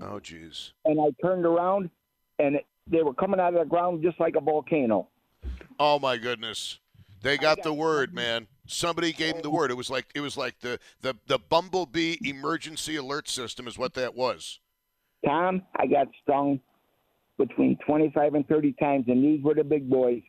Oh, 0.00 0.20
jeez. 0.20 0.72
And 0.84 1.00
I 1.00 1.10
turned 1.26 1.44
around, 1.44 1.90
and 2.38 2.56
it, 2.56 2.66
they 2.86 3.02
were 3.02 3.14
coming 3.14 3.40
out 3.40 3.54
of 3.54 3.60
the 3.60 3.66
ground 3.66 4.02
just 4.02 4.18
like 4.20 4.36
a 4.36 4.40
volcano. 4.40 5.08
Oh 5.78 5.98
my 5.98 6.16
goodness! 6.16 6.78
They 7.22 7.36
got, 7.36 7.56
got 7.56 7.64
the 7.64 7.72
word, 7.72 8.14
man. 8.14 8.46
Somebody 8.66 9.12
gave 9.12 9.34
them 9.34 9.42
the 9.42 9.50
word. 9.50 9.70
It 9.70 9.76
was 9.76 9.90
like 9.90 10.06
it 10.14 10.20
was 10.20 10.36
like 10.36 10.60
the 10.60 10.78
the 11.00 11.14
the 11.26 11.38
bumblebee 11.38 12.16
emergency 12.24 12.96
alert 12.96 13.28
system 13.28 13.66
is 13.66 13.76
what 13.76 13.94
that 13.94 14.14
was. 14.14 14.60
Tom, 15.24 15.62
I 15.76 15.86
got 15.86 16.08
stung 16.22 16.60
between 17.38 17.78
25 17.86 18.34
and 18.34 18.48
30 18.48 18.72
times, 18.74 19.04
and 19.08 19.22
these 19.22 19.42
were 19.42 19.54
the 19.54 19.64
big 19.64 19.88
boys. 19.88 20.22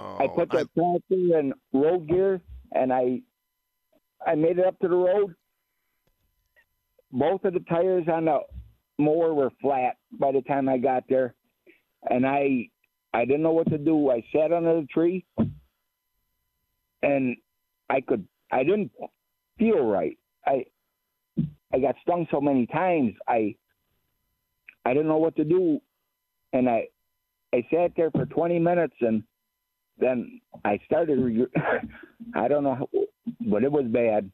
Oh, 0.00 0.16
I 0.18 0.26
put 0.26 0.50
the 0.50 0.68
tractor 0.76 1.38
in 1.38 1.52
road 1.72 2.08
gear, 2.08 2.40
and 2.72 2.92
I 2.92 3.22
I 4.26 4.34
made 4.34 4.58
it 4.58 4.66
up 4.66 4.78
to 4.80 4.88
the 4.88 4.96
road. 4.96 5.34
Both 7.12 7.44
of 7.44 7.54
the 7.54 7.60
tires 7.60 8.06
on 8.12 8.24
the 8.26 8.40
mower 8.98 9.34
were 9.34 9.50
flat 9.60 9.96
by 10.12 10.32
the 10.32 10.42
time 10.42 10.68
I 10.68 10.78
got 10.78 11.04
there, 11.08 11.34
and 12.10 12.26
I 12.26 12.68
I 13.12 13.24
didn't 13.24 13.42
know 13.42 13.52
what 13.52 13.70
to 13.70 13.78
do. 13.78 14.10
I 14.10 14.24
sat 14.32 14.52
under 14.52 14.80
the 14.80 14.86
tree, 14.92 15.24
and 17.02 17.36
I 17.88 18.00
could 18.00 18.26
I 18.50 18.64
didn't 18.64 18.90
feel 19.58 19.84
right. 19.84 20.18
I 20.46 20.64
I 21.72 21.78
got 21.78 21.94
stung 22.02 22.26
so 22.30 22.40
many 22.40 22.66
times. 22.66 23.14
I 23.28 23.54
I 24.84 24.92
didn't 24.92 25.08
know 25.08 25.18
what 25.18 25.36
to 25.36 25.44
do, 25.44 25.80
and 26.52 26.68
I 26.68 26.88
I 27.52 27.64
sat 27.72 27.92
there 27.96 28.10
for 28.10 28.26
20 28.26 28.58
minutes, 28.58 28.96
and 29.00 29.22
then 29.98 30.40
I 30.64 30.80
started. 30.84 31.18
Reg- 31.20 31.52
I 32.34 32.48
don't 32.48 32.64
know, 32.64 32.74
how, 32.74 32.88
but 33.40 33.64
it 33.64 33.72
was 33.72 33.86
bad. 33.86 34.30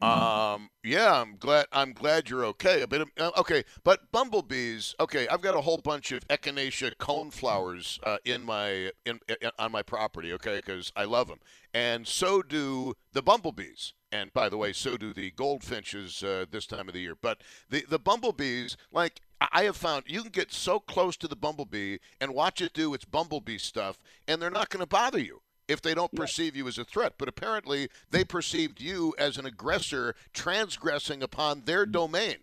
Um, 0.00 0.70
yeah, 0.82 1.20
I'm 1.20 1.36
glad. 1.36 1.66
I'm 1.72 1.92
glad 1.92 2.28
you're 2.28 2.44
okay. 2.46 2.82
A 2.82 2.86
bit 2.86 3.02
of, 3.02 3.10
uh, 3.18 3.30
okay, 3.38 3.64
but 3.84 4.10
bumblebees. 4.12 4.94
Okay, 4.98 5.28
I've 5.28 5.42
got 5.42 5.54
a 5.54 5.60
whole 5.60 5.78
bunch 5.78 6.12
of 6.12 6.26
echinacea 6.28 6.96
coneflowers 6.96 7.98
uh, 8.02 8.18
in 8.24 8.44
my 8.44 8.90
in, 9.04 9.20
in 9.28 9.50
on 9.58 9.72
my 9.72 9.82
property. 9.82 10.32
Okay, 10.32 10.56
because 10.56 10.92
I 10.96 11.04
love 11.04 11.28
them, 11.28 11.38
and 11.72 12.06
so 12.06 12.42
do 12.42 12.94
the 13.12 13.22
bumblebees. 13.22 13.92
And 14.12 14.32
by 14.32 14.48
the 14.48 14.56
way, 14.56 14.72
so 14.72 14.96
do 14.96 15.12
the 15.12 15.30
goldfinches 15.32 16.22
uh, 16.22 16.46
this 16.50 16.66
time 16.66 16.88
of 16.88 16.94
the 16.94 17.00
year. 17.00 17.16
But 17.20 17.42
the 17.70 17.84
the 17.88 17.98
bumblebees, 17.98 18.76
like 18.92 19.20
I 19.40 19.48
I 19.52 19.62
have 19.64 19.76
found, 19.76 20.04
you 20.06 20.22
can 20.22 20.30
get 20.30 20.52
so 20.52 20.80
close 20.80 21.16
to 21.18 21.28
the 21.28 21.36
bumblebee 21.36 21.98
and 22.20 22.34
watch 22.34 22.60
it 22.60 22.72
do 22.72 22.94
its 22.94 23.04
bumblebee 23.04 23.58
stuff, 23.58 23.98
and 24.26 24.40
they're 24.40 24.50
not 24.50 24.70
going 24.70 24.80
to 24.80 24.86
bother 24.86 25.18
you 25.18 25.42
if 25.68 25.82
they 25.82 25.94
don't 25.94 26.14
perceive 26.14 26.56
you 26.56 26.68
as 26.68 26.78
a 26.78 26.84
threat. 26.84 27.14
But 27.18 27.28
apparently, 27.28 27.88
they 28.10 28.24
perceived 28.24 28.80
you 28.80 29.14
as 29.18 29.36
an 29.36 29.46
aggressor 29.46 30.14
transgressing 30.32 31.22
upon 31.22 31.62
their 31.64 31.86
domain. 31.86 32.36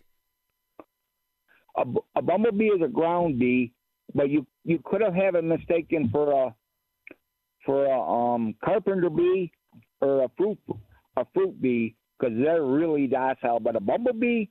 A, 1.76 1.84
a 2.16 2.22
bumblebee 2.22 2.66
is 2.66 2.82
a 2.82 2.88
ground 2.88 3.38
bee, 3.38 3.72
but 4.14 4.30
you 4.30 4.46
you 4.64 4.80
could 4.84 5.00
have 5.00 5.14
had 5.14 5.34
it 5.34 5.44
mistaken 5.44 6.08
for 6.10 6.46
a 6.46 6.54
for 7.66 7.86
a 7.86 8.00
um, 8.00 8.54
carpenter 8.64 9.10
bee 9.10 9.50
or 10.00 10.24
a 10.24 10.28
fruit 10.36 10.58
a 11.16 11.26
fruit 11.34 11.60
bee 11.60 11.96
because 12.18 12.36
they're 12.38 12.62
really 12.62 13.06
docile. 13.06 13.58
But 13.60 13.76
a 13.76 13.80
bumblebee, 13.80 14.46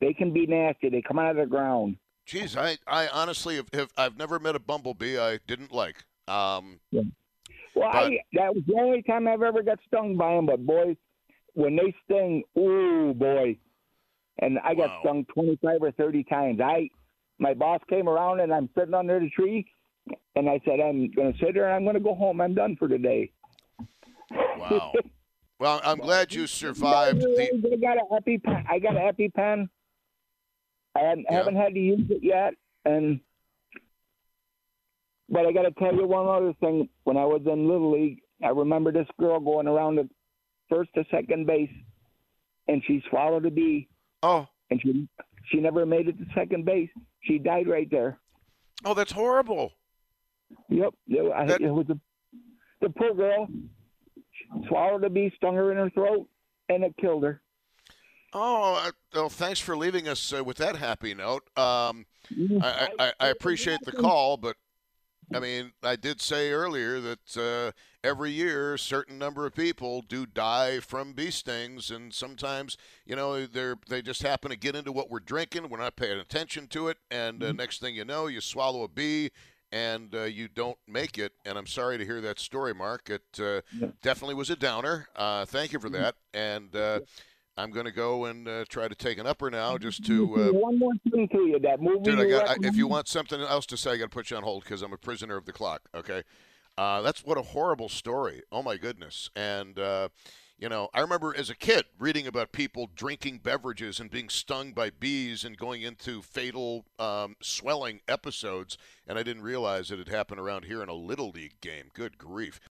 they 0.00 0.12
can 0.12 0.32
be 0.32 0.46
nasty. 0.46 0.88
They 0.88 1.02
come 1.02 1.18
out 1.18 1.30
of 1.30 1.36
the 1.36 1.46
ground. 1.46 1.96
Geez, 2.26 2.56
I, 2.56 2.76
I 2.86 3.06
honestly 3.08 3.56
have, 3.56 3.68
have 3.72 3.90
I've 3.96 4.16
never 4.16 4.38
met 4.38 4.56
a 4.56 4.58
bumblebee 4.58 5.18
I 5.18 5.38
didn't 5.46 5.72
like. 5.72 6.04
Um, 6.28 6.80
Well, 7.76 7.90
But- 7.92 8.04
I, 8.04 8.18
that 8.32 8.54
was 8.54 8.64
the 8.66 8.74
only 8.74 9.02
time 9.02 9.28
I've 9.28 9.42
ever 9.42 9.62
got 9.62 9.78
stung 9.86 10.16
by 10.16 10.34
them. 10.34 10.46
But 10.46 10.64
boy, 10.64 10.96
when 11.52 11.76
they 11.76 11.94
sting, 12.04 12.42
ooh 12.58 13.12
boy, 13.14 13.58
and 14.38 14.58
I 14.60 14.74
got 14.74 14.88
Wow. 14.88 15.00
stung 15.02 15.24
twenty 15.26 15.56
five 15.62 15.82
or 15.82 15.92
thirty 15.92 16.24
times. 16.24 16.58
I, 16.60 16.88
my 17.38 17.52
boss 17.52 17.80
came 17.88 18.08
around 18.08 18.40
and 18.40 18.52
I'm 18.52 18.70
sitting 18.76 18.94
under 18.94 19.20
the 19.20 19.28
tree, 19.28 19.66
and 20.36 20.48
I 20.48 20.58
said 20.64 20.80
I'm 20.80 21.10
going 21.10 21.34
to 21.34 21.38
sit 21.38 21.54
here 21.54 21.66
and 21.66 21.74
I'm 21.74 21.84
going 21.84 21.94
to 21.94 22.00
go 22.00 22.14
home. 22.14 22.40
I'm 22.40 22.54
done 22.54 22.76
for 22.76 22.88
today. 22.88 23.30
wow. 24.30 24.92
Well, 25.58 25.80
I'm 25.84 25.96
glad 25.96 26.34
you 26.34 26.46
survived 26.46 27.22
the. 27.22 27.50
I 27.72 27.76
got 27.78 27.96
an 27.96 28.08
EpiPen. 28.12 28.64
I 28.68 28.78
got 28.78 28.94
an 28.94 29.10
EpiPen. 29.10 29.68
I 30.94 30.98
haven't, 31.00 31.24
Yeah. 31.30 31.34
haven't 31.38 31.56
had 31.56 31.72
to 31.72 31.80
use 31.80 32.10
it 32.10 32.22
yet, 32.22 32.52
and 32.84 33.20
but 35.28 35.46
I 35.46 35.52
got 35.52 35.62
to 35.62 35.70
tell 35.72 35.94
you 35.94 36.06
one 36.06 36.26
other 36.28 36.52
thing. 36.60 36.88
When 37.04 37.16
I 37.16 37.24
was 37.24 37.42
in 37.46 37.68
Little 37.68 37.92
League, 37.92 38.20
I 38.44 38.48
remember 38.48 38.92
this 38.92 39.08
girl 39.18 39.40
going 39.40 39.66
around 39.66 39.96
the 39.96 40.08
first 40.68 40.90
to 40.94 41.04
second 41.10 41.46
base, 41.46 41.70
and 42.68 42.82
she 42.86 43.02
swallowed 43.10 43.46
a 43.46 43.50
bee, 43.50 43.88
Oh, 44.22 44.46
and 44.70 44.80
she 44.82 45.08
she 45.50 45.58
never 45.58 45.86
made 45.86 46.08
it 46.08 46.18
to 46.18 46.24
second 46.34 46.64
base. 46.64 46.90
She 47.22 47.38
died 47.38 47.68
right 47.68 47.88
there. 47.90 48.18
oh, 48.84 48.94
that's 48.94 49.12
horrible. 49.12 49.72
Yep, 50.68 50.94
it, 51.08 51.32
I, 51.32 51.46
That- 51.46 51.60
it 51.60 51.70
was 51.70 51.86
a, 51.90 51.98
the 52.80 52.90
poor 52.90 53.14
girl 53.14 53.48
swallowed 54.68 55.04
a 55.04 55.10
bee, 55.10 55.32
stung 55.36 55.54
her 55.54 55.70
in 55.72 55.78
her 55.78 55.90
throat, 55.90 56.28
and 56.68 56.84
it 56.84 56.94
killed 57.00 57.24
her. 57.24 57.40
Oh, 58.32 58.74
I, 58.74 58.90
well, 59.14 59.28
thanks 59.28 59.60
for 59.60 59.76
leaving 59.76 60.08
us 60.08 60.32
uh, 60.32 60.44
with 60.44 60.58
that 60.58 60.76
happy 60.76 61.14
note. 61.14 61.44
Um, 61.56 62.06
I, 62.60 62.88
I, 62.98 63.12
I 63.18 63.28
appreciate 63.28 63.80
the 63.84 63.92
call, 63.92 64.36
but 64.36 64.56
I 65.34 65.40
mean, 65.40 65.72
I 65.82 65.96
did 65.96 66.20
say 66.20 66.50
earlier 66.52 67.00
that 67.00 67.36
uh, 67.36 67.72
every 68.06 68.30
year 68.30 68.74
a 68.74 68.78
certain 68.78 69.18
number 69.18 69.44
of 69.46 69.54
people 69.54 70.02
do 70.02 70.24
die 70.26 70.80
from 70.80 71.12
bee 71.12 71.30
stings, 71.30 71.90
and 71.90 72.12
sometimes 72.14 72.76
you 73.04 73.16
know 73.16 73.46
they're 73.46 73.76
they 73.88 74.02
just 74.02 74.22
happen 74.22 74.50
to 74.50 74.56
get 74.56 74.76
into 74.76 74.92
what 74.92 75.10
we're 75.10 75.20
drinking. 75.20 75.68
We're 75.68 75.78
not 75.78 75.96
paying 75.96 76.18
attention 76.20 76.68
to 76.68 76.88
it, 76.88 76.98
and 77.10 77.42
uh, 77.42 77.52
next 77.52 77.80
thing 77.80 77.94
you 77.96 78.04
know, 78.04 78.26
you 78.28 78.40
swallow 78.40 78.82
a 78.84 78.88
bee. 78.88 79.30
And 79.72 80.14
uh, 80.14 80.22
you 80.22 80.46
don't 80.46 80.78
make 80.86 81.18
it, 81.18 81.32
and 81.44 81.58
I'm 81.58 81.66
sorry 81.66 81.98
to 81.98 82.04
hear 82.04 82.20
that 82.20 82.38
story, 82.38 82.72
Mark. 82.72 83.10
It 83.10 83.24
uh, 83.40 83.62
Yeah. 83.72 83.88
definitely 84.00 84.36
was 84.36 84.48
a 84.48 84.54
downer. 84.56 85.08
Uh, 85.16 85.44
thank 85.44 85.72
you 85.72 85.80
for 85.80 85.90
that, 85.90 86.14
and 86.32 86.74
uh, 86.74 87.00
I'm 87.56 87.70
going 87.70 87.86
to 87.86 87.92
go 87.92 88.26
and 88.26 88.46
uh, 88.46 88.64
try 88.68 88.86
to 88.88 88.94
take 88.94 89.18
an 89.18 89.26
upper 89.26 89.50
now, 89.50 89.78
just 89.78 90.04
to 90.06 90.24
uh, 90.36 90.52
one 90.52 90.78
more 90.78 90.92
thing 91.10 91.28
to 91.28 91.38
you. 91.38 91.58
That 91.58 91.80
movie. 91.80 92.02
Dude, 92.02 92.20
I 92.20 92.28
got. 92.28 92.48
I, 92.50 92.56
if 92.62 92.76
you 92.76 92.86
want 92.86 93.08
something 93.08 93.40
else 93.40 93.66
to 93.66 93.76
say, 93.76 93.92
I 93.92 93.96
got 93.96 94.04
to 94.04 94.10
put 94.10 94.30
you 94.30 94.36
on 94.36 94.42
hold 94.42 94.64
because 94.64 94.82
I'm 94.82 94.92
a 94.92 94.98
prisoner 94.98 95.36
of 95.36 95.46
the 95.46 95.52
clock. 95.52 95.82
Okay, 95.94 96.22
uh, 96.76 97.02
that's 97.02 97.24
what 97.24 97.38
a 97.38 97.42
horrible 97.42 97.88
story. 97.88 98.42
Oh 98.52 98.62
my 98.62 98.76
goodness. 98.76 99.30
And 99.34 99.78
uh, 99.78 100.08
you 100.58 100.68
know, 100.70 100.88
I 100.94 101.00
remember 101.00 101.34
as 101.36 101.50
a 101.50 101.54
kid 101.54 101.84
reading 101.98 102.26
about 102.26 102.52
people 102.52 102.88
drinking 102.94 103.40
beverages 103.42 104.00
and 104.00 104.10
being 104.10 104.30
stung 104.30 104.72
by 104.72 104.90
bees 104.90 105.44
and 105.44 105.56
going 105.56 105.82
into 105.82 106.22
fatal 106.22 106.86
um, 106.98 107.36
swelling 107.42 108.00
episodes, 108.08 108.78
and 109.06 109.18
I 109.18 109.22
didn't 109.22 109.42
realize 109.42 109.90
it 109.90 109.98
had 109.98 110.08
happened 110.08 110.40
around 110.40 110.64
here 110.64 110.82
in 110.82 110.88
a 110.88 110.94
little 110.94 111.30
league 111.30 111.60
game. 111.60 111.90
Good 111.92 112.16
grief. 112.16 112.58